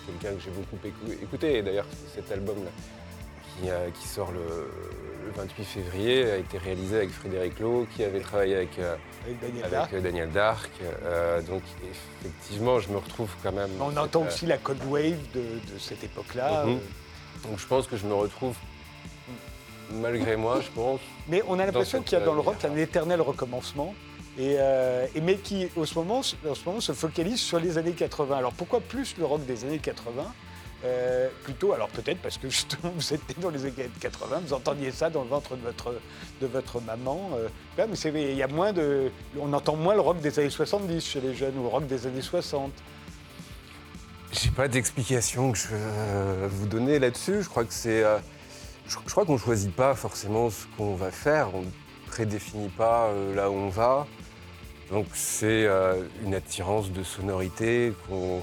quelqu'un 0.06 0.36
que 0.36 0.42
j'ai 0.42 0.50
beaucoup 0.50 0.76
écou- 0.86 1.22
écouté. 1.22 1.58
Et 1.58 1.62
d'ailleurs, 1.62 1.86
cet 2.14 2.30
album-là, 2.32 2.70
qui, 3.60 3.70
euh, 3.70 3.88
qui 3.90 4.06
sort 4.08 4.32
le, 4.32 4.40
le 5.26 5.30
28 5.36 5.64
février, 5.64 6.30
a 6.30 6.36
été 6.36 6.58
réalisé 6.58 6.96
avec 6.96 7.10
Frédéric 7.10 7.58
Lowe, 7.60 7.86
qui 7.94 8.04
avait 8.04 8.20
travaillé 8.20 8.56
avec, 8.56 8.78
euh, 8.78 8.96
Avec 9.24 9.40
Daniel 9.40 9.64
avec 9.64 9.70
Dark. 9.72 9.92
euh, 9.94 10.00
Daniel 10.00 10.30
Dark. 10.30 10.70
Euh, 11.04 11.42
donc, 11.42 11.62
effectivement, 12.22 12.78
je 12.80 12.88
me 12.88 12.96
retrouve 12.98 13.30
quand 13.42 13.52
même. 13.52 13.70
On 13.80 13.96
entend 13.96 14.24
aussi 14.26 14.46
la 14.46 14.58
code 14.58 14.82
wave 14.88 15.18
de, 15.34 15.40
de 15.40 15.78
cette 15.78 16.02
époque-là. 16.04 16.64
Mhm. 16.64 16.78
Donc, 17.44 17.58
je 17.58 17.66
pense 17.66 17.86
que 17.86 17.96
je 17.96 18.06
me 18.06 18.14
retrouve, 18.14 18.54
malgré 19.92 20.36
moi, 20.36 20.60
je 20.62 20.70
pense. 20.70 21.00
Mais 21.28 21.42
on 21.48 21.58
a 21.58 21.66
l'impression 21.66 22.02
qu'il 22.02 22.18
y 22.18 22.20
a 22.20 22.24
dans 22.24 22.34
le 22.34 22.40
rock 22.40 22.64
un 22.64 22.76
éternel 22.76 23.20
recommencement. 23.20 23.94
Euh, 24.58 25.06
mais 25.22 25.36
qui, 25.36 25.68
en 25.76 25.84
ce 25.84 25.94
moment, 25.94 26.22
se 26.22 26.92
focalise 26.92 27.40
sur 27.40 27.58
les 27.60 27.78
années 27.78 27.92
80. 27.92 28.36
Alors 28.36 28.52
pourquoi 28.52 28.80
plus 28.80 29.16
le 29.18 29.24
rock 29.24 29.44
des 29.46 29.64
années 29.64 29.78
80 29.78 30.32
Euh, 30.84 31.28
Plutôt, 31.44 31.72
alors 31.74 31.88
peut-être 31.88 32.22
parce 32.22 32.38
que 32.38 32.48
justement 32.48 32.90
vous 32.96 33.14
né 33.28 33.34
dans 33.38 33.50
les 33.50 33.64
années 33.66 33.90
80, 34.00 34.40
vous 34.46 34.52
entendiez 34.54 34.90
ça 34.92 35.10
dans 35.10 35.22
le 35.24 35.28
ventre 35.28 35.56
de 36.40 36.46
votre, 36.46 36.80
maman. 36.80 37.30
euh. 37.34 37.48
Il 38.14 38.34
y 38.36 38.42
a 38.42 38.48
moins 38.48 38.72
de, 38.72 39.10
on 39.38 39.52
entend 39.52 39.76
moins 39.76 39.94
le 39.94 40.00
rock 40.00 40.20
des 40.20 40.38
années 40.38 40.48
70 40.50 41.04
chez 41.04 41.20
les 41.20 41.34
jeunes 41.34 41.58
ou 41.58 41.62
le 41.62 41.68
rock 41.68 41.86
des 41.86 42.06
années 42.06 42.22
60. 42.22 42.72
J'ai 44.32 44.50
pas 44.50 44.68
d'explication 44.68 45.52
que 45.52 45.58
je 45.58 45.68
vais 45.68 46.48
vous 46.48 46.66
donner 46.66 46.98
là-dessus. 46.98 47.42
Je 47.42 47.48
crois 47.48 47.64
que 47.64 47.74
c'est. 47.74 48.02
euh, 48.04 48.18
je, 48.86 48.96
crois 49.10 49.26
qu'on 49.26 49.36
choisit 49.38 49.74
pas 49.74 49.94
forcément 49.94 50.50
ce 50.50 50.66
qu'on 50.76 50.94
va 50.94 51.10
faire. 51.10 51.54
On 51.54 51.64
prédéfinit 52.06 52.68
pas 52.68 53.06
euh, 53.08 53.34
là 53.34 53.50
où 53.50 53.54
on 53.54 53.68
va. 53.68 54.06
Donc 54.90 55.06
c'est 55.14 55.66
euh, 55.66 56.02
une 56.24 56.34
attirance 56.34 56.90
de 56.90 57.02
sonorité 57.02 57.92
qu'on. 58.08 58.42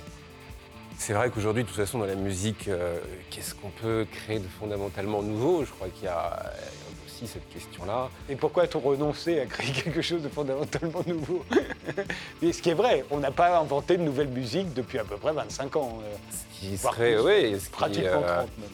C'est 0.97 1.13
vrai 1.13 1.29
qu'aujourd'hui, 1.29 1.63
de 1.63 1.67
toute 1.67 1.77
façon, 1.77 1.99
dans 1.99 2.05
la 2.05 2.15
musique, 2.15 2.67
euh, 2.67 2.99
qu'est-ce 3.29 3.53
qu'on 3.53 3.69
peut 3.69 4.07
créer 4.11 4.39
de 4.39 4.47
fondamentalement 4.59 5.21
nouveau? 5.21 5.63
Je 5.63 5.69
crois 5.71 5.89
qu'il 5.89 6.05
y 6.05 6.07
a 6.07 6.51
aussi 7.05 7.27
cette 7.27 7.47
question-là. 7.49 8.09
Et 8.29 8.35
pourquoi 8.35 8.63
a-t-on 8.63 8.79
renoncé 8.79 9.39
à 9.39 9.45
créer 9.45 9.71
quelque 9.83 10.01
chose 10.01 10.23
de 10.23 10.29
fondamentalement 10.29 11.03
nouveau? 11.05 11.45
Et 12.41 12.51
ce 12.51 12.61
qui 12.63 12.69
est 12.69 12.73
vrai, 12.75 13.05
on 13.11 13.19
n'a 13.19 13.29
pas 13.29 13.59
inventé 13.59 13.97
de 13.97 14.01
nouvelle 14.03 14.29
musique 14.29 14.73
depuis 14.73 14.97
à 14.97 15.03
peu 15.03 15.17
près 15.17 15.33
25 15.33 15.75
ans. 15.75 15.99
euh, 16.03 16.15
Ce 16.31 16.59
qui 16.59 16.77
serait, 16.77 17.13
plus, 17.15 17.21
oui, 17.23 17.59
ce 17.59 17.65
qui, 17.65 17.71
pratiquement 17.71 18.23
euh, 18.23 18.37
30 18.37 18.57
même. 18.57 18.69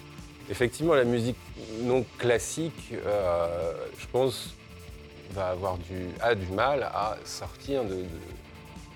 Effectivement, 0.50 0.94
la 0.94 1.04
musique 1.06 1.38
non 1.82 2.06
classique, 2.18 2.94
euh, 3.06 3.74
je 3.98 4.06
pense, 4.12 4.56
va 5.34 5.50
avoir 5.50 5.78
du, 5.78 6.08
a 6.22 6.36
du 6.36 6.48
mal 6.48 6.84
à 6.84 7.18
sortir 7.26 7.84
de, 7.84 7.90
de- 7.96 8.02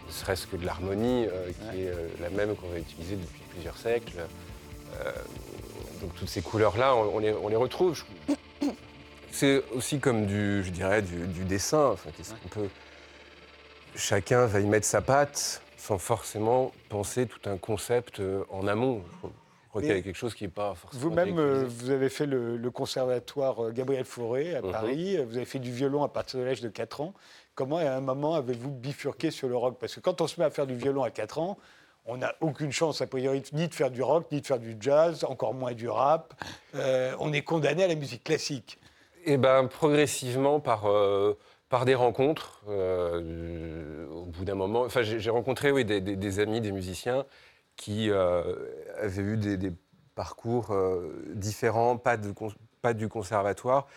ne 0.07 0.11
serait-ce 0.11 0.47
que 0.47 0.55
de 0.55 0.65
l'harmonie, 0.65 1.25
euh, 1.27 1.49
qui 1.51 1.81
est 1.81 1.89
euh, 1.89 2.07
la 2.21 2.29
même 2.29 2.55
qu'on 2.55 2.69
va 2.69 2.77
utiliser 2.79 3.15
depuis 3.17 3.41
plusieurs 3.49 3.77
siècles. 3.77 4.19
Euh, 5.01 5.11
donc 6.01 6.15
toutes 6.15 6.29
ces 6.29 6.41
couleurs-là, 6.41 6.95
on, 6.95 7.15
on 7.15 7.19
les, 7.19 7.33
on 7.33 7.49
les 7.49 7.55
retrouve. 7.57 8.03
C'est 9.31 9.63
aussi 9.75 9.99
comme 9.99 10.25
du, 10.25 10.63
je 10.63 10.69
dirais, 10.71 11.01
du, 11.01 11.27
du 11.27 11.43
dessin. 11.43 11.87
Enfin, 11.91 12.09
peut... 12.51 12.69
Chacun 13.95 14.45
va 14.45 14.59
y 14.61 14.65
mettre 14.65 14.85
sa 14.87 15.01
patte 15.01 15.61
sans 15.75 15.97
forcément 15.97 16.71
penser 16.89 17.27
tout 17.27 17.49
un 17.49 17.57
concept 17.57 18.21
en 18.49 18.67
amont. 18.67 19.03
Je 19.23 19.27
crois- 19.79 19.81
je 19.81 19.81
crois 19.81 19.81
qu'il 19.81 19.89
y 19.89 19.93
Mais 19.93 19.99
a 19.99 20.01
quelque 20.03 20.15
chose 20.17 20.35
qui 20.35 20.43
n'est 20.43 20.49
pas 20.49 20.75
forcément. 20.75 21.01
Vous-même, 21.03 21.39
euh, 21.39 21.65
vous 21.67 21.89
avez 21.89 22.09
fait 22.09 22.25
le, 22.25 22.57
le 22.57 22.71
conservatoire 22.71 23.65
euh, 23.65 23.71
Gabriel 23.71 24.05
Fauré 24.05 24.55
à 24.55 24.61
Mhm. 24.61 24.71
Paris. 24.71 25.17
Vous 25.27 25.37
avez 25.37 25.45
fait 25.45 25.59
du 25.59 25.71
violon 25.71 26.03
à 26.03 26.09
partir 26.09 26.39
de 26.39 26.45
l'âge 26.45 26.61
de 26.61 26.69
4 26.69 27.01
ans. 27.01 27.13
Comment, 27.55 27.77
à 27.77 27.89
un 27.91 28.01
moment, 28.01 28.35
avez-vous 28.35 28.69
bifurqué 28.71 29.31
sur 29.31 29.47
le 29.49 29.57
rock? 29.57 29.77
Parce 29.79 29.95
que 29.95 29.99
quand 29.99 30.21
on 30.21 30.27
se 30.27 30.39
met 30.39 30.45
à 30.45 30.49
faire 30.51 30.67
du 30.67 30.75
violon 30.75 31.03
à 31.03 31.09
4 31.11 31.39
ans, 31.39 31.57
on 32.05 32.17
n'a 32.17 32.35
aucune 32.39 32.71
chance, 32.71 33.01
a 33.01 33.07
priori, 33.07 33.43
ni 33.51 33.67
de 33.67 33.73
faire 33.73 33.91
du 33.91 34.01
rock, 34.01 34.27
ni 34.31 34.39
de 34.41 34.45
faire 34.45 34.59
du 34.59 34.77
jazz, 34.79 35.23
encore 35.25 35.53
moins 35.53 35.73
du 35.73 35.89
rap. 35.89 36.33
Euh, 36.75 37.13
on 37.19 37.33
est 37.33 37.41
condamné 37.41 37.83
à 37.83 37.87
la 37.87 37.95
musique 37.95 38.23
classique. 38.23 38.79
Eh 39.25 39.35
ben, 39.37 39.67
progressivement, 39.67 40.61
par, 40.61 40.85
euh, 40.85 41.37
par 41.67 41.83
des 41.83 41.95
rencontres, 41.95 42.61
euh, 42.69 44.07
au 44.09 44.23
bout 44.25 44.45
d'un 44.45 44.55
moment. 44.55 44.81
Enfin, 44.83 45.01
j'ai 45.01 45.19
j'ai 45.19 45.29
rencontré 45.29 45.71
oui, 45.71 45.83
des, 45.85 45.99
des- 45.99 46.15
des 46.15 46.39
amis, 46.39 46.61
des 46.61 46.71
musiciens 46.71 47.25
qui 47.77 48.09
euh, 48.09 48.41
avaient 48.99 49.21
eu 49.21 49.37
des, 49.37 49.55
des 49.55 49.71
parcours 50.15 50.71
euh, 50.71 51.23
différents, 51.35 51.95
pas, 51.97 52.17
de, 52.17 52.31
cons- 52.31 52.51
pas 52.81 52.93
du 52.93 53.07
conservatoire, 53.07 53.87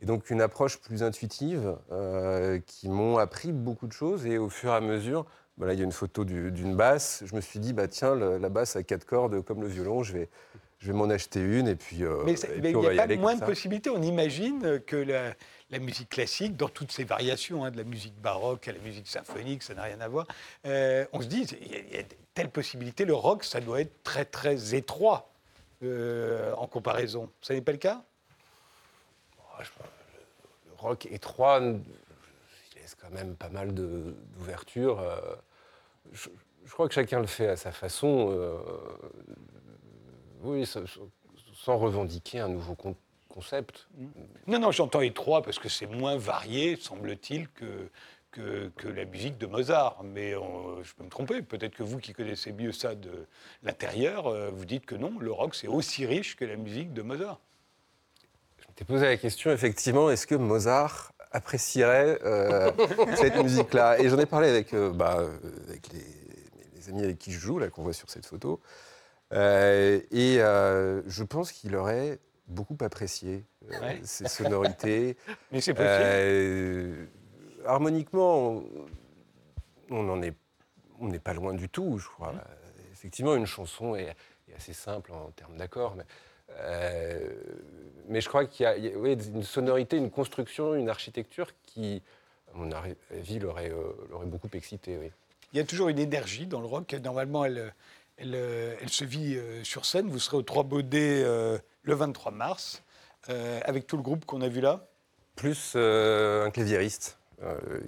et 0.00 0.06
donc 0.06 0.30
une 0.30 0.40
approche 0.40 0.80
plus 0.80 1.02
intuitive, 1.02 1.76
euh, 1.92 2.58
qui 2.66 2.88
m'ont 2.88 3.18
appris 3.18 3.52
beaucoup 3.52 3.86
de 3.86 3.92
choses. 3.92 4.26
Et 4.26 4.38
au 4.38 4.48
fur 4.48 4.70
et 4.72 4.76
à 4.76 4.80
mesure, 4.80 5.26
là, 5.58 5.72
il 5.74 5.78
y 5.78 5.82
a 5.82 5.84
une 5.84 5.92
photo 5.92 6.24
du- 6.24 6.50
d'une 6.50 6.74
basse. 6.74 7.22
Je 7.26 7.34
me 7.36 7.40
suis 7.40 7.60
dit, 7.60 7.72
bah, 7.72 7.86
tiens, 7.86 8.14
le- 8.14 8.38
la 8.38 8.48
basse 8.48 8.76
à 8.76 8.82
quatre 8.82 9.04
cordes, 9.04 9.42
comme 9.42 9.60
le 9.60 9.68
violon, 9.68 10.02
je 10.02 10.12
vais, 10.14 10.28
je 10.78 10.86
vais 10.90 10.96
m'en 10.96 11.10
acheter 11.10 11.40
une, 11.40 11.68
et 11.68 11.76
puis, 11.76 12.04
euh, 12.04 12.22
Mais 12.24 12.34
il 12.70 12.76
n'y 12.78 12.86
a 12.86 13.06
pas 13.06 13.14
moins 13.16 13.34
de 13.34 13.44
possibilités. 13.44 13.90
On 13.90 14.00
imagine 14.02 14.80
que 14.86 14.96
la, 14.96 15.34
la 15.70 15.78
musique 15.78 16.08
classique, 16.08 16.56
dans 16.56 16.68
toutes 16.68 16.92
ses 16.92 17.04
variations, 17.04 17.64
hein, 17.64 17.70
de 17.70 17.76
la 17.76 17.84
musique 17.84 18.18
baroque 18.20 18.68
à 18.68 18.72
la 18.72 18.78
musique 18.78 19.06
symphonique, 19.06 19.62
ça 19.62 19.74
n'a 19.74 19.82
rien 19.82 20.00
à 20.00 20.08
voir, 20.08 20.26
euh, 20.66 21.04
on 21.12 21.20
se 21.20 21.26
dit, 21.26 21.42
il 21.60 21.94
y, 21.94 21.98
a- 21.98 22.02
telle 22.34 22.50
possibilité, 22.50 23.04
le 23.04 23.14
rock, 23.14 23.44
ça 23.44 23.60
doit 23.60 23.80
être 23.80 24.02
très 24.02 24.24
très 24.24 24.74
étroit 24.74 25.30
euh, 25.82 26.52
en 26.54 26.66
comparaison. 26.66 27.30
Ça 27.42 27.52
n'est 27.52 27.60
pas 27.60 27.72
le 27.72 27.78
cas? 27.78 28.02
Le 29.58 30.74
rock 30.76 31.06
étroit, 31.06 31.60
il 31.60 31.80
laisse 32.80 32.94
quand 32.94 33.10
même 33.10 33.34
pas 33.34 33.48
mal 33.48 33.74
d'ouverture. 33.74 35.00
euh, 35.00 35.34
Je, 36.12 36.28
crois 36.70 36.86
que 36.86 36.94
chacun 36.94 37.18
le 37.20 37.26
fait 37.26 37.48
à 37.48 37.56
sa 37.56 37.72
façon. 37.72 38.62
oui, 40.42 40.64
sans 41.54 41.76
revendiquer 41.76 42.38
un 42.38 42.48
nouveau 42.48 42.76
concept. 43.38 43.86
Non, 44.48 44.58
non, 44.58 44.72
j'entends 44.72 45.00
étroit 45.00 45.42
parce 45.42 45.58
que 45.60 45.68
c'est 45.68 45.86
moins 45.86 46.16
varié, 46.16 46.76
semble-t-il, 46.76 47.48
que, 47.50 47.88
que, 48.32 48.68
que 48.76 48.88
la 48.88 49.04
musique 49.04 49.38
de 49.38 49.46
Mozart. 49.46 50.02
Mais 50.02 50.34
on- 50.34 50.82
je 50.82 50.92
peux 50.94 51.04
me 51.04 51.08
tromper. 51.08 51.42
Peut-être 51.42 51.74
que 51.76 51.84
vous 51.84 51.98
qui 51.98 52.12
connaissez 52.12 52.52
mieux 52.52 52.72
ça 52.72 52.96
de 52.96 53.26
l'intérieur, 53.62 54.26
euh, 54.26 54.50
vous 54.52 54.64
dites 54.64 54.86
que 54.86 54.96
non, 54.96 55.12
le 55.20 55.30
rock, 55.30 55.54
c'est 55.54 55.68
aussi 55.68 56.04
riche 56.04 56.34
que 56.34 56.44
la 56.44 56.56
musique 56.56 56.92
de 56.92 57.02
Mozart. 57.02 57.38
Je 58.60 58.66
m'étais 58.68 58.84
posé 58.84 59.06
la 59.06 59.16
question, 59.16 59.52
effectivement, 59.52 60.10
est-ce 60.10 60.26
que 60.26 60.34
Mozart 60.34 61.12
apprécierait 61.30 62.18
euh, 62.24 62.72
cette 63.16 63.36
musique-là? 63.36 64.00
Et 64.00 64.08
j'en 64.08 64.18
ai 64.18 64.26
parlé 64.26 64.48
avec, 64.48 64.74
euh, 64.74 64.90
bah, 64.92 65.18
euh, 65.20 65.38
avec 65.68 65.92
les, 65.92 66.04
les 66.74 66.88
amis 66.88 67.04
avec 67.04 67.18
qui 67.18 67.30
je 67.30 67.38
joue, 67.38 67.58
là, 67.60 67.68
qu'on 67.68 67.82
voit 67.84 67.92
sur 67.92 68.10
cette 68.10 68.26
photo. 68.26 68.60
Euh, 69.32 70.00
et 70.10 70.40
euh, 70.40 71.02
je 71.06 71.22
pense 71.22 71.52
qu'il 71.52 71.76
aurait 71.76 72.18
beaucoup 72.48 72.76
apprécié 72.80 73.44
euh, 73.70 73.80
Ouais. 73.80 74.00
ces 74.04 74.26
sonorités. 74.28 75.16
Mais 75.52 75.60
c'est 75.60 75.74
possible. 75.74 75.92
Euh, 76.02 77.06
harmoniquement, 77.66 78.62
on- 79.90 80.02
n'en 80.02 80.20
est, 80.22 80.34
on 81.00 81.08
n'est 81.08 81.18
pas 81.18 81.34
loin 81.34 81.54
du 81.54 81.68
tout, 81.68 81.98
je 81.98 82.08
crois. 82.08 82.34
Effectivement, 82.92 83.34
une 83.36 83.46
chanson 83.46 83.94
est, 83.94 84.14
est 84.50 84.54
assez 84.56 84.72
simple 84.72 85.12
en 85.12 85.30
termes 85.30 85.56
d'accords, 85.56 85.94
mais, 85.94 86.04
euh, 86.60 87.30
mais 88.08 88.20
je 88.20 88.28
crois 88.28 88.44
qu'il 88.46 88.64
y 88.64 88.66
a, 88.66 88.76
il 88.76 88.84
y 88.86 88.92
a, 88.92 88.98
oui, 88.98 89.12
une 89.34 89.42
sonorité, 89.44 89.96
une 89.96 90.10
construction, 90.10 90.74
une 90.74 90.88
architecture 90.88 91.48
qui, 91.64 92.02
à 92.52 92.56
mon 92.56 92.70
avis, 93.12 93.38
l'aurait, 93.38 93.70
euh, 93.70 93.92
l'aurait 94.10 94.26
beaucoup 94.26 94.48
excité. 94.54 94.98
Oui. 94.98 95.10
Il 95.52 95.58
y 95.58 95.60
a 95.60 95.64
toujours 95.64 95.88
une 95.88 95.98
énergie 95.98 96.46
dans 96.46 96.60
le 96.60 96.66
rock. 96.66 96.92
Normalement, 97.02 97.44
elle, 97.44 97.72
elle, 98.18 98.34
euh, 98.34 98.74
elle 98.80 98.90
se 98.90 99.04
vit 99.04 99.36
euh, 99.36 99.62
sur 99.64 99.84
scène. 99.84 100.08
Vous 100.08 100.18
serez 100.18 100.36
au 100.36 100.42
Trois 100.42 100.64
Baudets 100.64 101.22
euh, 101.24 101.58
le 101.82 101.94
23 101.94 102.32
mars, 102.32 102.82
avec 103.28 103.86
tout 103.86 103.96
le 103.96 104.02
groupe 104.02 104.24
qu'on 104.24 104.40
a 104.40 104.48
vu 104.48 104.60
là. 104.60 104.88
Plus 105.36 105.76
un 105.76 106.50
claviériste 106.50 107.18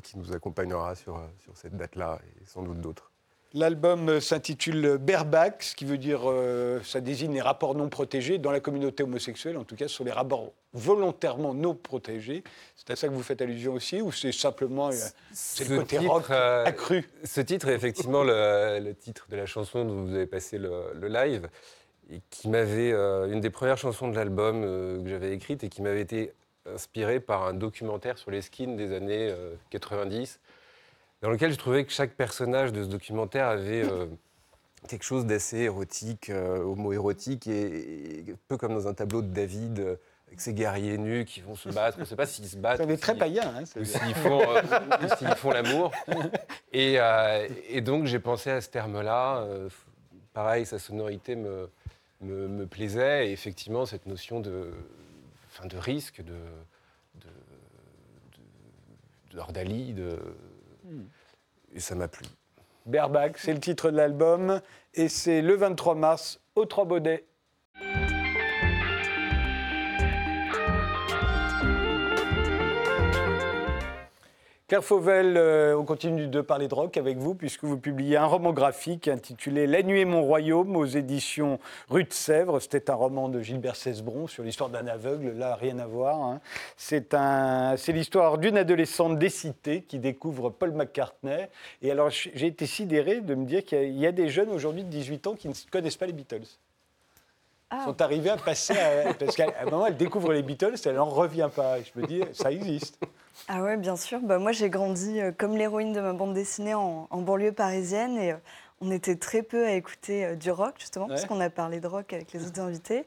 qui 0.02 0.18
nous 0.18 0.32
accompagnera 0.32 0.94
sur 0.94 1.18
cette 1.54 1.76
date-là 1.76 2.18
et 2.24 2.44
sans 2.44 2.62
doute 2.62 2.80
d'autres. 2.80 3.09
L'album 3.52 4.20
s'intitule 4.20 4.98
Bareback, 4.98 5.62
ce 5.64 5.74
qui 5.74 5.84
veut 5.84 5.98
dire, 5.98 6.20
euh, 6.24 6.80
ça 6.84 7.00
désigne 7.00 7.34
les 7.34 7.40
rapports 7.40 7.74
non 7.74 7.88
protégés 7.88 8.38
dans 8.38 8.52
la 8.52 8.60
communauté 8.60 9.02
homosexuelle, 9.02 9.56
en 9.56 9.64
tout 9.64 9.74
cas 9.74 9.88
sur 9.88 10.04
les 10.04 10.12
rapports 10.12 10.52
volontairement 10.72 11.52
non 11.52 11.74
protégés. 11.74 12.44
C'est 12.76 12.90
à 12.90 12.96
ça 12.96 13.08
que 13.08 13.12
vous 13.12 13.24
faites 13.24 13.42
allusion 13.42 13.72
aussi, 13.72 14.00
ou 14.00 14.12
c'est 14.12 14.30
simplement, 14.30 14.88
euh, 14.88 14.92
c'est 15.32 15.64
Ce 15.64 15.72
le 15.72 15.78
côté 15.80 15.98
titre, 15.98 16.12
rock 16.12 16.30
euh, 16.30 16.64
accru? 16.64 17.08
Ce 17.24 17.40
titre 17.40 17.68
est 17.68 17.74
effectivement 17.74 18.22
le, 18.22 18.78
le 18.78 18.94
titre 18.94 19.26
de 19.28 19.36
la 19.36 19.46
chanson 19.46 19.84
dont 19.84 20.04
vous 20.04 20.14
avez 20.14 20.26
passé 20.26 20.56
le, 20.56 20.92
le 20.94 21.08
live, 21.08 21.48
et 22.12 22.20
qui 22.30 22.48
m'avait 22.48 22.92
euh, 22.92 23.30
une 23.32 23.40
des 23.40 23.50
premières 23.50 23.78
chansons 23.78 24.08
de 24.08 24.16
l'album 24.16 24.62
euh, 24.64 25.02
que 25.02 25.08
j'avais 25.08 25.32
écrite 25.32 25.64
et 25.64 25.68
qui 25.68 25.82
m'avait 25.82 26.00
été 26.00 26.32
inspirée 26.66 27.20
par 27.20 27.46
un 27.46 27.54
documentaire 27.54 28.18
sur 28.18 28.30
les 28.30 28.42
skins 28.42 28.76
des 28.76 28.92
années 28.92 29.28
euh, 29.30 29.54
90, 29.70 30.40
dans 31.22 31.30
lequel 31.30 31.52
je 31.52 31.58
trouvais 31.58 31.84
que 31.84 31.92
chaque 31.92 32.12
personnage 32.12 32.72
de 32.72 32.82
ce 32.82 32.88
documentaire 32.88 33.46
avait, 33.46 33.84
euh, 33.84 34.06
quelque 34.88 35.02
chose 35.04 35.26
d'assez 35.26 35.58
érotique, 35.58 36.30
euh, 36.30 36.62
homo-érotique, 36.62 37.46
et, 37.46 38.20
et 38.28 38.32
un 38.32 38.38
peu 38.48 38.56
comme 38.56 38.72
dans 38.72 38.88
un 38.88 38.94
tableau 38.94 39.20
de 39.22 39.28
David, 39.28 39.78
euh, 39.80 39.96
avec 40.28 40.40
ces 40.40 40.54
guerriers 40.54 40.96
nus 40.96 41.24
qui 41.24 41.40
vont 41.40 41.56
se 41.56 41.68
battre. 41.68 41.98
On 41.98 42.02
ne 42.02 42.06
sait 42.06 42.16
pas 42.16 42.24
s'ils 42.26 42.46
se 42.48 42.56
battent. 42.56 42.78
Ça 42.78 42.86
ou 42.86 42.96
très 42.96 43.16
païen. 43.16 43.52
hein, 43.54 43.64
ou 43.76 43.84
s'ils 43.84 44.14
font, 44.14 44.40
euh, 44.40 44.62
s'ils 45.18 45.34
font 45.34 45.50
l'amour. 45.50 45.90
Et, 46.72 46.98
et 47.68 47.80
donc 47.80 48.06
j'ai 48.06 48.20
pensé 48.20 48.50
à 48.50 48.60
ce 48.60 48.68
terme-là. 48.68 49.44
pareil, 50.32 50.66
sa 50.66 50.78
sonorité 50.78 51.34
me, 51.36 51.68
me, 52.20 52.48
me 52.48 52.66
plaisait. 52.66 53.28
Et 53.28 53.32
effectivement, 53.32 53.86
cette 53.86 54.06
notion 54.06 54.40
de, 54.40 54.70
enfin, 55.50 55.66
de 55.66 55.76
risque, 55.76 56.22
de, 56.22 56.32
de, 57.16 57.26
de, 59.30 59.36
d'ordalie, 59.36 59.92
de... 59.92 60.16
et 61.72 61.80
ça 61.80 61.94
m'a 61.94 62.08
plu. 62.08 62.26
Bareback, 62.86 63.38
c'est 63.38 63.52
le 63.52 63.60
titre 63.60 63.90
de 63.90 63.96
l'album. 63.96 64.60
Et 64.94 65.08
c'est 65.08 65.42
le 65.42 65.54
23 65.54 65.94
mars 65.94 66.40
au 66.54 66.64
Trois 66.64 66.86
Claire 74.70 74.84
Fauvel, 74.84 75.36
euh, 75.36 75.76
on 75.76 75.84
continue 75.84 76.28
de 76.28 76.40
parler 76.40 76.68
de 76.68 76.74
rock 76.76 76.96
avec 76.96 77.18
vous 77.18 77.34
puisque 77.34 77.64
vous 77.64 77.76
publiez 77.76 78.16
un 78.16 78.26
roman 78.26 78.52
graphique 78.52 79.08
intitulé 79.08 79.66
La 79.66 79.82
nuit 79.82 80.02
est 80.02 80.04
mon 80.04 80.22
royaume 80.22 80.76
aux 80.76 80.84
éditions 80.86 81.58
Rue 81.88 82.04
de 82.04 82.12
Sèvres. 82.12 82.60
C'était 82.60 82.88
un 82.88 82.94
roman 82.94 83.28
de 83.28 83.40
Gilbert 83.40 83.74
Cesbron 83.74 84.28
sur 84.28 84.44
l'histoire 84.44 84.70
d'un 84.70 84.86
aveugle, 84.86 85.32
là 85.36 85.56
rien 85.56 85.80
à 85.80 85.88
voir. 85.88 86.22
hein. 86.22 86.40
C'est 86.76 87.14
un, 87.14 87.74
c'est 87.76 87.90
l'histoire 87.90 88.38
d'une 88.38 88.56
adolescente 88.56 89.18
des 89.18 89.28
cités 89.28 89.82
qui 89.82 89.98
découvre 89.98 90.50
Paul 90.50 90.70
McCartney. 90.70 91.48
Et 91.82 91.90
alors 91.90 92.10
j'ai 92.10 92.46
été 92.46 92.64
sidéré 92.66 93.22
de 93.22 93.34
me 93.34 93.46
dire 93.46 93.64
qu'il 93.64 93.76
y 93.78 93.80
a- 93.80 93.84
il 93.88 93.98
y 93.98 94.06
a 94.06 94.12
des 94.12 94.28
jeunes 94.28 94.50
aujourd'hui 94.50 94.84
de 94.84 94.88
18 94.88 95.26
ans 95.26 95.34
qui 95.34 95.48
ne 95.48 95.54
connaissent 95.72 95.96
pas 95.96 96.06
les 96.06 96.12
Beatles. 96.12 96.46
Ah. 97.70 97.78
Ils 97.80 97.84
sont 97.86 98.02
arrivés 98.02 98.30
à 98.30 98.36
passer 98.36 98.74
à, 98.78 99.14
parce 99.14 99.34
qu'à 99.34 99.52
un 99.62 99.64
moment 99.64 99.88
elle 99.88 99.96
découvre 99.96 100.32
les 100.32 100.42
Beatles, 100.44 100.74
elle 100.84 100.94
n'en 100.94 101.06
revient 101.06 101.50
pas. 101.52 101.80
Et 101.80 101.82
je 101.92 102.00
me 102.00 102.06
dis 102.06 102.22
ça 102.32 102.52
existe. 102.52 103.00
Ah 103.48 103.62
ouais, 103.62 103.76
bien 103.76 103.96
sûr. 103.96 104.20
Bah, 104.20 104.38
moi, 104.38 104.52
j'ai 104.52 104.70
grandi 104.70 105.20
euh, 105.20 105.32
comme 105.36 105.56
l'héroïne 105.56 105.92
de 105.92 106.00
ma 106.00 106.12
bande 106.12 106.34
dessinée 106.34 106.74
en, 106.74 107.06
en 107.10 107.20
banlieue 107.20 107.52
parisienne 107.52 108.16
et 108.18 108.32
euh, 108.32 108.36
on 108.80 108.90
était 108.90 109.16
très 109.16 109.42
peu 109.42 109.66
à 109.66 109.72
écouter 109.72 110.24
euh, 110.24 110.34
du 110.36 110.50
rock, 110.50 110.74
justement, 110.78 111.08
parce 111.08 111.22
Ouais. 111.22 111.28
qu'on 111.28 111.40
a 111.40 111.50
parlé 111.50 111.80
de 111.80 111.86
rock 111.86 112.12
avec 112.12 112.32
les 112.32 112.44
autres 112.46 112.60
invités. 112.60 113.04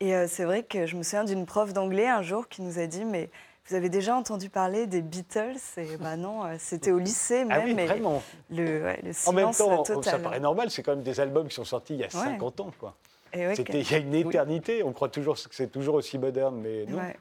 Et 0.00 0.12
c'est 0.26 0.44
vrai 0.44 0.62
que 0.62 0.84
je 0.84 0.94
me 0.94 1.02
souviens 1.02 1.24
d'une 1.24 1.46
prof 1.46 1.72
d'anglais 1.72 2.06
un 2.06 2.20
jour 2.20 2.48
qui 2.50 2.60
nous 2.60 2.78
a 2.78 2.86
dit 2.86 3.06
Mais 3.06 3.30
vous 3.66 3.74
avez 3.74 3.88
déjà 3.88 4.14
entendu 4.14 4.50
parler 4.50 4.86
des 4.86 5.00
Beatles? 5.00 5.56
Et 5.78 5.96
bah 5.98 6.16
non, 6.18 6.42
c'était 6.58 6.90
au 6.90 6.98
lycée 6.98 7.46
même. 7.46 7.58
Ah 7.58 7.64
oui, 7.64 7.72
mais 7.72 7.86
vraiment. 7.86 8.22
le, 8.50 8.82
ouais, 8.84 9.00
le 9.02 9.12
En 9.26 9.32
même 9.32 9.54
silence 9.54 9.56
temps, 9.56 9.82
total. 9.84 10.12
ça 10.12 10.18
paraît 10.18 10.38
normal, 10.38 10.70
c'est 10.70 10.82
quand 10.82 10.96
même 10.96 11.02
des 11.02 11.18
albums 11.18 11.48
qui 11.48 11.54
sont 11.54 11.64
sortis 11.64 11.94
il 11.94 12.00
y 12.00 12.02
a 12.04 12.08
Ouais. 12.08 12.10
50 12.34 12.60
ans. 12.60 12.70
Quoi. 12.78 12.94
Ouais, 13.34 13.54
C'était 13.56 13.80
il 13.80 13.90
y 13.90 13.94
a 13.94 13.98
une 13.98 14.14
éternité, 14.14 14.82
on 14.82 14.92
croit 14.92 15.08
toujours 15.08 15.36
que 15.36 15.54
c'est 15.54 15.68
toujours 15.72 15.94
aussi 15.94 16.18
moderne, 16.18 16.60
mais 16.62 16.84
non. 16.84 16.98
Ouais. 16.98 17.16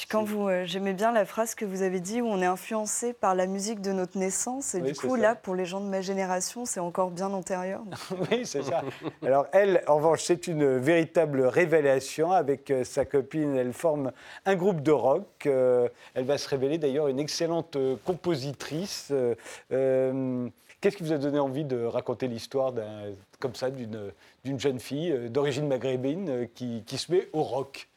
Puis 0.00 0.06
quand 0.08 0.24
vous, 0.24 0.48
euh, 0.48 0.64
j'aimais 0.64 0.94
bien 0.94 1.12
la 1.12 1.26
phrase 1.26 1.54
que 1.54 1.66
vous 1.66 1.82
avez 1.82 2.00
dit 2.00 2.22
où 2.22 2.26
on 2.26 2.40
est 2.40 2.46
influencé 2.46 3.12
par 3.12 3.34
la 3.34 3.44
musique 3.44 3.82
de 3.82 3.92
notre 3.92 4.16
naissance. 4.16 4.74
Et 4.74 4.80
Oui, 4.80 4.92
du 4.92 4.98
coup, 4.98 5.14
là, 5.14 5.34
pour 5.34 5.54
les 5.54 5.66
gens 5.66 5.82
de 5.82 5.90
ma 5.90 6.00
génération, 6.00 6.64
c'est 6.64 6.80
encore 6.80 7.10
bien 7.10 7.30
antérieur. 7.34 7.82
Oui, 8.30 8.46
c'est 8.46 8.62
ça. 8.62 8.82
Alors 9.22 9.46
elle, 9.52 9.84
en 9.86 9.96
revanche, 9.96 10.22
c'est 10.22 10.46
une 10.46 10.78
véritable 10.78 11.42
révélation. 11.42 12.32
Avec 12.32 12.70
euh, 12.70 12.82
sa 12.82 13.04
copine, 13.04 13.54
elle 13.54 13.74
forme 13.74 14.10
un 14.46 14.56
groupe 14.56 14.80
de 14.80 14.90
rock. 14.90 15.26
Euh, 15.44 15.86
elle 16.14 16.24
va 16.24 16.38
se 16.38 16.48
révéler 16.48 16.78
d'ailleurs 16.78 17.08
une 17.08 17.20
excellente 17.20 17.76
compositrice. 18.06 19.12
Qu'est-ce 19.68 20.96
qui 20.96 21.02
vous 21.02 21.12
a 21.12 21.18
donné 21.18 21.38
envie 21.38 21.66
de 21.66 21.84
raconter 21.84 22.26
l'histoire 22.26 22.72
comme 23.38 23.54
ça 23.54 23.68
d'une 23.68 24.58
jeune 24.58 24.80
fille 24.80 25.28
d'origine 25.28 25.68
maghrébine 25.68 26.48
qui, 26.54 26.84
qui 26.86 26.96
se 26.96 27.12
met 27.12 27.28
au 27.34 27.42
rock? 27.42 27.90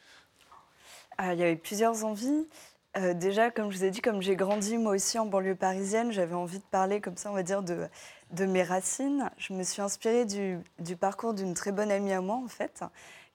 Il 1.20 1.40
y 1.40 1.44
avait 1.44 1.56
plusieurs 1.56 2.06
envies. 2.06 2.48
Euh, 2.96 3.14
déjà, 3.14 3.50
comme 3.50 3.72
je 3.72 3.78
vous 3.78 3.84
ai 3.86 3.90
dit, 3.90 4.02
comme 4.02 4.22
j'ai 4.22 4.36
grandi 4.36 4.78
moi 4.78 4.94
aussi 4.94 5.18
en 5.18 5.26
banlieue 5.26 5.56
parisienne, 5.56 6.12
j'avais 6.12 6.36
envie 6.36 6.60
de 6.60 6.64
parler 6.70 7.02
comme 7.02 7.18
ça, 7.18 7.32
on 7.32 7.34
va 7.34 7.42
dire, 7.44 7.64
de, 7.64 7.88
de 8.32 8.46
mes 8.46 8.62
racines. 8.64 9.32
Je 9.38 9.54
me 9.54 9.64
suis 9.64 9.82
inspirée 9.82 10.26
du, 10.26 10.60
du 10.80 10.96
parcours 10.96 11.34
d'une 11.34 11.56
très 11.56 11.72
bonne 11.72 11.92
amie 11.92 12.14
à 12.14 12.22
moi, 12.22 12.36
en 12.36 12.48
fait, 12.48 12.82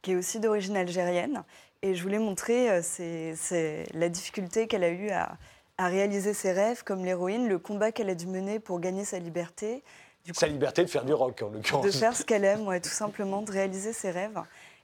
qui 0.03 0.12
est 0.12 0.16
aussi 0.16 0.39
d'origine 0.39 0.76
algérienne. 0.76 1.43
Et 1.83 1.95
je 1.95 2.03
voulais 2.03 2.18
montrer 2.20 2.70
euh, 2.70 2.81
c'est, 2.83 3.35
c'est 3.37 3.85
la 3.95 4.09
difficulté 4.09 4.66
qu'elle 4.68 4.85
a 4.85 4.91
eue 4.91 5.11
à, 5.11 5.37
à 5.76 5.89
réaliser 5.89 6.35
ses 6.35 6.53
rêves 6.53 6.85
comme 6.85 7.05
l'héroïne, 7.05 7.49
le 7.49 7.59
combat 7.59 7.91
qu'elle 7.93 8.11
a 8.11 8.14
dû 8.14 8.26
mener 8.26 8.61
pour 8.61 8.79
gagner 8.79 9.05
sa 9.05 9.18
liberté. 9.18 9.83
Du 10.24 10.33
coup, 10.33 10.39
Sa 10.41 10.47
liberté 10.49 10.83
de 10.85 10.89
faire 10.91 11.05
du 11.05 11.12
rock, 11.14 11.41
en 11.43 11.51
de 11.51 11.57
l'occurrence. 11.57 11.99
faire 11.99 12.14
ce 12.16 12.24
qu'elle 12.24 12.45
aime, 12.45 12.66
ouais, 12.66 12.81
tout 12.81 12.89
simplement, 12.91 13.43
de 13.43 13.51
réaliser 13.51 13.93
ses 13.93 14.11
rêves. 14.11 14.39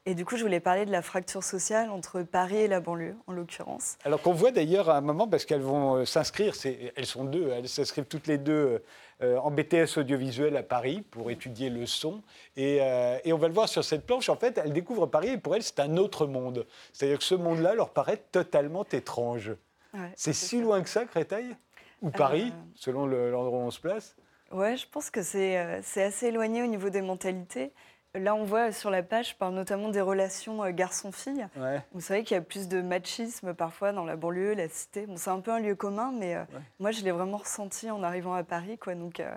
Et 0.07 0.15
du 0.15 0.27
coup, 0.27 0.37
je 0.37 0.43
voulais 0.43 0.61
parler 0.61 0.85
de 0.85 0.91
la 0.93 1.01
fracture 1.01 1.43
sociale 1.43 1.89
entre 1.89 2.21
Paris 2.23 2.57
et 2.59 2.69
la 2.69 2.81
banlieue, 2.81 3.17
en 3.27 3.33
l'occurrence. 3.33 3.97
Alors 4.05 4.21
qu'on 4.21 4.35
voit 4.35 4.51
d'ailleurs 4.51 4.91
à 4.91 4.99
un 4.99 5.01
moment, 5.01 5.27
parce 5.27 5.47
qu'elles 5.47 5.63
vont 5.63 5.97
euh, 5.97 6.05
s'inscrire, 6.05 6.55
elles 6.95 7.07
sont 7.07 7.25
deux, 7.25 7.49
elles 7.51 7.69
s'inscrivent 7.71 8.05
toutes 8.05 8.27
les 8.27 8.37
deux 8.37 8.83
euh, 9.23 9.39
en 9.39 9.51
BTS 9.51 9.97
audiovisuel 9.97 10.59
à 10.59 10.63
Paris 10.63 11.01
pour 11.11 11.31
étudier 11.31 11.71
le 11.71 11.87
son. 11.87 12.21
Et, 12.57 12.79
euh, 12.83 13.17
et 13.25 13.33
on 13.33 13.39
va 13.39 13.49
le 13.49 13.55
voir 13.55 13.67
sur 13.67 13.83
cette 13.83 14.05
planche, 14.05 14.29
en 14.29 14.37
fait, 14.37 14.59
elles 14.63 14.75
découvrent 14.75 15.07
Paris 15.07 15.31
et 15.31 15.39
pour 15.39 15.57
elles, 15.57 15.63
c'est 15.63 15.81
un 15.81 15.97
autre 15.97 16.27
monde. 16.27 16.67
C'est-à-dire 16.93 17.17
que 17.19 17.25
ce 17.25 17.35
monde-là 17.35 17.75
leur 17.75 17.89
paraît 17.89 18.19
totalement 18.31 18.85
étrange. 18.93 19.53
Ouais, 19.95 20.13
C'est 20.17 20.35
si 20.35 20.61
loin 20.61 20.83
que 20.83 20.89
ça, 20.91 21.07
Créteil? 21.07 21.57
Ou 22.03 22.11
Paris, 22.11 22.53
Euh. 22.55 22.73
selon 22.75 23.07
le- 23.07 23.31
l'endroit 23.31 23.61
où 23.61 23.63
on 23.63 23.71
se 23.71 23.81
place? 23.81 24.17
Ouais, 24.53 24.77
je 24.77 24.87
pense 24.87 25.09
que 25.09 25.23
c'est 25.23 25.57
assez 26.03 26.27
éloigné 26.27 26.63
au 26.63 26.67
niveau 26.67 26.91
des 26.91 27.01
mentalités. 27.01 27.73
Là, 28.17 28.37
on 28.37 28.45
voit 28.45 28.71
sur 28.71 28.91
la 28.91 29.03
page, 29.03 29.31
je 29.31 29.35
parle 29.35 29.55
notamment 29.55 29.89
des 29.89 30.01
relations 30.01 30.62
euh, 30.62 30.71
garçon-fille. 30.71 31.49
ouais. 31.57 31.81
Vous 31.93 32.01
savez 32.01 32.23
qu'il 32.23 32.37
y 32.37 32.39
a 32.39 32.43
plus 32.43 32.69
de 32.69 32.81
machisme 32.81 33.55
parfois 33.55 33.91
dans 33.91 34.05
la 34.05 34.15
banlieue, 34.15 34.55
la 34.55 34.69
cité. 34.69 35.07
Bon, 35.07 35.17
c'est 35.17 35.31
un 35.31 35.41
peu 35.41 35.51
un 35.51 35.59
lieu 35.59 35.75
commun, 35.75 36.12
mais 36.17 36.37
euh, 36.37 36.45
moi, 36.79 36.93
je 36.93 37.03
l'ai 37.03 37.11
vraiment 37.11 37.39
ressenti 37.39 37.91
en 37.91 38.05
arrivant 38.05 38.35
à 38.35 38.45
Paris. 38.45 38.79
Quoi. 38.79 38.95
Donc 38.95 39.19
euh, 39.19 39.29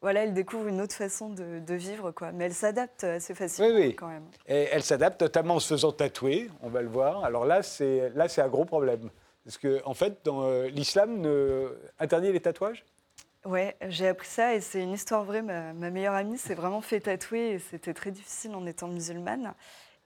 voilà, 0.00 0.22
elle 0.22 0.32
découvre 0.32 0.68
une 0.68 0.80
autre 0.80 0.94
façon 0.94 1.30
de, 1.30 1.58
de 1.58 1.74
vivre, 1.74 2.12
quoi. 2.12 2.30
mais 2.30 2.44
elle 2.44 2.54
s'adapte 2.54 3.02
assez 3.02 3.34
facilement 3.34 3.74
Oui, 3.74 3.86
oui. 3.88 3.94
quand 3.96 4.06
même. 4.06 4.24
Et 4.46 4.68
elle 4.70 4.84
s'adapte 4.84 5.20
notamment 5.20 5.56
en 5.56 5.60
se 5.60 5.66
faisant 5.74 5.90
tatouer, 5.90 6.48
on 6.62 6.68
va 6.68 6.82
le 6.82 6.88
voir. 6.88 7.24
Alors 7.24 7.44
là, 7.44 7.64
c'est 7.64 8.10
là, 8.14 8.28
c'est 8.28 8.42
un 8.42 8.48
gros 8.48 8.64
problème. 8.64 9.10
Parce 9.44 9.58
que, 9.58 9.80
en 9.84 9.94
fait, 9.94 10.18
dans 10.22 10.44
euh, 10.44 10.68
l'islam 10.68 11.18
ne- 11.20 11.74
interdit 11.98 12.30
les 12.30 12.40
tatouages? 12.40 12.84
Ouais, 13.46 13.74
j'ai 13.88 14.06
appris 14.06 14.28
ça 14.28 14.54
et 14.54 14.60
c'est 14.60 14.82
une 14.82 14.92
histoire 14.92 15.24
vraie. 15.24 15.40
Ma, 15.42 15.72
ma 15.72 15.90
meilleure 15.90 16.14
amie 16.14 16.36
s'est 16.36 16.54
vraiment 16.54 16.82
fait 16.82 17.00
tatouer 17.00 17.52
et 17.52 17.58
c'était 17.58 17.94
très 17.94 18.10
difficile 18.10 18.54
en 18.54 18.66
étant 18.66 18.88
musulmane. 18.88 19.54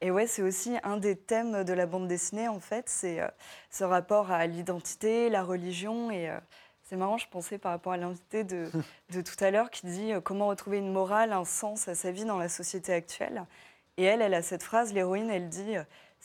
Et 0.00 0.10
ouais, 0.10 0.26
c'est 0.26 0.42
aussi 0.42 0.76
un 0.84 0.98
des 0.98 1.16
thèmes 1.16 1.64
de 1.64 1.72
la 1.72 1.86
bande 1.86 2.06
dessinée, 2.08 2.46
en 2.48 2.60
fait, 2.60 2.88
c'est 2.88 3.20
euh, 3.20 3.28
ce 3.70 3.84
rapport 3.84 4.30
à 4.30 4.46
l'identité, 4.46 5.30
la 5.30 5.42
religion. 5.42 6.10
Et 6.12 6.28
euh, 6.30 6.38
c'est 6.82 6.96
marrant, 6.96 7.18
je 7.18 7.26
pensais 7.28 7.58
par 7.58 7.72
rapport 7.72 7.92
à 7.92 7.96
l'invité 7.96 8.44
de, 8.44 8.70
de 9.12 9.20
tout 9.22 9.42
à 9.42 9.50
l'heure 9.50 9.70
qui 9.70 9.86
dit 9.86 10.12
euh, 10.12 10.20
comment 10.20 10.48
retrouver 10.48 10.78
une 10.78 10.92
morale, 10.92 11.32
un 11.32 11.44
sens 11.44 11.88
à 11.88 11.94
sa 11.96 12.12
vie 12.12 12.24
dans 12.24 12.38
la 12.38 12.48
société 12.48 12.92
actuelle. 12.92 13.46
Et 13.96 14.04
elle, 14.04 14.22
elle 14.22 14.34
a 14.34 14.42
cette 14.42 14.62
phrase, 14.62 14.92
l'héroïne, 14.92 15.30
elle 15.30 15.48
dit 15.48 15.76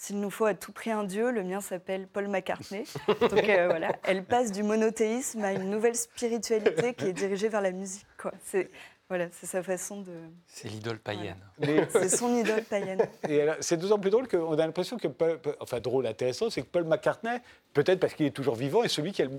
S'il 0.02 0.22
nous 0.22 0.30
faut 0.30 0.46
à 0.46 0.54
tout 0.54 0.72
prix 0.72 0.92
un 0.92 1.04
dieu, 1.04 1.30
le 1.30 1.44
mien 1.44 1.60
s'appelle 1.60 2.08
Paul 2.08 2.30
McCartney. 2.30 2.86
Donc 3.08 3.34
euh, 3.50 3.68
voilà, 3.68 3.92
elle 4.04 4.24
passe 4.24 4.50
du 4.54 4.64
monothéisme 4.64 5.44
à 5.44 5.52
une 5.52 5.70
nouvelle 5.70 5.96
spiritualité 5.96 6.94
qui 6.94 7.08
est 7.08 7.12
dirigée 7.14 7.50
vers 7.50 7.60
la 7.60 7.72
musique. 7.72 8.06
quoi. 8.18 8.32
C'est 8.46 8.70
voilà, 9.10 9.26
c'est 9.34 9.46
sa 9.48 9.62
façon 9.62 10.00
de. 10.02 10.14
C'est 10.48 10.70
l'idole 10.70 11.00
païenne. 11.00 11.36
Mais- 11.60 11.86
C'est 11.90 12.08
son 12.08 12.34
idole 12.38 12.64
païenne. 12.64 13.02
Et 13.28 13.42
alors, 13.42 13.56
c'est 13.60 13.76
d'autant 13.76 14.00
plus 14.00 14.10
drôle 14.12 14.28
qu'on 14.30 14.54
a 14.54 14.66
l'impression 14.66 14.96
que, 14.98 15.08
Paul- 15.10 15.40
enfin 15.60 15.80
drôle, 15.82 16.06
intéressant, 16.08 16.50
c'est 16.50 16.62
que 16.62 16.68
Paul 16.68 16.86
McCartney, 16.86 17.38
peut-être 17.74 18.00
parce 18.00 18.14
qu'il 18.14 18.26
est 18.28 18.32
toujours 18.36 18.56
vivant, 18.56 18.84
est 18.84 18.88
celui 18.88 19.12
qui 19.12 19.24
a 19.24 19.26
le 19.26 19.32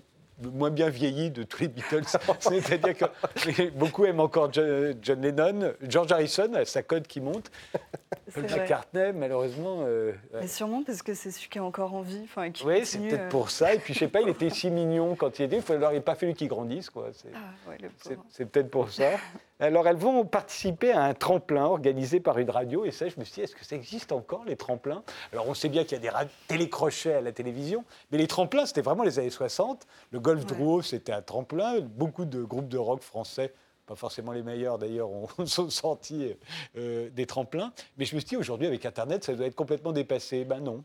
moins 0.48 0.70
bien 0.70 0.88
vieilli 0.88 1.30
de 1.30 1.42
tous 1.42 1.60
les 1.62 1.68
Beatles. 1.68 2.04
C'est-à-dire 2.40 2.96
que 2.96 3.70
beaucoup 3.70 4.04
aiment 4.04 4.20
encore 4.20 4.52
John, 4.52 4.94
John 5.02 5.20
Lennon, 5.20 5.72
George 5.82 6.12
Harrison, 6.12 6.50
sa 6.64 6.82
cote 6.82 7.06
qui 7.06 7.20
monte. 7.20 7.50
Paul. 8.32 8.44
McCartney, 8.44 9.12
malheureusement. 9.12 9.80
euh, 9.82 10.12
ouais. 10.32 10.40
Mais 10.42 10.46
sûrement 10.46 10.82
parce 10.84 11.02
que 11.02 11.14
c'est 11.14 11.30
celui 11.30 11.48
qui 11.48 11.58
est 11.58 11.60
encore 11.60 11.94
en 11.94 12.02
vie, 12.02 12.20
enfin 12.24 12.50
qui 12.50 12.64
Oui, 12.64 12.86
c'est 12.86 12.98
peut-être 12.98 13.22
euh, 13.22 13.28
pour 13.28 13.50
ça. 13.50 13.74
Et 13.74 13.78
puis, 13.78 13.92
je 13.92 13.98
sais 13.98 14.08
pas, 14.08 14.20
il 14.20 14.28
était 14.28 14.50
si 14.50 14.70
mignon 14.70 15.16
quand 15.16 15.38
il 15.38 15.44
était. 15.44 15.58
Il 15.68 15.74
n'aurait 15.78 16.00
pas 16.00 16.14
fallu 16.14 16.34
qu'il 16.34 16.48
grandisse, 16.48 16.90
quoi. 16.90 17.08
C'est- 17.12 17.28
Ah, 17.34 17.70
ouais, 17.70 17.78
c'est 18.28 18.46
peut-être 18.46 18.70
pour 18.70 18.90
ça. 18.90 19.04
Alors, 19.60 19.86
elles 19.86 19.96
vont 19.96 20.24
participer 20.24 20.90
à 20.92 21.02
un 21.04 21.14
tremplin 21.14 21.64
organisé 21.66 22.18
par 22.18 22.38
une 22.38 22.50
radio. 22.50 22.84
Et 22.84 22.90
ça, 22.90 23.08
je 23.08 23.18
me 23.18 23.24
suis 23.24 23.34
dit, 23.34 23.40
est-ce 23.42 23.54
que 23.54 23.64
ça 23.64 23.76
existe 23.76 24.10
encore, 24.12 24.44
les 24.46 24.56
tremplins? 24.56 25.02
Alors, 25.32 25.48
on 25.48 25.54
sait 25.54 25.68
bien 25.68 25.84
qu'il 25.84 26.02
y 26.02 26.08
a 26.08 26.12
des 26.24 26.28
télécrochets 26.48 27.14
à 27.14 27.20
la 27.20 27.32
télévision. 27.32 27.84
Mais 28.10 28.18
les 28.18 28.26
tremplins, 28.26 28.64
c'était 28.66 28.80
vraiment 28.80 29.02
les 29.04 29.18
années 29.18 29.30
60. 29.30 29.86
Le 30.10 30.20
golf 30.20 30.40
Ouais. 30.40 30.46
Drouot, 30.46 30.82
c'était 30.82 31.12
un 31.12 31.22
tremplin. 31.22 31.80
Beaucoup 31.80 32.24
de 32.24 32.42
groupes 32.42 32.68
de 32.68 32.78
rock 32.78 33.02
français, 33.02 33.52
pas 33.86 33.94
forcément 33.96 34.32
les 34.32 34.42
meilleurs 34.42 34.78
d'ailleurs, 34.78 35.10
ont 35.10 35.28
sont 35.46 35.68
sortis 35.68 36.34
euh, 36.78 37.10
des 37.10 37.26
tremplins. 37.26 37.72
Mais 37.98 38.06
je 38.06 38.14
me 38.14 38.20
suis 38.20 38.28
dit, 38.30 38.36
aujourd'hui, 38.36 38.66
avec 38.66 38.86
Internet, 38.86 39.24
ça 39.24 39.34
doit 39.34 39.46
être 39.46 39.54
complètement 39.56 39.92
dépassé. 39.92 40.44
Ben 40.44 40.60
non. 40.60 40.82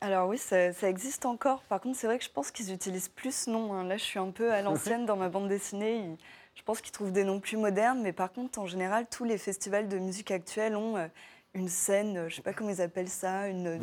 Alors 0.00 0.28
oui, 0.28 0.38
ça, 0.38 0.72
ça 0.74 0.88
existe 0.88 1.26
encore. 1.26 1.62
Par 1.62 1.80
contre, 1.80 1.98
c'est 1.98 2.06
vrai 2.06 2.18
que 2.18 2.24
je 2.24 2.30
pense 2.30 2.50
qu'ils 2.52 2.72
utilisent 2.72 3.08
plus 3.08 3.48
nom. 3.48 3.72
hein. 3.72 3.82
Là, 3.84 3.96
je 3.96 4.04
suis 4.04 4.18
un 4.20 4.30
peu 4.30 4.52
à 4.52 4.60
l'ancienne 4.92 5.06
dans 5.06 5.16
ma 5.16 5.28
bande 5.28 5.48
dessinée. 5.48 5.96
Ils- 5.96 6.16
je 6.58 6.62
pense 6.64 6.80
qu'ils 6.80 6.90
trouvent 6.92 7.12
des 7.12 7.22
noms 7.22 7.38
plus 7.38 7.56
modernes, 7.56 8.00
mais 8.02 8.12
par 8.12 8.32
contre, 8.32 8.58
en 8.58 8.66
général, 8.66 9.06
tous 9.08 9.22
les 9.24 9.38
festivals 9.38 9.86
de 9.88 9.96
musique 9.98 10.32
actuels 10.32 10.74
ont 10.74 10.96
euh, 10.96 11.06
une 11.54 11.68
scène, 11.68 12.16
euh, 12.18 12.28
je 12.28 12.34
sais 12.36 12.42
pas 12.42 12.52
comment 12.52 12.70
ils 12.70 12.82
appellent 12.82 13.08
ça, 13.08 13.46
une 13.46 13.78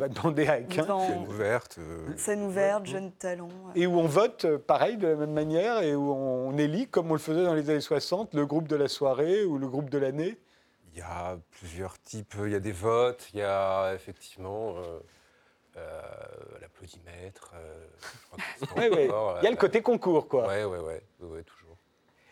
Scène 1.06 1.26
ouverte. 1.26 1.78
euh, 1.78 2.16
scène 2.18 2.42
ouverte, 2.42 2.86
jeunes 2.86 3.12
talents. 3.12 3.48
euh. 3.68 3.72
Et 3.74 3.86
où 3.86 3.98
on 3.98 4.06
vote 4.06 4.46
pareil, 4.58 4.98
de 4.98 5.08
la 5.08 5.16
même 5.16 5.32
manière, 5.32 5.80
et 5.82 5.94
où 5.94 6.12
on 6.12 6.56
élit, 6.58 6.86
comme 6.86 7.10
on 7.10 7.14
le 7.14 7.18
faisait 7.18 7.44
dans 7.44 7.54
les 7.54 7.70
années 7.70 7.80
60, 7.80 8.34
le 8.34 8.44
groupe 8.44 8.68
de 8.68 8.76
la 8.76 8.88
soirée 8.88 9.44
ou 9.44 9.56
le 9.58 9.68
groupe 9.68 9.88
de 9.88 9.98
l'année. 9.98 10.38
Il 10.92 10.98
y 10.98 11.02
a 11.02 11.38
plusieurs 11.52 11.98
types. 12.00 12.34
Il 12.44 12.52
y 12.52 12.54
a 12.54 12.60
des 12.60 12.72
votes, 12.72 13.28
il 13.32 13.40
y 13.40 13.42
a 13.42 13.92
effectivement 13.94 14.76
euh, 14.78 14.98
euh, 15.78 16.00
l'applaudimètre. 16.60 17.52
euh, 17.54 17.86
Ouais, 18.76 18.90
ouais. 18.90 19.10
Il 19.40 19.44
y 19.44 19.46
a 19.46 19.50
le 19.50 19.56
côté 19.56 19.80
concours, 19.82 20.28
quoi. 20.28 20.46
Ouais, 20.46 20.64
ouais, 20.64 20.78
ouais, 20.78 21.02
ouais, 21.20 21.28
ouais, 21.28 21.42
toujours. 21.42 21.65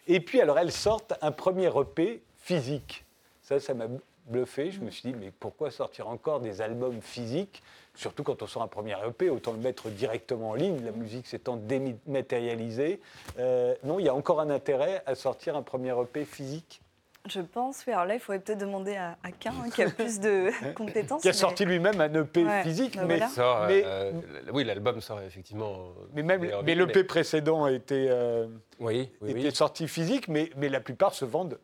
Et 0.06 0.20
puis, 0.20 0.40
alors, 0.40 0.58
elles 0.58 0.72
sortent 0.72 1.14
un 1.22 1.32
premier 1.32 1.70
EP 1.78 2.22
physique. 2.38 3.04
Ça, 3.42 3.60
ça 3.60 3.74
m'a 3.74 3.86
bluffé. 4.26 4.70
Je 4.70 4.80
me 4.80 4.90
suis 4.90 5.12
dit, 5.12 5.18
mais 5.18 5.32
pourquoi 5.38 5.70
sortir 5.70 6.08
encore 6.08 6.40
des 6.40 6.60
albums 6.60 7.00
physiques? 7.00 7.62
Surtout 7.94 8.24
quand 8.24 8.42
on 8.42 8.46
sort 8.46 8.62
un 8.62 8.68
premier 8.68 8.96
EP, 9.06 9.30
autant 9.30 9.52
le 9.52 9.58
mettre 9.58 9.88
directement 9.88 10.50
en 10.50 10.54
ligne, 10.54 10.84
la 10.84 10.90
musique 10.90 11.26
s'étant 11.26 11.56
dématérialisée. 11.56 13.00
Euh, 13.38 13.74
non, 13.84 13.98
il 13.98 14.06
y 14.06 14.08
a 14.08 14.14
encore 14.14 14.40
un 14.40 14.50
intérêt 14.50 15.02
à 15.06 15.14
sortir 15.14 15.56
un 15.56 15.62
premier 15.62 15.94
EP 16.00 16.24
physique. 16.24 16.80
Je 17.26 17.40
pense, 17.40 17.84
oui. 17.86 17.92
Alors 17.94 18.04
là, 18.04 18.14
il 18.14 18.20
faudrait 18.20 18.40
peut-être 18.40 18.58
demander 18.58 18.96
à, 18.96 19.16
à 19.22 19.32
Quin, 19.32 19.50
hein, 19.52 19.70
qui 19.74 19.82
a 19.82 19.88
plus 19.88 20.20
de 20.20 20.50
compétences. 20.74 21.22
Qui 21.22 21.28
a 21.28 21.30
mais- 21.30 21.36
sorti 21.36 21.64
lui-même 21.64 21.98
un 22.00 22.12
EP 22.12 22.44
Ouais, 22.44 22.62
physique, 22.62 22.96
bah 22.96 23.04
mais, 23.06 23.16
voilà. 23.16 23.28
Sort, 23.30 23.62
euh, 23.62 23.66
mais- 23.68 23.82
euh, 23.86 24.10
l- 24.10 24.50
oui, 24.52 24.64
l'album 24.64 25.00
sort 25.00 25.22
effectivement. 25.22 25.72
euh, 25.72 26.06
mais 26.12 26.22
même 26.22 26.46
mais 26.64 26.74
l'EP 26.74 27.02
précédent 27.04 27.64
a 27.64 27.72
été, 27.72 28.08
euh, 28.10 28.46
Oui, 28.78 29.10
oui, 29.22 29.30
était 29.30 29.40
oui. 29.40 29.54
sorti 29.54 29.88
physique, 29.88 30.28
mais, 30.28 30.50
mais 30.56 30.68
la 30.68 30.80
plupart 30.80 31.14
se 31.14 31.24
vendent. 31.24 31.58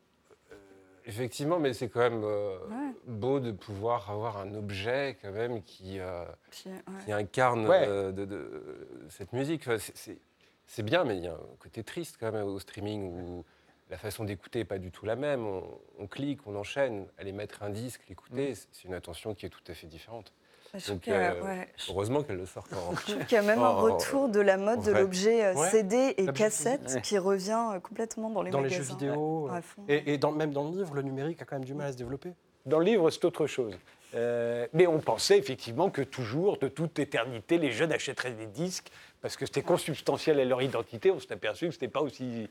Effectivement, 1.06 1.58
mais 1.58 1.74
c'est 1.74 1.88
quand 1.88 2.00
même 2.00 2.22
euh, 2.24 2.56
Ouais. 2.68 2.94
beau 3.06 3.38
de 3.40 3.52
pouvoir 3.52 4.11
avoir 4.11 4.38
un 4.38 4.54
objet 4.54 5.18
quand 5.20 5.32
même 5.32 5.61
qui, 5.62 5.98
euh, 5.98 6.24
Puis, 6.50 6.70
ouais. 6.70 7.04
qui 7.04 7.12
incarne 7.12 7.66
Ouais. 7.66 7.84
euh, 7.86 8.12
de, 8.12 8.24
de- 8.24 8.88
cette 9.11 9.32
musique. 9.34 9.62
Enfin, 9.66 9.78
c'est- 9.78 9.96
c'est- 9.96 10.18
c'est 10.66 10.82
bien, 10.82 11.04
mais 11.04 11.18
il 11.18 11.24
y 11.24 11.28
a 11.28 11.32
un 11.32 11.56
côté 11.58 11.82
triste 11.84 12.16
quand 12.18 12.32
même 12.32 12.46
au 12.46 12.58
streaming 12.61 13.11
où 13.12 13.44
la 13.91 13.99
façon 13.99 14.24
d'écouter 14.24 14.61
n'est 14.61 14.64
pas 14.64 14.78
du 14.78 14.91
tout 14.91 15.05
la 15.05 15.16
même. 15.16 15.47
On, 15.47 15.62
on 15.99 16.07
clique, 16.07 16.41
on 16.47 16.55
enchaîne. 16.57 17.07
Aller 17.18 17.32
mettre 17.32 17.62
un 17.62 17.70
disque, 17.70 18.01
l'écouter, 18.09 18.55
c'est- 18.55 18.68
c'est 18.72 18.84
une 18.88 18.95
attention 18.95 19.34
qui 19.34 19.47
est 19.47 19.51
tout 19.51 19.61
à 19.68 19.74
fait 19.74 19.86
différente. 19.86 20.32
Je 20.72 20.78
trouve 20.78 20.95
Donc, 20.99 21.09
euh, 21.09 21.43
ouais, 21.43 21.68
je 21.76 21.91
Heureusement 21.91 22.22
qu'elle 22.22 22.36
le 22.36 22.47
sort 22.47 22.64
en. 22.72 22.95
trouve 22.95 23.24
qu'il 23.26 23.32
y 23.34 23.38
a 23.38 23.43
même 23.43 23.59
un 23.59 23.70
Oh, 23.76 23.93
retour 23.95 24.28
de 24.28 24.38
la 24.38 24.57
mode 24.57 24.82
de 24.82 24.93
l'objet 24.93 25.45
euh, 25.45 25.55
Ouais. 25.55 25.68
CD 25.70 26.14
et 26.16 26.26
cassette 26.32 27.03
qui 27.03 27.18
revient 27.18 27.70
euh, 27.74 27.80
complètement 27.80 28.30
dans 28.30 28.43
les 28.43 28.53
Dans 28.53 28.61
les 28.61 28.70
magasins. 28.70 28.84
jeux 28.84 28.91
vidéo. 29.07 29.49
Euh. 29.51 29.61
Et, 29.88 30.12
et 30.14 30.18
dans, 30.18 30.30
même 30.30 30.53
dans 30.53 30.62
le 30.70 30.76
livre, 30.78 30.95
le 30.95 31.03
numérique 31.03 31.43
a 31.43 31.45
quand 31.45 31.57
même 31.57 31.64
du 31.64 31.74
mal 31.74 31.88
à 31.88 31.93
se 31.93 31.97
développer. 31.97 32.34
Dans 32.66 32.78
le 32.78 32.84
livre, 32.84 33.11
c'est 33.11 33.24
autre 33.24 33.49
chose. 33.49 33.74
Euh, 34.14 34.66
mais 34.72 34.86
on 34.86 35.01
pensait 35.01 35.38
effectivement 35.38 35.91
que 35.91 36.03
toujours, 36.03 36.59
de 36.59 36.68
toute 36.68 37.01
éternité, 37.01 37.59
les 37.59 37.72
jeunes 37.72 37.93
achèteraient 37.93 38.32
des 38.32 38.47
disques 38.47 38.91
parce 39.22 39.36
que 39.36 39.46
c'était 39.46 39.62
consubstantiel 39.62 40.40
à 40.40 40.44
leur 40.44 40.62
identité. 40.62 41.10
On 41.10 41.20
s'est 41.20 41.32
aperçu 41.32 41.66
que 41.66 41.72
ce 41.72 41.76
n'était 41.76 41.88
pas 41.88 42.00
aussi, 42.00 42.48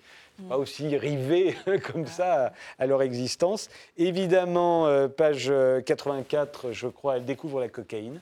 pas 0.47 0.57
aussi 0.57 0.95
rivé 0.97 1.55
comme 1.91 2.05
ça 2.05 2.47
à, 2.47 2.53
à 2.79 2.85
leur 2.85 3.01
existence. 3.01 3.69
Évidemment, 3.97 4.87
euh, 4.87 5.07
page 5.07 5.47
euh, 5.49 5.81
84, 5.81 6.71
je 6.71 6.87
crois, 6.87 7.17
elle 7.17 7.25
découvre 7.25 7.59
la 7.59 7.69
cocaïne. 7.69 8.21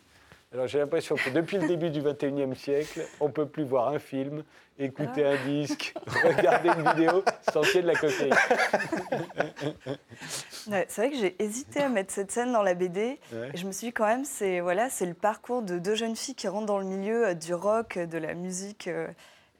Alors 0.54 0.68
j'ai 0.68 0.80
l'impression 0.80 1.16
que 1.16 1.30
depuis 1.30 1.58
le 1.58 1.68
début 1.68 1.90
du 1.90 2.02
21e 2.02 2.56
siècle, 2.56 3.06
on 3.20 3.28
ne 3.28 3.32
peut 3.32 3.48
plus 3.48 3.66
voir 3.66 3.90
un 3.90 4.00
film, 4.00 4.44
écouter 4.80 5.26
un 5.26 5.36
disque, 5.46 5.94
regarder 6.24 6.70
une 6.70 6.90
vidéo 6.90 7.22
sans 7.52 7.64
ait 7.76 7.82
de 7.82 7.88
la. 7.88 7.94
Ouais, 10.68 10.86
c'est 10.88 11.02
vrai 11.02 11.10
que 11.12 11.18
j'ai 11.18 11.36
hésité 11.44 11.82
à 11.82 11.90
mettre 11.90 12.14
cette 12.14 12.32
scène 12.32 12.54
dans 12.54 12.64
la 12.64 12.76
BD. 12.76 13.20
Ouais. 13.34 13.52
Et 13.54 13.58
je 13.58 13.68
me 13.68 13.74
suis 13.74 13.88
dit 13.88 13.94
quand 13.94 14.06
même, 14.06 14.24
c'est 14.24 14.62
voilà, 14.62 14.88
le 15.02 15.14
parcours 15.14 15.64
de 15.64 15.80
deux 15.80 15.96
jeunes 15.96 16.16
filles 16.16 16.36
qui 16.36 16.48
rentrent 16.48 16.66
dans 16.66 16.80
le 16.80 16.86
milieu 16.86 17.28
euh, 17.28 17.34
du 17.34 17.54
rock, 17.54 17.98
de 18.00 18.18
la 18.18 18.34
musique, 18.34 18.88
euh, 18.88 19.08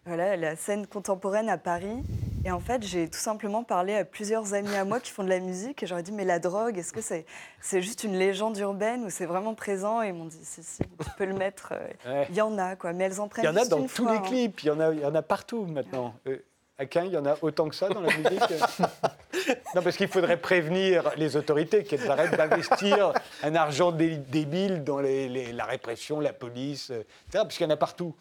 voilà, 0.08 0.36
la 0.38 0.56
scène 0.56 0.88
contemporaine 0.88 1.50
à 1.50 1.58
Paris. 1.58 2.02
Et 2.46 2.52
en 2.52 2.60
fait, 2.62 2.82
j'ai 2.84 3.10
tout 3.10 3.20
simplement 3.20 3.64
parlé 3.64 3.94
à 3.96 4.06
plusieurs 4.06 4.54
amis 4.54 4.74
à 4.76 4.86
moi 4.86 5.00
qui 5.02 5.12
font 5.12 5.24
de 5.24 5.30
la 5.30 5.40
musique. 5.40 5.84
Et 5.84 5.88
j'aurais 5.88 6.04
dit, 6.04 6.14
mais 6.14 6.24
la 6.24 6.40
drogue, 6.40 6.78
est-ce 6.78 6.94
que 6.94 7.02
c'est 7.02 7.26
c'est 7.62 7.82
juste 7.82 8.04
une 8.06 8.18
légende 8.18 8.58
urbaine 8.58 9.04
ou 9.04 9.10
c'est 9.10 9.26
vraiment 9.26 9.54
présent? 9.54 10.02
Et 10.02 10.08
ils 10.10 10.14
m'ont 10.14 10.26
dit, 10.26 10.40
si, 10.44 10.64
si, 10.64 10.78
tu 10.80 11.10
peux 11.18 11.26
le 11.26 11.34
mettre. 11.34 11.74
euh, 11.74 11.88
Ouais. 12.22 12.28
Il 12.30 12.36
y 12.36 12.42
en 12.42 12.58
a, 12.58 12.76
quoi. 12.78 12.94
Mais 12.94 13.04
elles 13.04 13.20
en 13.20 13.28
prennent 13.28 13.44
Il 13.44 13.48
y 13.48 13.52
en 13.52 13.62
a 13.62 13.66
dans 13.66 13.82
tous 13.82 14.04
fois, 14.04 14.12
les 14.14 14.18
hein. 14.20 14.22
clips, 14.22 14.64
il 14.64 14.68
y 14.68 14.72
en 14.72 14.80
a, 14.80 14.94
il 14.94 15.00
y 15.02 15.06
en 15.06 15.14
a 15.16 15.22
partout 15.22 15.66
maintenant. 15.66 16.14
Euh, 16.28 16.38
Aquin, 16.80 17.06
il 17.06 17.12
y 17.12 17.18
en 17.18 17.26
a 17.26 17.36
autant 17.42 17.68
que 17.70 17.76
ça 17.76 17.90
dans 17.90 18.02
la 18.02 18.16
musique 18.16 18.40
Non, 19.76 19.82
parce 19.82 19.98
qu'il 19.98 20.08
faudrait 20.08 20.38
prévenir 20.38 21.10
les 21.18 21.36
autorités 21.36 21.84
qu'elles 21.84 22.10
arrêtent 22.10 22.38
d'investir 22.38 23.14
un 23.44 23.56
argent 23.56 23.92
dé- 23.92 24.18
débile 24.18 24.84
dans 24.84 25.00
les- 25.00 25.28
les- 25.28 25.52
la 25.54 25.66
répression, 25.66 26.20
la 26.20 26.34
police, 26.34 26.92
euh, 26.92 27.00
etc. 27.28 27.44
Parce 27.44 27.58
qu'il 27.58 27.66
y 27.66 27.70
en 27.70 27.74
a 27.74 27.78
partout. 27.78 28.16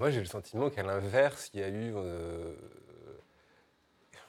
Moi, 0.00 0.08
j'ai 0.10 0.20
le 0.20 0.26
sentiment 0.26 0.70
qu'à 0.70 0.82
l'inverse, 0.82 1.50
il 1.52 1.60
y 1.60 1.62
a 1.62 1.68
eu. 1.68 1.92
euh, 1.94 2.54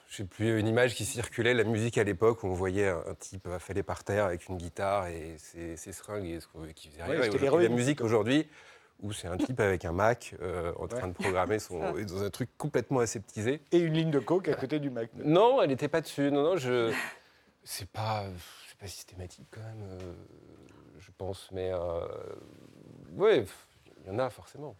je 0.08 0.16
sais 0.18 0.24
plus, 0.24 0.60
une 0.60 0.68
image 0.68 0.94
qui 0.94 1.06
circulait, 1.06 1.54
la 1.54 1.64
musique 1.64 1.96
à 1.96 2.04
l'époque, 2.04 2.42
où 2.42 2.46
on 2.48 2.52
voyait 2.52 2.88
un, 2.88 3.02
un 3.08 3.14
type 3.14 3.46
affalé 3.46 3.82
par 3.82 4.04
terre 4.04 4.26
avec 4.26 4.46
une 4.48 4.58
guitare 4.58 5.06
et 5.06 5.36
ses, 5.38 5.78
ses 5.78 5.92
seringues 5.92 6.26
et 6.26 6.40
ce 6.40 6.46
qu'on- 6.48 6.66
qui 6.74 6.88
faisait 6.88 7.02
rien. 7.04 7.18
Ouais, 7.18 7.28
aujourd'hui, 7.30 7.62
la 7.62 7.70
musique 7.70 8.02
aujourd'hui, 8.02 8.46
où 9.00 9.14
c'est 9.14 9.28
un 9.28 9.38
type 9.38 9.58
avec 9.60 9.86
un 9.86 9.92
Mac 9.92 10.34
euh, 10.42 10.74
en 10.78 10.86
train 10.86 11.08
de 11.08 11.14
programmer 11.14 11.58
son, 11.58 11.78
dans 11.94 12.22
un 12.22 12.28
truc 12.28 12.50
complètement 12.58 13.00
aseptisé. 13.00 13.62
Et 13.72 13.78
une 13.78 13.94
ligne 13.94 14.10
de 14.10 14.18
coke 14.18 14.48
à 14.48 14.54
côté 14.54 14.78
du 14.78 14.90
Mac. 14.90 15.08
Non, 15.14 15.62
elle 15.62 15.70
n'était 15.70 15.88
pas 15.88 16.02
dessus. 16.02 16.30
Non, 16.30 16.42
non, 16.42 16.56
je. 16.58 16.92
C'est 17.64 17.88
pas, 17.88 18.26
c'est 18.68 18.76
pas 18.76 18.88
systématique 18.88 19.46
quand 19.50 19.60
même, 19.62 19.82
euh, 19.88 20.12
je 20.98 21.10
pense. 21.16 21.48
Mais 21.52 21.70
euh, 21.72 22.04
ouais, 23.14 23.46
il 24.04 24.08
y 24.08 24.10
en 24.14 24.18
a 24.18 24.28
forcément. 24.28 24.76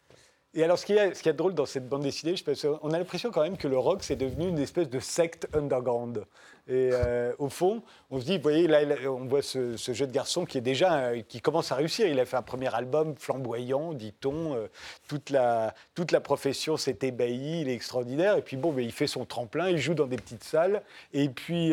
Et 0.55 0.63
alors, 0.63 0.79
ce 0.79 0.85
qui 0.85 0.93
est, 0.93 1.15
ce 1.15 1.23
qui 1.23 1.31
est 1.31 1.33
drôle 1.33 1.55
dans 1.55 1.65
cette 1.65 1.89
bande 1.89 2.03
dessinée, 2.03 2.37
je 2.37 2.45
pense, 2.45 2.67
on 2.83 2.91
a 2.91 2.99
l'impression 2.99 3.31
quand 3.31 3.43
même 3.43 3.57
que 3.57 3.69
le 3.69 3.79
rock, 3.79 4.03
c'est 4.03 4.17
devenu 4.17 4.49
une 4.49 4.59
espèce 4.59 4.91
de 4.91 5.01
secte 5.01 5.49
underground. 5.55 6.27
Et 6.69 6.91
euh, 6.93 7.33
au 7.39 7.49
fond, 7.49 7.83
on 8.11 8.21
se 8.21 8.25
dit, 8.25 8.37
vous 8.37 8.43
voyez, 8.43 8.69
là, 8.69 8.81
on 9.07 9.25
voit 9.27 9.43
ce, 9.43 9.77
ce 9.77 9.93
jeune 9.93 10.13
garçon 10.13 10.45
qui 10.45 10.59
est 10.59 10.63
déjà, 10.63 11.07
euh, 11.09 11.23
qui 11.27 11.41
commence 11.41 11.73
à 11.73 11.75
réussir. 11.75 12.07
Il 12.07 12.21
a 12.21 12.25
fait 12.25 12.37
un 12.37 12.43
premier 12.43 12.73
album 12.75 13.15
flamboyant, 13.17 13.93
dit-on. 13.93 14.55
euh, 14.55 14.69
toute, 15.09 15.31
la, 15.31 15.75
toute 15.95 16.13
la 16.13 16.21
profession 16.21 16.77
s'est 16.77 16.99
ébahie, 17.03 17.63
il 17.63 17.69
est 17.69 17.75
extraordinaire. 17.75 18.37
Et 18.37 18.43
puis 18.43 18.57
bon, 18.57 18.73
mais 18.73 18.85
il 18.85 18.93
fait 18.93 19.09
son 19.09 19.25
tremplin, 19.25 19.71
il 19.71 19.79
joue 19.79 19.95
dans 19.95 20.07
des 20.07 20.17
petites 20.17 20.45
salles. 20.45 20.83
Et 21.13 21.29
puis, 21.29 21.73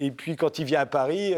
et 0.00 0.10
puis 0.10 0.36
quand 0.36 0.58
il 0.58 0.64
vient 0.64 0.80
à 0.80 0.86
Paris, 0.86 1.34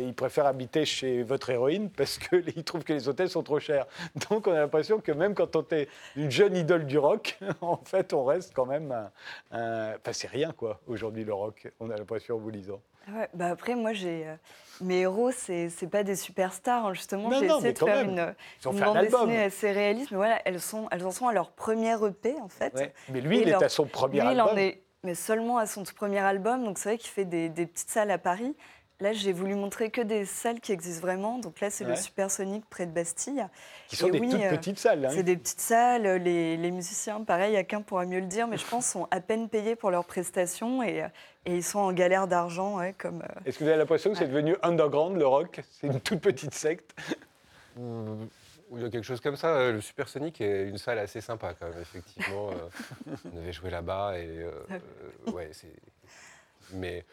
il 0.00 0.14
préfère 0.14 0.46
habiter 0.46 0.84
chez 0.84 1.22
votre 1.22 1.50
héroïne 1.50 1.90
parce 1.90 2.18
qu'il 2.18 2.64
trouve 2.64 2.84
que 2.84 2.92
les 2.92 3.08
hôtels 3.08 3.28
sont 3.28 3.42
trop 3.42 3.58
chers. 3.60 3.86
Donc 4.30 4.46
on 4.46 4.52
a 4.52 4.58
l'impression 4.60 5.00
que 5.00 5.12
même 5.12 5.34
quand 5.34 5.56
on 5.56 5.64
est 5.72 5.88
une 6.14 6.30
jeune 6.30 6.56
idole 6.56 6.86
du 6.86 6.98
rock, 6.98 7.38
en 7.60 7.76
fait, 7.84 8.12
on 8.12 8.24
reste 8.24 8.52
quand 8.54 8.66
même 8.66 8.92
un- 8.92 9.10
Enfin, 9.96 10.12
c'est 10.12 10.28
rien, 10.28 10.52
quoi, 10.52 10.80
aujourd'hui, 10.86 11.24
le 11.24 11.34
rock, 11.34 11.68
on 11.80 11.90
a 11.90 11.96
l'impression 11.96 12.35
en 12.36 12.38
vous 12.38 12.50
lisant. 12.50 12.80
Ouais, 13.12 13.28
bah 13.34 13.48
après, 13.48 13.74
moi, 13.74 13.92
j'ai. 13.92 14.26
euh, 14.26 14.34
mes 14.80 15.00
héros, 15.00 15.30
c'est 15.30 15.70
pas 15.90 16.02
des 16.02 16.16
superstars. 16.16 16.86
hein. 16.86 16.92
Justement, 16.94 17.30
j'ai 17.30 17.46
essayé 17.46 17.72
de 17.72 17.78
faire 17.78 18.04
même. 18.06 18.10
une, 18.10 18.34
une 18.72 18.80
bande 18.84 18.98
dessinée 19.00 19.42
assez 19.44 19.70
réaliste. 19.72 20.10
Mais 20.10 20.16
voilà, 20.16 20.40
elles, 20.44 20.60
sont, 20.60 20.88
elles 20.90 21.06
en 21.06 21.10
sont 21.12 21.28
à 21.28 21.32
leur 21.32 21.52
premier 21.52 21.92
EP, 22.04 22.34
en 22.42 22.48
fait. 22.48 22.74
Ouais. 22.74 22.92
Mais 23.10 23.20
lui, 23.20 23.38
Et 23.38 23.42
il 23.42 23.48
est 23.48 23.52
leur- 23.52 23.62
à 23.62 23.68
son 23.68 23.86
premier 23.86 24.20
Lui, 24.20 24.26
il 24.32 24.40
album. 24.40 24.54
en 24.54 24.56
est, 24.56 24.82
mais 25.04 25.14
seulement 25.14 25.58
à 25.58 25.66
son 25.66 25.84
tout 25.84 25.94
premier 25.94 26.18
album. 26.18 26.64
Donc, 26.64 26.78
c'est 26.78 26.88
vrai 26.90 26.98
qu'il 26.98 27.10
fait 27.10 27.24
des, 27.24 27.48
des 27.48 27.64
petites 27.66 27.90
salles 27.90 28.10
à 28.10 28.18
Paris. 28.18 28.56
Là, 29.00 29.12
j'ai 29.12 29.32
voulu 29.34 29.54
montrer 29.54 29.90
que 29.90 30.00
des 30.00 30.24
salles 30.24 30.58
qui 30.60 30.72
existent 30.72 31.02
vraiment. 31.02 31.38
Donc 31.38 31.60
là, 31.60 31.68
c'est 31.68 31.84
Ouais. 31.84 31.90
le 31.90 31.96
Supersonic 31.96 32.64
près 32.70 32.86
de 32.86 32.92
Bastille. 32.92 33.46
Qui 33.88 33.96
sont 33.96 34.06
Et 34.08 34.10
des 34.12 34.20
oui, 34.20 34.30
toutes 34.30 34.40
euh, 34.40 34.56
petites 34.56 34.78
salles. 34.78 35.04
hein. 35.04 35.10
C'est 35.12 35.22
des 35.22 35.36
petites 35.36 35.60
salles. 35.60 36.22
Les, 36.22 36.56
les 36.56 36.70
musiciens, 36.70 37.22
pareil, 37.22 37.56
Aquin 37.56 37.82
pourra 37.82 38.06
mieux 38.06 38.20
le 38.20 38.26
dire, 38.26 38.48
mais 38.48 38.56
je 38.56 38.64
pense 38.66 38.86
sont 38.86 39.06
à 39.10 39.20
peine 39.20 39.50
payés 39.50 39.76
pour 39.76 39.90
leurs 39.90 40.06
prestations 40.06 40.82
et, 40.82 41.06
et 41.44 41.54
ils 41.56 41.62
sont 41.62 41.78
en 41.80 41.92
galère 41.92 42.26
d'argent, 42.26 42.78
ouais, 42.78 42.94
comme. 42.96 43.20
euh, 43.22 43.40
Est-ce 43.44 43.58
que 43.58 43.64
vous 43.64 43.68
avez 43.70 43.78
l'impression 43.78 44.10
que 44.12 44.16
c'est 44.16 44.24
Ouais. 44.24 44.30
devenu 44.30 44.56
underground, 44.62 45.18
le 45.18 45.26
rock? 45.26 45.60
C'est 45.72 45.88
une 45.88 46.00
toute 46.00 46.20
petite 46.22 46.54
secte. 46.54 46.94
Il 47.78 48.80
y 48.80 48.84
a 48.84 48.88
quelque 48.90 49.04
chose 49.04 49.20
comme 49.20 49.36
ça. 49.36 49.48
euh, 49.48 49.72
Le 49.72 49.80
Supersonic 49.82 50.40
est 50.40 50.68
une 50.68 50.78
salle 50.78 50.98
assez 50.98 51.20
sympa 51.20 51.52
quand 51.54 51.68
même, 51.68 51.80
effectivement. 51.80 52.50
euh, 52.50 53.14
on 53.32 53.36
avait 53.38 53.52
joué 53.52 53.70
là-bas 53.70 54.18
et 54.18 54.26
euh, 54.26 54.50
euh, 54.70 55.30
ouais, 55.32 55.50
c'est. 55.52 55.72
Mais 56.72 57.04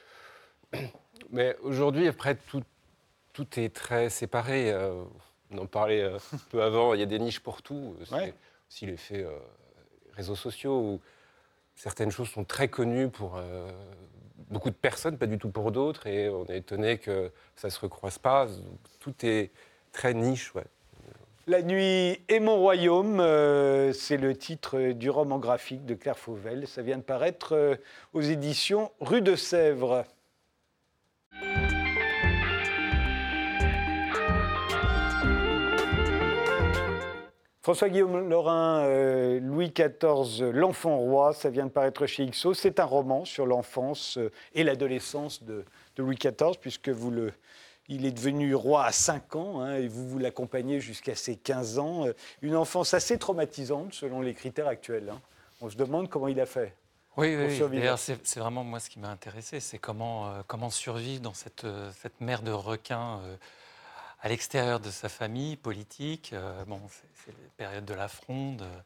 mais 1.32 1.56
aujourd'hui, 1.62 2.08
après 2.08 2.36
tout, 2.36 2.64
tout 3.34 3.60
est 3.60 3.74
très 3.74 4.10
séparé. 4.10 4.72
euh, 4.72 5.04
on 5.52 5.60
en 5.60 5.66
parlait 5.68 6.02
euh, 6.02 6.18
un 6.34 6.38
peu 6.50 6.64
avant. 6.64 6.94
Il 6.94 7.00
y 7.00 7.04
a 7.04 7.08
des 7.08 7.20
niches 7.20 7.40
pour 7.40 7.62
tout. 7.62 7.96
C'est 8.06 8.16
Ouais. 8.16 8.34
aussi 8.70 8.86
l'effet 8.86 9.24
euh, 9.24 9.32
réseaux 10.14 10.36
sociaux 10.36 10.80
où 10.80 11.02
certaines 11.76 12.12
choses 12.12 12.30
sont 12.30 12.44
très 12.44 12.68
connues 12.70 13.10
pour 13.10 13.36
euh, 13.38 13.70
beaucoup 14.50 14.70
de 14.70 14.76
personnes, 14.76 15.18
pas 15.18 15.26
du 15.28 15.38
tout 15.38 15.50
pour 15.50 15.72
d'autres, 15.72 16.08
et 16.08 16.30
on 16.30 16.46
est 16.46 16.58
étonné 16.58 16.98
que 16.98 17.32
ça 17.56 17.70
se 17.70 17.80
recroise 17.80 18.18
pas. 18.18 18.48
Tout 19.00 19.14
est 19.24 19.52
très 19.92 20.14
niche, 20.14 20.54
ouais. 20.56 20.66
La 21.46 21.62
nuit 21.62 22.22
est 22.30 22.40
mon 22.40 22.56
royaume, 22.58 23.20
euh, 23.20 23.92
c'est 23.92 24.16
le 24.18 24.36
titre 24.36 24.92
du 24.94 25.10
roman 25.10 25.40
graphique 25.40 25.86
de 25.86 25.94
Claire 25.94 26.18
Fauvel. 26.18 26.68
Ça 26.68 26.82
vient 26.82 26.98
de 26.98 27.04
paraître 27.04 27.54
euh, 27.54 27.76
aux 28.14 28.22
éditions 28.22 28.92
Rue 29.02 29.22
de 29.22 29.36
Sèvres. 29.36 30.06
François-Guillaume 37.64 38.28
Laurin, 38.30 38.80
euh, 38.82 39.40
Louis 39.40 39.72
XIV, 39.72 40.52
L'enfant 40.52 40.98
roi, 40.98 41.34
ça 41.34 41.50
vient 41.50 41.66
de 41.66 41.72
paraître 41.72 42.06
chez 42.06 42.26
Ixo. 42.26 42.54
C'est 42.54 42.82
un 42.82 42.84
roman 42.84 43.24
sur 43.24 43.46
l'enfance 43.46 44.18
euh, 44.18 44.32
et 44.54 44.66
l'adolescence 44.66 45.42
de, 45.44 45.64
de 45.96 46.04
Louis 46.04 46.18
XIV, 46.18 46.58
puisque 46.60 46.90
vous 46.90 47.10
le, 47.10 47.32
il 47.88 48.06
est 48.06 48.12
devenu 48.12 48.54
roi 48.54 48.84
à 48.84 48.92
5 48.92 49.38
ans 49.38 49.62
hein, 49.62 49.78
et 49.78 49.88
vous 49.88 50.06
vous 50.10 50.20
l'accompagnez 50.20 50.82
jusqu'à 50.82 51.16
ses 51.16 51.38
15 51.38 51.80
ans. 51.80 52.06
Euh, 52.06 52.12
Une 52.42 52.58
enfance 52.58 52.94
assez 52.94 53.18
traumatisante 53.18 53.94
selon 53.94 54.20
les 54.20 54.34
critères 54.34 54.68
actuels. 54.68 55.10
hein. 55.10 55.22
On 55.62 55.70
se 55.70 55.78
demande 55.78 56.10
comment 56.10 56.28
il 56.28 56.42
a 56.42 56.46
fait. 56.46 56.76
Oui, 57.16 57.34
oui, 57.34 57.46
oui. 57.46 57.56
survivre. 57.56 57.82
D'ailleurs, 57.82 58.00
c'est 58.00 58.40
vraiment 58.40 58.66
moi 58.66 58.82
ce 58.82 58.90
qui 58.90 59.00
m'a 59.00 59.10
intéressé, 59.10 59.62
c'est 59.62 59.78
comment, 59.78 60.28
euh, 60.28 60.42
comment 60.48 60.70
survivre 60.70 61.22
dans 61.22 61.34
cette, 61.34 61.64
euh, 61.64 61.90
cette 62.02 62.20
mer 62.20 62.42
de 62.42 62.52
requins 62.52 63.22
à 64.24 64.30
l'extérieur 64.30 64.80
de 64.80 64.90
sa 64.90 65.10
famille 65.10 65.58
politique. 65.58 66.32
Euh, 66.34 66.64
bon, 66.66 66.80
c'est 67.26 67.32
la 67.32 67.50
période 67.58 67.86
de 67.86 67.94
la 67.94 68.08
fronde, 68.08 68.62
euh, 68.62 68.80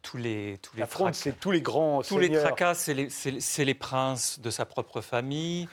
tous 0.00 0.16
les, 0.16 0.58
tous 0.62 0.76
les 0.76 0.80
La 0.80 0.86
fronde, 0.86 1.08
tracas- 1.12 1.18
c'est 1.24 1.40
tous 1.40 1.50
les 1.50 1.60
grands 1.60 2.02
tous 2.02 2.18
les 2.18 2.28
tracas, 2.40 2.74
c'est 2.74 2.94
les, 2.94 3.10
c'est- 3.10 3.40
c'est 3.40 3.64
les 3.64 3.74
princes 3.74 4.38
de 4.38 4.50
sa 4.50 4.64
propre 4.64 5.00
famille, 5.00 5.68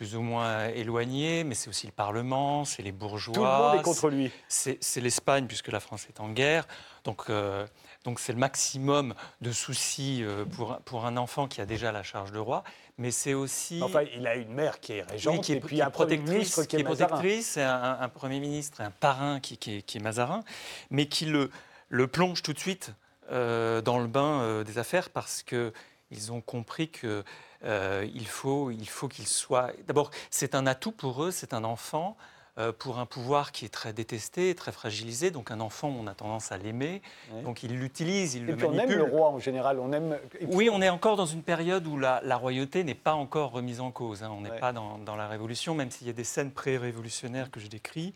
plus 0.00 0.16
ou 0.16 0.22
moins 0.22 0.68
éloignés, 0.68 1.44
mais 1.44 1.54
c'est 1.54 1.68
aussi 1.68 1.84
le 1.84 1.92
Parlement, 1.92 2.64
c'est 2.64 2.82
les 2.82 2.90
bourgeois. 2.90 3.34
Tout 3.34 3.42
le 3.44 3.46
monde 3.46 3.80
est 3.80 3.82
contre 3.82 4.08
lui. 4.08 4.30
C'est 4.48 4.78
l'Espagne, 5.02 5.46
puisque 5.46 5.68
la 5.68 5.78
France 5.78 6.06
est 6.08 6.20
en 6.20 6.30
guerre. 6.30 6.66
Donc, 7.04 7.24
euh, 7.28 7.66
donc 8.04 8.18
c'est 8.18 8.32
le 8.32 8.38
maximum 8.38 9.12
de 9.42 9.52
soucis 9.52 10.20
euh, 10.22 10.46
pour, 10.46 10.72
un- 10.72 10.80
pour 10.86 11.04
un 11.04 11.18
enfant 11.18 11.48
qui 11.48 11.60
a 11.60 11.66
déjà 11.66 11.92
la 11.92 12.02
charge 12.02 12.32
de 12.32 12.38
roi. 12.38 12.64
Mais 12.96 13.10
c'est 13.10 13.34
aussi. 13.34 13.78
Enfin, 13.82 14.00
il 14.16 14.26
a 14.26 14.36
une 14.36 14.54
mère 14.54 14.80
qui 14.80 14.94
est 14.94 15.02
régente 15.02 15.34
Oui, 15.34 15.40
qui 15.42 15.52
est, 15.52 15.56
et 15.56 15.60
puis 15.60 15.76
qui 15.76 15.82
est 15.82 15.84
un 15.84 15.90
premier 15.90 16.16
protectrice, 16.16 16.32
ministre 16.56 16.64
qui 16.64 16.76
est, 16.76 16.82
Mazarin. 16.82 17.08
protectrice, 17.16 17.56
et 17.58 17.62
un, 17.62 17.98
un 18.00 18.08
Premier 18.08 18.40
ministre 18.40 18.80
un 18.80 18.90
parrain 18.90 19.38
qui, 19.38 19.58
qui 19.58 19.76
est, 19.76 19.82
qui 19.82 19.98
est 19.98 20.00
Mazarin, 20.00 20.40
mais 20.88 21.08
qui 21.08 21.26
le, 21.26 21.50
le 21.90 22.06
plonge 22.06 22.42
tout 22.42 22.54
de 22.54 22.58
suite 22.58 22.94
euh, 23.32 23.82
dans 23.82 23.98
le 23.98 24.06
bain 24.06 24.40
euh, 24.40 24.64
des 24.64 24.78
affaires 24.78 25.10
parce 25.10 25.42
qu'ils 25.42 26.32
ont 26.32 26.40
compris 26.40 26.88
que 26.88 27.22
euh, 27.64 28.06
il 28.14 28.26
faut 28.26 28.70
il 28.70 28.88
faut 28.88 29.08
qu'il 29.08 29.26
soit. 29.26 29.70
D'abord, 29.86 30.10
c'est 30.30 30.54
un 30.54 30.66
atout 30.66 30.92
pour 30.92 31.24
eux, 31.24 31.30
c'est 31.30 31.54
un 31.54 31.64
enfant. 31.64 32.16
euh, 32.58 32.72
pour 32.72 32.98
un 32.98 33.06
pouvoir 33.06 33.52
qui 33.52 33.64
est 33.64 33.68
très 33.68 33.92
détesté, 33.92 34.54
très 34.56 34.72
fragilisé, 34.72 35.30
donc 35.30 35.50
un 35.52 35.60
enfant, 35.60 35.88
on 35.88 36.06
a 36.08 36.14
tendance 36.14 36.50
à 36.50 36.58
l'aimer, 36.58 37.00
Ouais. 37.32 37.42
donc 37.42 37.62
il 37.62 37.72
l'utilise, 37.78 38.34
il 38.34 38.42
Et 38.42 38.46
le 38.46 38.56
puis 38.56 38.66
on 38.66 38.70
manipule. 38.72 38.92
aime 38.94 38.98
le 38.98 39.04
roi 39.04 39.28
en 39.28 39.38
général. 39.38 39.78
On 39.78 39.92
aime. 39.92 40.18
puis- 40.30 40.46
Oui, 40.50 40.68
on 40.70 40.82
est 40.82 40.88
encore 40.90 41.16
dans 41.16 41.26
une 41.26 41.42
période 41.44 41.86
où 41.86 41.96
la, 41.96 42.20
la 42.24 42.36
royauté 42.36 42.82
n'est 42.84 42.96
pas 42.96 43.14
encore 43.14 43.52
remise 43.52 43.80
en 43.80 43.92
cause. 43.92 44.24
hein. 44.24 44.30
On 44.36 44.40
n'est 44.42 44.50
Ouais. 44.50 44.58
pas 44.58 44.72
dans, 44.72 44.98
dans 44.98 45.14
la 45.16 45.28
Révolution, 45.28 45.74
même 45.74 45.90
s'il 45.92 46.08
y 46.08 46.10
a 46.10 46.12
des 46.12 46.24
scènes 46.24 46.50
pré-révolutionnaires 46.50 47.50
que 47.52 47.60
je 47.60 47.68
décris. 47.68 48.12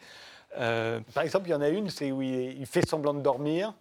Euh, 0.58 1.00
Par 1.14 1.22
exemple, 1.22 1.48
il 1.48 1.52
y 1.52 1.54
en 1.54 1.62
a 1.62 1.68
une, 1.68 1.88
c'est 1.88 2.10
où 2.12 2.20
il, 2.20 2.58
il 2.60 2.66
fait 2.66 2.86
semblant 2.86 3.14
de 3.14 3.20
dormir 3.20 3.72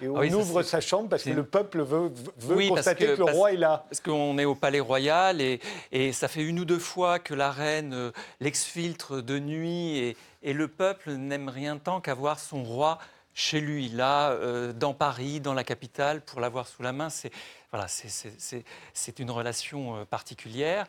et 0.00 0.08
on 0.08 0.16
Ah 0.16 0.20
oui, 0.20 0.30
ça, 0.30 0.36
ouvre 0.36 0.62
sa 0.62 0.80
chambre 0.80 1.08
parce 1.08 1.22
que 1.24 1.30
le 1.30 1.44
peuple 1.44 1.82
veut, 1.82 2.12
veut 2.38 2.54
Oui, 2.56 2.68
parce 2.68 2.80
constater 2.80 3.06
que, 3.06 3.12
que- 3.14 3.18
le 3.18 3.24
parce- 3.24 3.36
roi 3.36 3.52
est 3.52 3.56
là. 3.56 3.84
parce 3.88 4.00
qu'on 4.00 4.38
est 4.38 4.44
au 4.44 4.54
Palais 4.54 4.80
Royal 4.80 5.40
et, 5.40 5.60
et 5.92 6.12
ça 6.12 6.28
fait 6.28 6.42
une 6.42 6.60
ou 6.60 6.64
deux 6.64 6.78
fois 6.78 7.18
que 7.18 7.34
la 7.34 7.50
reine 7.50 7.92
euh, 7.94 8.10
l'exfiltre 8.40 9.20
de 9.20 9.38
nuit 9.38 9.98
et, 9.98 10.16
et 10.42 10.52
le 10.52 10.68
peuple 10.68 11.12
n'aime 11.12 11.48
rien 11.48 11.78
tant 11.78 12.00
qu'avoir 12.00 12.38
son 12.38 12.62
roi 12.62 12.98
chez 13.38 13.60
lui, 13.60 13.90
là, 13.90 14.30
euh, 14.30 14.72
dans 14.72 14.94
Paris, 14.94 15.40
dans 15.40 15.52
la 15.52 15.62
capitale, 15.62 16.22
pour 16.22 16.40
l'avoir 16.40 16.66
sous 16.66 16.82
la 16.82 16.92
main. 16.92 17.10
C'est 17.10 17.30
voilà, 17.70 17.86
c'est 17.88 19.18
une 19.18 19.30
relation 19.30 19.96
euh, 19.96 20.04
particulière. 20.06 20.86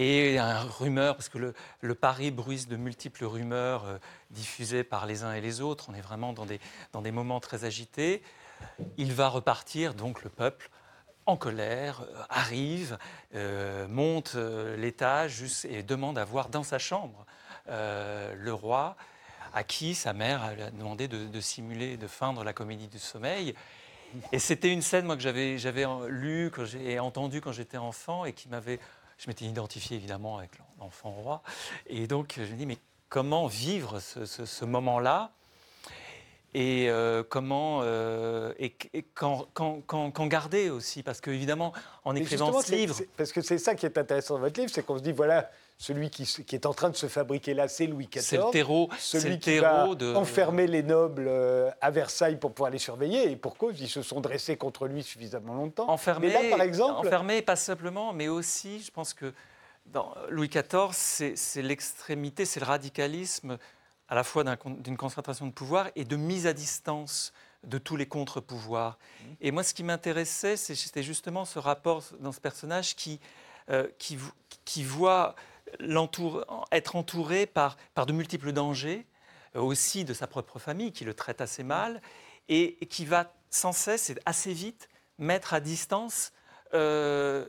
Et 0.00 0.38
un 0.38 0.60
rumeur, 0.60 1.16
parce 1.16 1.28
que 1.28 1.52
le, 1.80 1.94
Paris 1.96 2.30
bruise 2.30 2.68
de 2.68 2.76
multiples 2.76 3.24
rumeurs 3.24 3.84
euh, 3.84 3.98
diffusées 4.30 4.84
par 4.84 5.06
les 5.06 5.24
uns 5.24 5.32
et 5.34 5.40
les 5.40 5.60
autres. 5.60 5.86
On 5.90 5.94
est 5.94 6.00
vraiment 6.00 6.32
dans 6.32 6.46
des, 6.46 6.60
dans 6.92 7.02
des 7.02 7.10
moments 7.10 7.40
très 7.40 7.64
agités. 7.64 8.22
Il 8.96 9.12
va 9.12 9.28
repartir, 9.28 9.94
donc 9.94 10.22
le 10.22 10.30
peuple, 10.30 10.70
en 11.26 11.36
colère, 11.36 12.02
euh, 12.02 12.22
arrive, 12.30 12.96
euh, 13.34 13.88
monte 13.88 14.36
l'étage 14.76 15.64
et 15.64 15.82
demande 15.82 16.16
à 16.16 16.24
voir 16.24 16.48
dans 16.48 16.62
sa 16.62 16.78
chambre 16.78 17.26
le 17.66 18.50
roi, 18.50 18.96
à 19.52 19.62
qui 19.62 19.94
sa 19.94 20.14
mère 20.14 20.42
a 20.42 20.70
demandé 20.70 21.06
de, 21.06 21.26
de 21.26 21.40
simuler, 21.40 21.98
de 21.98 22.06
feindre 22.06 22.42
la 22.42 22.54
comédie 22.54 22.88
du 22.88 22.98
sommeil. 22.98 23.54
Et 24.32 24.38
c'était 24.38 24.72
une 24.72 24.80
scène 24.80 25.04
moi, 25.04 25.16
que 25.16 25.22
j'avais 25.22 25.58
lue 26.08 26.50
et 26.80 26.98
entendue 26.98 27.42
quand 27.42 27.52
j'étais 27.52 27.76
enfant 27.76 28.24
et 28.24 28.32
qui 28.32 28.48
m'avait. 28.48 28.80
Je 29.18 29.26
m'étais 29.28 29.44
identifié 29.44 29.96
évidemment 29.96 30.38
avec 30.38 30.52
l'enfant 30.78 31.10
roi. 31.10 31.42
Et 31.86 32.06
donc 32.06 32.34
je 32.36 32.42
me 32.52 32.56
dis, 32.56 32.66
mais 32.66 32.78
comment 33.08 33.46
vivre 33.46 34.00
ce, 34.00 34.24
ce- 34.26 34.46
ce 34.46 34.64
moment-là 34.64 35.32
et 36.54 36.86
euh, 36.88 37.22
comment 37.28 37.80
euh, 37.82 38.52
et, 38.58 38.74
et 38.94 39.02
quand, 39.14 39.46
quand- 39.52 39.80
quand- 39.86 40.10
quand 40.10 40.26
garder 40.26 40.70
aussi 40.70 41.02
parce 41.02 41.20
que 41.20 41.30
évidemment 41.30 41.72
en 42.04 42.16
écrivant 42.16 42.58
ce 42.62 42.72
livre 42.72 42.96
parce 43.16 43.32
que 43.32 43.42
c'est 43.42 43.58
ça 43.58 43.74
qui 43.74 43.84
est 43.86 43.98
intéressant 43.98 44.34
dans 44.34 44.40
votre 44.40 44.58
livre, 44.58 44.72
c'est 44.72 44.82
qu'on 44.84 44.96
se 44.96 45.02
dit 45.02 45.12
voilà, 45.12 45.50
celui 45.76 46.08
qui, 46.08 46.24
qui 46.24 46.54
est 46.54 46.64
en 46.64 46.72
train 46.72 46.88
de 46.88 46.96
se 46.96 47.06
fabriquer 47.06 47.52
là, 47.52 47.68
c'est 47.68 47.86
Louis 47.86 48.06
XIV. 48.10 48.22
c'est 48.22 48.36
le 48.38 48.50
terreau 48.50 48.88
Celui 48.98 49.32
le 49.32 49.36
qui 49.36 49.58
va 49.58 49.94
de 49.94 50.14
enfermer 50.14 50.66
les 50.66 50.82
nobles 50.82 51.26
euh, 51.28 51.70
à 51.82 51.90
Versailles 51.90 52.36
pour 52.36 52.52
pouvoir 52.54 52.70
les 52.70 52.78
surveiller, 52.78 53.30
et 53.30 53.36
pour 53.36 53.56
cause, 53.58 53.78
ils 53.80 53.88
se 53.88 54.00
sont 54.02 54.20
dressés 54.22 54.56
contre 54.56 54.86
lui 54.86 55.02
suffisamment 55.02 55.54
longtemps. 55.54 55.88
enfermé 55.90 56.28
Mais 56.28 56.32
là, 56.32 56.56
par 56.56 56.62
exemple, 56.62 57.06
enfermé 57.06 57.42
pas 57.42 57.56
simplement 57.56 58.12
mais 58.14 58.28
aussi 58.28 58.80
je 58.80 58.90
pense 58.90 59.12
que 59.12 59.32
dans 59.86 60.14
Louis 60.30 60.48
XIV 60.48 60.88
c'est 60.92 61.36
c'est 61.36 61.62
l'extrémité 61.62 62.44
c'est 62.46 62.60
le 62.60 62.66
radicalisme 62.66 63.58
à 64.08 64.14
la 64.14 64.24
fois 64.24 64.42
d'une 64.44 64.96
concentration 64.96 65.46
de 65.46 65.52
pouvoir 65.52 65.88
et 65.96 66.04
de 66.04 66.16
mise 66.16 66.46
à 66.46 66.52
distance 66.52 67.32
de 67.64 67.78
tous 67.78 67.96
les 67.96 68.06
contre-pouvoirs. 68.06 68.98
Mmh. 68.98 69.24
Et 69.40 69.50
moi, 69.50 69.62
ce 69.62 69.74
qui 69.74 69.82
m'intéressait, 69.82 70.56
c'était 70.56 71.02
justement 71.02 71.44
ce 71.44 71.58
rapport 71.58 72.02
dans 72.20 72.32
ce 72.32 72.40
personnage 72.40 72.94
qui, 72.96 73.20
euh, 73.70 73.88
qui, 73.98 74.16
vo- 74.16 74.32
qui 74.64 74.84
voit 74.84 75.34
être 76.72 76.96
entouré 76.96 77.46
par, 77.46 77.76
par 77.94 78.06
de 78.06 78.12
multiples 78.12 78.52
dangers, 78.52 79.06
euh, 79.56 79.60
aussi 79.60 80.04
de 80.04 80.14
sa 80.14 80.26
propre 80.26 80.58
famille, 80.58 80.92
qui 80.92 81.04
le 81.04 81.14
traite 81.14 81.40
assez 81.40 81.62
mal, 81.62 82.00
et, 82.48 82.82
et 82.82 82.86
qui 82.86 83.04
va 83.04 83.34
sans 83.50 83.72
cesse 83.72 84.08
et 84.10 84.16
assez 84.24 84.52
vite 84.54 84.88
mettre 85.18 85.52
à 85.52 85.60
distance 85.60 86.32
euh, 86.74 87.46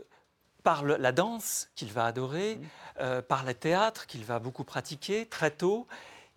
par 0.64 0.84
le- 0.84 0.98
la 0.98 1.12
danse 1.12 1.70
qu'il 1.76 1.94
va 1.94 2.06
adorer, 2.06 2.56
Mmh. 2.56 2.66
euh, 3.00 3.22
par 3.22 3.46
le 3.46 3.54
théâtre 3.54 4.08
qu'il 4.08 4.26
va 4.26 4.40
beaucoup 4.40 4.66
pratiquer 4.66 5.26
très 5.28 5.52
tôt. 5.52 5.88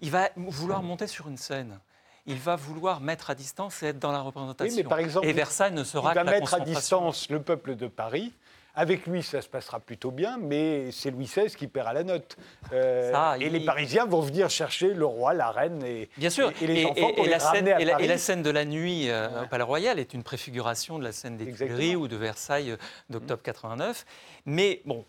Il 0.02 0.10
va 0.10 0.28
vouloir 0.36 0.82
monter 0.82 1.06
sur 1.06 1.28
une 1.28 1.36
scène. 1.38 1.78
Il 2.26 2.36
va 2.36 2.54
vouloir 2.56 3.00
mettre 3.00 3.30
à 3.30 3.34
distance 3.34 3.82
et 3.82 3.86
être 3.86 3.98
dans 3.98 4.12
la 4.12 4.20
représentation. 4.20 4.76
Oui, 4.76 4.82
mais 4.82 4.88
par 4.88 4.98
exemple, 5.00 5.26
et 5.26 5.32
Versailles 5.32 5.72
ne 5.72 5.80
il 5.80 5.86
sera 5.86 6.12
va 6.14 6.20
que 6.20 6.26
la 6.26 6.32
mettre 6.32 6.54
à 6.54 6.60
distance 6.60 7.28
le 7.30 7.40
peuple 7.42 7.74
de 7.74 7.86
Paris. 7.88 8.32
Avec 8.74 9.06
lui, 9.06 9.22
ça 9.22 9.42
se 9.42 9.48
passera 9.48 9.80
plutôt 9.80 10.10
bien, 10.10 10.38
mais 10.40 10.90
c'est 10.92 11.10
Louis 11.10 11.26
XVI 11.26 11.54
qui 11.54 11.66
perd 11.66 11.88
à 11.88 11.92
la 11.92 12.04
note. 12.04 12.38
Euh, 12.72 13.12
Ça, 13.12 13.36
et 13.38 13.46
il- 13.46 13.52
les 13.52 13.60
Parisiens 13.66 14.06
vont 14.06 14.22
venir 14.22 14.48
chercher 14.48 14.94
le 14.94 15.04
roi, 15.04 15.34
la 15.34 15.50
reine 15.50 15.82
et, 15.84 16.08
Bien 16.16 16.30
sûr. 16.30 16.50
et, 16.62 16.64
et 16.64 16.66
les 16.68 16.86
enfants 16.86 17.12
pour 17.14 17.24
les 17.24 17.30
la 17.32 17.38
scène, 17.38 17.68
à 17.68 17.78
et 17.80 17.84
la- 17.84 17.92
Paris. 17.92 18.04
et 18.04 18.08
la 18.08 18.16
scène 18.18 18.42
de 18.42 18.48
la 18.50 18.64
nuit 18.64 19.10
euh, 19.10 19.28
Ouais. 19.28 19.44
au 19.44 19.48
Palais 19.48 19.64
Royal 19.64 19.98
est 19.98 20.14
une 20.14 20.22
préfiguration 20.22 20.98
de 20.98 21.04
la 21.04 21.12
scène 21.12 21.36
des. 21.36 21.52
Tuileries 21.52 21.96
ou 21.96 22.08
de 22.08 22.16
Versailles 22.16 22.70
euh, 22.70 22.76
d'octobre 23.10 23.42
89. 23.42 24.06
Mais 24.46 24.80
bon, 24.86 25.04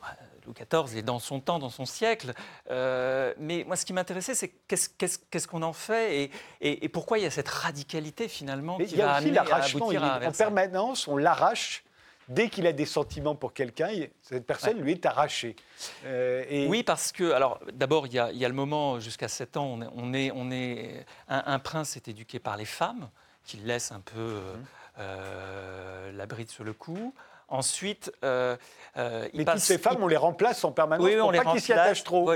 Louis 0.45 0.53
XIV 0.53 0.97
est 0.97 1.01
dans 1.03 1.19
son 1.19 1.39
temps, 1.39 1.59
dans 1.59 1.69
son 1.69 1.85
siècle. 1.85 2.33
Euh, 2.69 3.33
mais 3.37 3.63
moi, 3.65 3.75
ce 3.75 3.85
qui 3.85 3.93
m'intéressait, 3.93 4.35
c'est 4.35 4.49
qu'est-ce 4.67 5.47
qu'on 5.47 5.61
en 5.63 5.73
fait 5.73 6.23
et, 6.23 6.31
et- 6.61 6.85
et 6.85 6.89
pourquoi 6.89 7.17
il 7.17 7.23
y 7.23 7.27
a 7.27 7.31
cette 7.31 7.49
radicalité 7.49 8.27
finalement 8.27 8.77
Mais 8.77 8.85
qui 8.85 8.93
il 8.95 8.97
y 8.99 9.01
a 9.01 9.05
va 9.07 9.11
aussi 9.17 9.25
amener 9.25 9.37
à 9.39 9.43
l'arrachement. 9.43 9.85
aboutir 9.85 10.03
à 10.03 10.19
En 10.27 10.31
permanence, 10.31 11.07
on 11.07 11.17
l'arrache. 11.17 11.83
Dès 12.29 12.47
qu'il 12.47 12.65
a 12.67 12.71
des 12.71 12.85
sentiments 12.85 13.35
pour 13.35 13.53
quelqu'un, 13.53 13.89
cette 14.21 14.45
personne 14.45 14.79
lui 14.79 14.93
est 14.93 15.05
arrachée. 15.05 15.57
Euh, 16.05 16.45
et 16.49 16.67
Oui, 16.67 16.81
parce 16.81 17.11
que, 17.11 17.31
alors, 17.33 17.59
d'abord, 17.73 18.07
il 18.07 18.13
y, 18.13 18.19
a- 18.19 18.31
il 18.31 18.37
y 18.37 18.45
a 18.45 18.47
le 18.47 18.53
moment, 18.53 19.01
jusqu'à 19.01 19.27
7 19.27 19.57
ans, 19.57 19.65
on 19.65 19.81
est, 19.81 19.89
on 19.93 20.13
est, 20.13 20.31
on 20.33 20.49
est- 20.49 21.05
un, 21.27 21.43
un 21.47 21.59
prince 21.59 21.97
est 21.97 22.07
éduqué 22.07 22.39
par 22.39 22.55
les 22.55 22.63
femmes, 22.63 23.09
qui 23.43 23.57
le 23.57 23.65
laissent 23.65 23.91
un 23.91 23.99
peu 23.99 24.13
euh, 24.19 24.53
Mmh. 24.53 24.65
euh, 24.99 26.11
la 26.13 26.25
bride 26.25 26.49
sur 26.49 26.63
le 26.63 26.71
cou. 26.73 27.13
Ensuite, 27.53 28.11
euh, 28.23 28.57
euh, 28.97 29.27
mais 29.35 29.45
toutes 29.45 29.59
ces 29.59 29.77
femmes, 29.77 30.01
on 30.01 30.07
les 30.07 30.17
remplace 30.17 30.63
en 30.63 30.71
permanence 30.71 31.05
oui, 31.05 31.15
pour 31.15 31.29
on 31.29 31.31
pas 31.31 31.51
qu'ils 31.51 31.61
s'y 31.61 31.71
attachent 31.71 32.03
trop. 32.03 32.31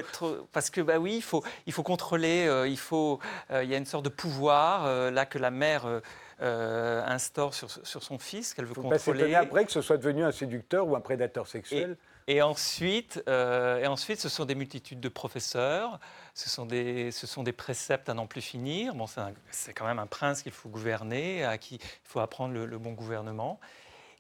Parce 0.51 0.70
que, 0.70 0.80
bah 0.80 0.99
oui, 0.99 1.15
il 1.15 1.24
faut, 1.24 1.43
il 1.65 1.74
faut 1.74 1.82
contrôler, 1.82 2.45
euh, 2.45 2.68
il, 2.68 2.78
faut, 2.78 3.20
euh, 3.49 3.63
il 3.63 3.70
y 3.72 3.74
a 3.74 3.80
une 3.80 3.88
sorte 3.88 4.05
de 4.05 4.09
pouvoir, 4.09 4.86
euh, 4.86 5.09
là, 5.09 5.26
que 5.26 5.39
la 5.39 5.49
mère 5.49 5.88
instaure 6.39 7.55
sur, 7.55 7.72
sur 7.72 8.03
son 8.03 8.20
fils, 8.20 8.53
qu'elle 8.53 8.65
veut 8.65 8.76
Faut 8.76 8.84
pas 8.84 8.97
contrôler. 8.97 9.34
après 9.34 9.65
que 9.65 9.72
ce 9.72 9.82
soit 9.82 9.97
devenu 9.97 10.24
un 10.24 10.32
séducteur 10.32 10.88
ou 10.88 10.95
un 10.95 11.01
prédateur 11.01 11.47
sexuel. 11.47 11.97
Et 12.28 12.43
ensuite, 12.43 13.24
et 13.28 13.88
ensuite, 13.88 14.20
ce 14.20 14.30
sont 14.30 14.45
des 14.45 14.53
multitudes 14.53 14.99
de 14.99 15.09
professeurs, 15.09 15.99
ce 16.36 16.47
sont 16.47 16.68
des, 16.68 17.09
ce 17.09 17.26
sont 17.26 17.41
des 17.41 17.53
préceptes 17.53 18.07
à 18.07 18.13
n'en 18.13 18.28
plus 18.28 18.41
finir. 18.41 18.93
Bon, 18.93 19.05
c'est 19.49 19.74
quand 19.74 19.88
même 19.88 19.97
un 19.97 20.05
prince 20.05 20.43
qu'il 20.43 20.51
faut 20.51 20.70
gouverner, 20.70 21.43
à 21.43 21.57
qui 21.57 21.76
il 21.78 21.82
faut 22.03 22.20
apprendre 22.20 22.53
le, 22.53 22.68
le 22.68 22.78
bon 22.78 22.91
gouvernement. 22.91 23.59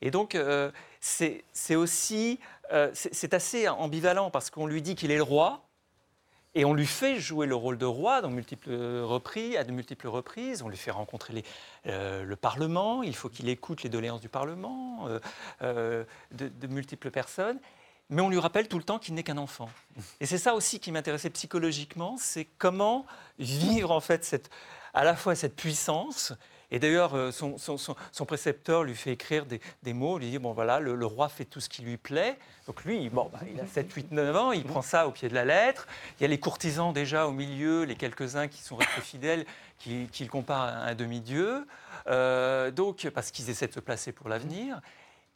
Et 0.01 0.11
donc, 0.11 0.35
euh, 0.35 0.71
c'est 0.99 1.75
aussi, 1.75 2.39
euh, 2.71 2.91
c'est 2.93 3.33
assez 3.33 3.67
ambivalent 3.67 4.29
parce 4.29 4.49
qu'on 4.49 4.67
lui 4.67 4.81
dit 4.81 4.95
qu'il 4.95 5.11
est 5.11 5.17
le 5.17 5.23
roi, 5.23 5.63
et 6.55 6.65
on 6.65 6.73
lui 6.73 6.87
fait 6.87 7.19
jouer 7.19 7.45
le 7.45 7.53
rôle 7.53 7.77
de 7.77 7.85
roi 7.85 8.15
à 8.15 8.21
de 8.21 8.27
multiples 9.71 10.07
reprises. 10.07 10.63
On 10.63 10.69
lui 10.69 10.77
fait 10.77 10.89
rencontrer 10.89 11.43
euh, 11.85 12.23
le 12.23 12.35
Parlement. 12.35 13.03
Il 13.03 13.15
faut 13.15 13.29
qu'il 13.29 13.47
écoute 13.47 13.83
les 13.83 13.89
doléances 13.89 14.21
du 14.21 14.29
Parlement, 14.29 15.07
de, 15.61 16.05
multiples 16.67 17.11
personnes. 17.11 17.59
Mais 18.09 18.23
on 18.23 18.29
lui 18.29 18.39
rappelle 18.39 18.67
tout 18.67 18.77
le 18.77 18.83
temps 18.83 18.97
qu'il 18.97 19.13
n'est 19.13 19.23
qu'un 19.23 19.37
enfant. 19.37 19.69
Et 20.19 20.25
c'est 20.25 20.39
ça 20.39 20.55
aussi 20.55 20.79
qui 20.79 20.91
m'intéressait 20.91 21.29
psychologiquement, 21.29 22.15
c'est 22.17 22.45
comment 22.57 23.05
vivre 23.37 23.91
en 23.91 23.99
fait 23.99 24.49
à 24.95 25.03
la 25.03 25.15
fois 25.15 25.35
cette 25.35 25.55
puissance. 25.55 26.33
Et 26.69 26.79
d'ailleurs, 26.79 27.15
euh, 27.15 27.31
son, 27.31 27.57
son- 27.57 27.77
son- 27.77 27.95
son 28.11 28.25
précepteur 28.25 28.83
lui 28.83 28.93
fait 28.95 29.11
écrire 29.13 29.45
des, 29.45 29.61
des 29.83 29.93
mots, 29.93 30.17
lui 30.19 30.29
dit, 30.29 30.37
bon 30.37 30.51
voilà, 30.51 30.79
le, 30.79 30.95
le 30.95 31.05
roi 31.05 31.29
fait 31.29 31.45
tout 31.45 31.61
ce 31.61 31.69
qui 31.69 31.81
lui 31.81 31.95
plaît. 31.97 32.37
Donc 32.67 32.83
lui, 32.83 33.09
bon, 33.09 33.29
bah, 33.31 33.39
il 33.53 33.59
a 33.61 33.65
7, 33.65 33.91
8, 33.93 34.11
9 34.11 34.35
ans, 34.35 34.51
il 34.51 34.65
prend 34.65 34.81
ça 34.81 35.07
au 35.07 35.11
pied 35.11 35.29
de 35.29 35.33
la 35.33 35.45
lettre. 35.45 35.87
Il 36.19 36.23
y 36.23 36.25
a 36.25 36.27
les 36.27 36.39
courtisans 36.39 36.91
déjà 36.91 37.25
au 37.27 37.31
milieu, 37.31 37.83
les 37.83 37.95
quelques-uns 37.95 38.49
qui 38.49 38.61
sont 38.61 38.75
restés 38.75 38.99
fidèles, 39.01 39.45
qui, 39.79 40.07
qui 40.11 40.23
le 40.25 40.29
comparent 40.29 40.63
à 40.63 40.71
un 40.89 40.95
demi-dieu. 40.95 41.65
Euh, 42.07 42.69
donc, 42.71 43.07
parce 43.13 43.31
qu'ils 43.31 43.49
essaient 43.49 43.67
de 43.67 43.73
se 43.73 43.79
placer 43.79 44.11
pour 44.11 44.27
l'avenir. 44.27 44.81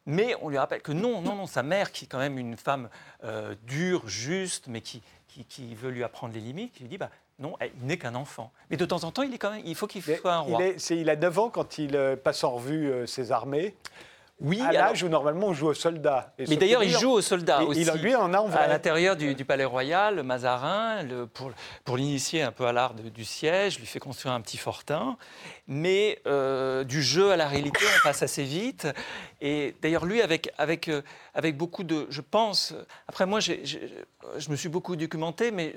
Mais 0.08 0.36
on 0.42 0.50
lui 0.50 0.58
rappelle 0.58 0.82
que 0.82 0.92
non, 0.92 1.22
non, 1.22 1.36
non, 1.36 1.46
sa 1.46 1.62
mère, 1.64 1.92
qui 1.92 2.06
est 2.06 2.08
quand 2.08 2.18
même 2.18 2.38
une 2.40 2.58
femme 2.58 2.90
euh, 3.24 3.56
dure, 3.64 4.08
juste, 4.08 4.66
mais 4.68 4.82
qui, 4.82 5.02
qui, 5.28 5.46
qui 5.46 5.76
veut 5.76 5.92
lui 5.92 6.04
apprendre 6.04 6.34
les 6.34 6.40
limites, 6.40 6.74
qui 6.74 6.82
lui 6.84 6.90
dit 6.90 6.98
bah, 6.98 7.12
non, 7.42 7.56
elle- 7.60 7.72
il 7.82 7.88
n'est 7.88 7.98
qu'un 7.98 8.16
enfant. 8.16 8.52
Mais 8.70 8.78
de 8.78 8.86
temps 8.86 9.04
en 9.04 9.12
temps, 9.12 9.24
il, 9.24 9.34
est 9.34 9.38
quand 9.38 9.52
même, 9.52 9.62
il 9.66 9.76
faut 9.76 9.88
qu'il 9.88 10.02
soit 10.04 10.34
un 10.34 10.46
il, 10.48 10.52
roi. 10.56 10.64
est- 10.64 10.90
il 10.92 11.10
a 11.10 11.16
9 11.16 11.40
ans 11.40 11.50
quand 11.50 11.78
il 11.78 11.96
euh, 11.96 12.16
passe 12.16 12.44
en 12.44 12.52
revue 12.52 12.90
euh, 12.92 13.06
ses 13.06 13.32
armées, 13.32 13.76
Oui, 14.42 14.60
à 14.60 14.70
alors- 14.70 14.82
l'âge 14.88 15.04
où 15.04 15.10
normalement 15.10 15.48
on 15.48 15.54
joue 15.54 15.68
aux 15.68 15.74
soldats. 15.74 16.34
Et 16.40 16.46
mais 16.48 16.56
d'ailleurs, 16.58 16.84
il 16.84 16.90
joue 16.90 17.12
aux 17.12 17.22
soldats 17.22 17.64
aussi. 17.64 17.82
il- 17.82 18.02
lui 18.02 18.16
en 18.16 18.34
a 18.34 18.40
en 18.40 18.48
vrai. 18.48 18.60
À 18.64 18.68
l'intérieur 18.68 19.16
du, 19.16 19.36
du 19.36 19.46
palais 19.46 19.66
royal, 19.66 20.16
le 20.16 20.24
Mazarin, 20.24 21.04
le- 21.04 21.28
pour, 21.28 21.52
pour 21.86 21.96
l'initier 21.98 22.42
un 22.42 22.52
peu 22.52 22.66
à 22.66 22.72
l'art 22.74 22.94
du 22.96 23.24
siège, 23.26 23.80
lui 23.80 23.86
fait 23.86 24.00
construire 24.00 24.34
un 24.34 24.42
petit 24.42 24.58
fortin. 24.58 25.18
Mais 25.68 26.20
euh, 26.28 26.84
du 26.84 27.02
jeu 27.04 27.32
à 27.32 27.38
la 27.38 27.48
réalité, 27.48 27.80
on 28.00 28.04
passe 28.04 28.24
assez 28.24 28.44
vite. 28.44 28.88
Et 29.42 29.76
d'ailleurs, 29.82 30.06
lui, 30.06 30.22
avec, 30.22 30.52
avec, 30.58 30.88
euh, 30.88 31.02
avec 31.36 31.56
beaucoup 31.56 31.84
de. 31.84 32.08
Je 32.10 32.22
pense. 32.22 32.74
Après, 33.08 33.26
moi, 33.26 33.40
je 33.40 34.50
me 34.50 34.56
suis 34.56 34.70
beaucoup 34.70 34.96
documenté, 34.96 35.52
mais 35.52 35.76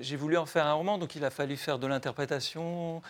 j'ai 0.00 0.16
voulu 0.16 0.36
en 0.36 0.46
faire 0.46 0.66
un 0.66 0.72
roman, 0.74 0.98
donc 0.98 1.14
il 1.14 1.24
a 1.24 1.30
fallu 1.30 1.56
faire 1.56 1.78
de 1.78 1.86
l'interprétation. 1.86 3.02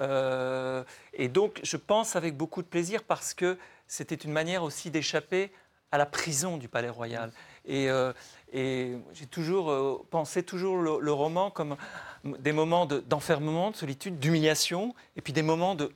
Euh, 0.00 0.84
et 1.14 1.28
donc, 1.28 1.60
je 1.62 1.76
pense 1.76 2.14
avec 2.16 2.36
beaucoup 2.36 2.62
de 2.62 2.68
plaisir 2.68 3.02
parce 3.02 3.34
que 3.34 3.56
c'était 3.88 4.14
une 4.14 4.32
manière 4.32 4.62
aussi 4.62 4.90
d'échapper 4.90 5.50
à 5.90 5.98
la 5.98 6.06
prison 6.06 6.58
du 6.58 6.68
Palais 6.68 6.90
Royal. 6.90 7.32
Et, 7.64 7.90
euh, 7.90 8.12
et 8.52 8.92
j'ai 9.14 9.26
toujours 9.26 9.70
euh, 9.70 9.98
pensé 10.10 10.42
toujours 10.42 10.76
le, 10.76 10.98
le 11.00 11.12
roman 11.12 11.50
comme 11.50 11.76
des 12.24 12.52
moments 12.52 12.86
de- 12.86 13.00
d'enfermement, 13.00 13.70
de, 13.70 13.76
solitude, 13.76 14.18
d'humiliation, 14.18 14.94
et 15.16 15.22
puis 15.22 15.32
des 15.32 15.42
moments 15.42 15.74
de, 15.74 15.90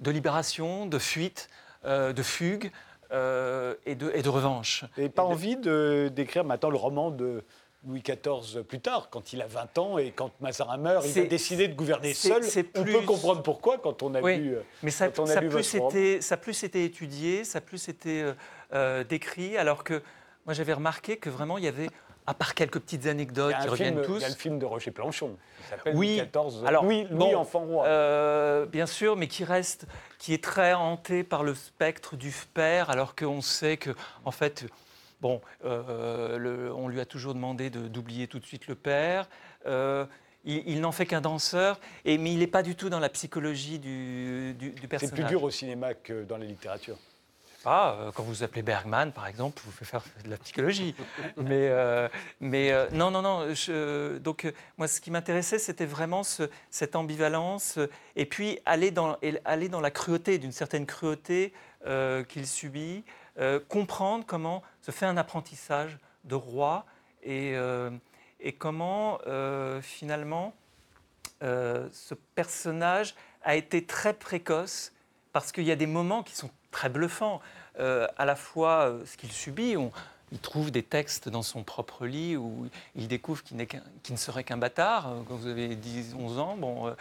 de 0.00 0.10
libération, 0.10 0.86
de 0.86 0.98
fuite, 0.98 1.48
euh, 1.84 2.12
de 2.12 2.22
fugue 2.22 2.70
et, 3.12 3.94
de, 3.94 4.10
et 4.12 4.22
de 4.22 4.28
revanche. 4.28 4.84
Et 4.98 5.08
pas 5.08 5.22
envie 5.22 5.56
de- 5.56 6.10
d'écrire 6.12 6.42
maintenant 6.44 6.70
le 6.70 6.76
roman 6.76 7.10
de 7.12 7.44
Louis 7.86 8.02
XIV 8.02 8.62
plus 8.62 8.80
tard, 8.80 9.08
quand 9.10 9.32
il 9.32 9.42
a 9.42 9.46
20 9.46 9.78
ans 9.78 9.98
et 9.98 10.10
quand 10.10 10.30
Mazarin 10.40 10.76
meurt, 10.78 11.04
il 11.06 11.18
a 11.22 11.24
décidé 11.24 11.68
de 11.68 11.74
gouverner 11.74 12.14
seul. 12.14 12.42
On 12.76 12.84
peut 12.84 13.00
comprendre 13.02 13.42
pourquoi 13.42 13.78
quand 13.78 14.02
on 14.02 14.14
a 14.14 14.20
Oui. 14.20 14.38
vu. 14.38 14.54
euh, 14.56 14.62
Mais 14.82 14.90
ça, 14.90 15.08
Quand 15.08 15.22
on 15.24 15.26
a 15.26 15.34
ça, 15.34 15.42
plus 15.42 15.74
été, 15.74 16.20
ça 16.20 16.34
a 16.34 16.38
plus 16.38 16.62
été 16.64 16.84
étudié, 16.84 17.44
ça 17.44 17.58
a 17.58 17.60
plus 17.60 17.88
été 17.88 18.22
euh, 18.22 18.32
euh, 18.72 19.04
décrit, 19.04 19.56
alors 19.56 19.84
que 19.84 20.02
moi 20.46 20.54
j'avais 20.54 20.72
remarqué 20.72 21.16
que 21.18 21.28
vraiment 21.30 21.58
il 21.58 21.64
y 21.64 21.68
avait, 21.68 21.88
à 22.26 22.32
part 22.32 22.54
quelques 22.54 22.78
petites 22.80 23.06
anecdotes 23.06 23.54
qui 23.60 23.68
reviennent 23.68 23.94
film, 24.02 24.06
tous. 24.06 24.16
il 24.18 24.22
y 24.22 24.24
a 24.24 24.28
le 24.30 24.34
film 24.34 24.58
de 24.58 24.64
Roger 24.64 24.90
Planchon, 24.90 25.36
qui 25.58 25.68
s'appelle 25.68 25.94
Oui. 25.94 26.16
Louis 26.16 26.26
XIV. 26.50 26.66
Alors, 26.66 26.84
Louis, 26.84 27.04
Louis 27.10 27.18
bon, 27.18 27.36
enfant 27.36 27.60
roi. 27.60 27.84
Euh, 27.86 28.64
bien 28.64 28.86
sûr, 28.86 29.14
mais 29.16 29.28
qui 29.28 29.44
reste, 29.44 29.86
qui 30.18 30.32
est 30.32 30.42
très 30.42 30.72
hanté 30.72 31.22
par 31.22 31.42
le 31.42 31.54
spectre 31.54 32.16
du 32.16 32.32
père, 32.54 32.88
alors 32.88 33.14
qu'on 33.14 33.42
sait 33.42 33.76
que, 33.76 33.90
en 34.24 34.30
fait, 34.30 34.64
bon, 35.24 35.40
euh, 35.64 36.36
le- 36.36 36.70
on 36.74 36.86
lui 36.88 37.00
a 37.00 37.06
toujours 37.06 37.32
demandé 37.32 37.70
de- 37.70 37.88
d'oublier 37.88 38.28
tout 38.28 38.38
de 38.38 38.44
suite 38.44 38.66
le 38.66 38.74
père. 38.74 39.26
Euh, 39.66 40.04
il 40.44 40.62
il 40.68 40.80
n'en 40.82 40.92
fait 40.92 41.06
qu'un 41.06 41.22
danseur, 41.22 41.80
et, 42.04 42.18
mais 42.18 42.30
il 42.34 42.40
n'est 42.40 42.46
pas 42.58 42.62
du 42.62 42.74
tout 42.76 42.90
dans 42.90 43.00
la 43.00 43.08
psychologie 43.08 43.78
du, 43.78 44.52
du, 44.58 44.70
du 44.72 44.78
C'est 44.82 44.86
personnage. 44.86 45.14
plus 45.14 45.24
dur 45.24 45.42
au 45.42 45.50
cinéma 45.50 45.94
que 45.94 46.24
dans 46.24 46.36
la 46.36 46.44
littérature. 46.44 46.98
pas. 47.62 47.96
euh, 47.98 48.12
Quand 48.14 48.22
vous 48.24 48.42
appelez 48.42 48.60
Bergman, 48.60 49.12
par 49.12 49.26
exemple, 49.26 49.62
vous 49.64 49.72
faites 49.72 49.88
faire 49.88 50.04
de 50.26 50.28
la 50.28 50.36
psychologie. 50.36 50.94
mais 51.38 51.68
euh, 51.70 52.06
mais 52.40 52.70
euh, 52.72 52.86
non, 52.92 53.10
non, 53.10 53.22
non. 53.22 53.54
je- 53.54 54.18
donc, 54.18 54.52
moi, 54.76 54.86
ce 54.88 55.00
qui 55.00 55.10
m'intéressait, 55.10 55.58
c'était 55.58 55.86
vraiment 55.86 56.22
ce- 56.22 56.50
cette 56.70 56.94
ambivalence 56.96 57.78
et 58.14 58.26
puis 58.26 58.58
aller 58.66 58.90
dans, 58.90 59.16
et 59.22 59.38
aller 59.46 59.70
dans 59.70 59.80
la 59.80 59.90
cruauté, 59.90 60.36
d'une 60.36 60.52
certaine 60.52 60.84
cruauté 60.84 61.54
qu'il 62.28 62.46
subit, 62.46 63.04
euh, 63.38 63.58
comprendre 63.68 64.24
comment 64.26 64.62
se 64.80 64.90
fait 64.90 65.06
un 65.06 65.16
apprentissage 65.16 65.98
de 66.24 66.34
roi 66.34 66.84
et, 67.22 67.52
euh, 67.56 67.90
comment, 68.58 69.18
euh, 69.26 69.80
finalement, 69.80 70.54
ce 71.42 72.14
personnage 72.34 73.14
a 73.42 73.54
été 73.54 73.84
très 73.84 74.14
précoce 74.14 74.92
parce 75.32 75.52
qu'il 75.52 75.64
y 75.64 75.72
a 75.72 75.76
des 75.76 75.86
moments 75.86 76.22
qui 76.22 76.34
sont 76.34 76.48
très 76.70 76.88
bluffants. 76.88 77.40
À 77.78 78.24
la 78.24 78.34
fois 78.36 78.94
ce 79.04 79.16
qu'il 79.18 79.30
subit, 79.30 79.76
on- 79.76 79.92
il 80.32 80.38
trouve 80.38 80.70
des 80.70 80.82
textes 80.82 81.28
dans 81.28 81.42
son 81.42 81.62
propre 81.62 82.06
lit 82.06 82.36
où 82.36 82.66
il 82.94 83.08
découvre 83.08 83.42
qu'il, 83.42 83.58
ne 83.58 84.16
serait 84.16 84.44
qu'un 84.44 84.56
bâtard 84.56 85.12
quand 85.28 85.36
vous 85.36 85.48
avez 85.48 85.76
10, 85.76 86.14
11 86.18 86.38
ans. 86.38 86.56
Bon, 86.56 86.94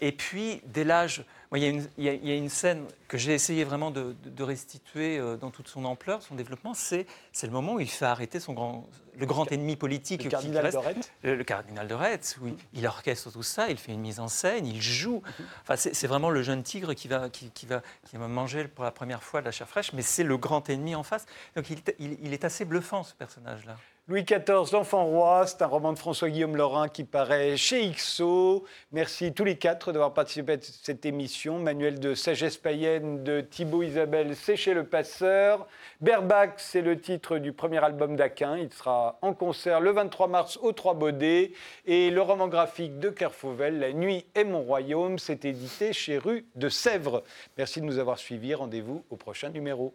et 0.00 0.12
puis, 0.12 0.60
dès 0.66 0.84
l'âge. 0.84 1.24
Moi, 1.52 1.58
il, 1.58 1.64
y 1.64 1.66
a 1.66 1.68
une, 1.68 1.86
il 1.98 2.04
y 2.04 2.08
a- 2.08 2.14
il 2.14 2.26
y 2.26 2.32
a 2.32 2.34
une 2.34 2.48
scène 2.48 2.86
que 3.08 3.18
j'ai 3.18 3.34
essayé 3.34 3.62
vraiment 3.64 3.90
de, 3.90 4.16
restituer 4.42 5.18
euh, 5.18 5.36
dans 5.36 5.50
toute 5.50 5.68
son 5.68 5.84
ampleur, 5.84 6.22
son 6.22 6.34
développement. 6.34 6.72
C'est, 6.72 7.06
le 7.42 7.50
moment 7.50 7.74
où 7.74 7.80
il 7.80 7.90
fait 7.90 8.06
arrêter 8.06 8.40
son 8.40 8.54
grand, 8.54 8.88
le 9.18 9.26
grand 9.26 9.52
ennemi 9.52 9.76
politique 9.76 10.24
Le 10.24 10.30
cardinal 10.30 10.64
reste, 10.64 10.78
de 10.78 10.82
Retz 10.82 11.12
le, 11.22 11.34
le 11.36 11.44
cardinal 11.44 11.86
de 11.86 11.92
Retz, 11.92 12.38
oui. 12.40 12.56
Il 12.72 12.86
orchestre 12.86 13.30
tout 13.30 13.42
ça, 13.42 13.68
il 13.68 13.76
fait 13.76 13.92
une 13.92 14.00
mise 14.00 14.18
en 14.18 14.28
scène, 14.28 14.66
il 14.66 14.80
joue. 14.80 15.22
Enfin, 15.60 15.76
c'est 15.76 16.06
vraiment 16.06 16.30
le 16.30 16.42
jeune 16.42 16.62
tigre 16.62 16.94
qui 16.94 17.06
va, 17.06 17.28
qui, 17.28 17.50
qui 17.50 17.66
va, 17.66 17.82
qui 18.08 18.16
va 18.16 18.28
manger 18.28 18.66
pour 18.66 18.84
la 18.84 18.90
première 18.90 19.22
fois 19.22 19.40
de 19.40 19.44
la 19.44 19.52
chair 19.52 19.68
fraîche, 19.68 19.92
mais 19.92 20.00
c'est 20.00 20.24
le 20.24 20.38
grand 20.38 20.70
ennemi 20.70 20.94
en 20.94 21.02
face. 21.02 21.26
Donc 21.54 21.66
il 21.98 22.32
est 22.32 22.44
assez 22.46 22.64
bluffant, 22.64 23.02
ce 23.02 23.12
personnage-là. 23.12 23.76
Louis 24.08 24.24
XIV, 24.24 24.72
l'enfant 24.72 25.04
roi, 25.04 25.46
c'est 25.46 25.62
un 25.62 25.66
roman 25.66 25.92
de 25.92 25.98
François-Guillaume 25.98 26.56
Laurin 26.56 26.88
qui 26.88 27.04
paraît 27.04 27.56
chez 27.56 27.88
XO. 27.88 28.64
Merci 28.90 29.32
tous 29.32 29.44
les 29.44 29.56
quatre 29.56 29.92
d'avoir 29.92 30.12
participé 30.12 30.54
à 30.54 30.56
cette 30.60 31.06
émission. 31.06 31.60
Manuel 31.60 32.00
de 32.00 32.12
sagesse 32.16 32.56
païenne 32.56 33.22
de 33.22 33.40
Thibaut 33.40 33.84
Isabelle, 33.84 34.34
c'est 34.34 34.56
chez 34.56 34.74
Le 34.74 34.84
Passeur. 34.84 35.68
Berbac, 36.00 36.54
c'est 36.56 36.80
le 36.82 37.00
titre 37.00 37.38
du 37.38 37.52
premier 37.52 37.78
album 37.78 38.16
d'Aquin. 38.16 38.56
Il 38.56 38.72
sera 38.72 39.20
en 39.22 39.34
concert 39.34 39.80
le 39.80 39.92
23 39.92 40.26
mars 40.26 40.58
au 40.60 40.72
Trois 40.72 40.94
Baudets. 40.94 41.52
Et 41.86 42.10
le 42.10 42.22
roman 42.22 42.48
graphique 42.48 42.98
de 42.98 43.08
Claire 43.08 43.32
Fauvel, 43.32 43.78
La 43.78 43.92
nuit 43.92 44.26
est 44.34 44.42
mon 44.42 44.62
royaume, 44.62 45.20
c'est 45.20 45.44
édité 45.44 45.92
chez 45.92 46.18
Rue 46.18 46.44
de 46.56 46.68
Sèvres. 46.68 47.22
Merci 47.56 47.80
de 47.80 47.86
nous 47.86 47.98
avoir 47.98 48.18
suivis. 48.18 48.54
Rendez-vous 48.54 49.04
au 49.10 49.16
prochain 49.16 49.50
numéro. 49.50 49.94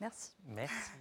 Merci. 0.00 0.30
Merci. 0.46 0.92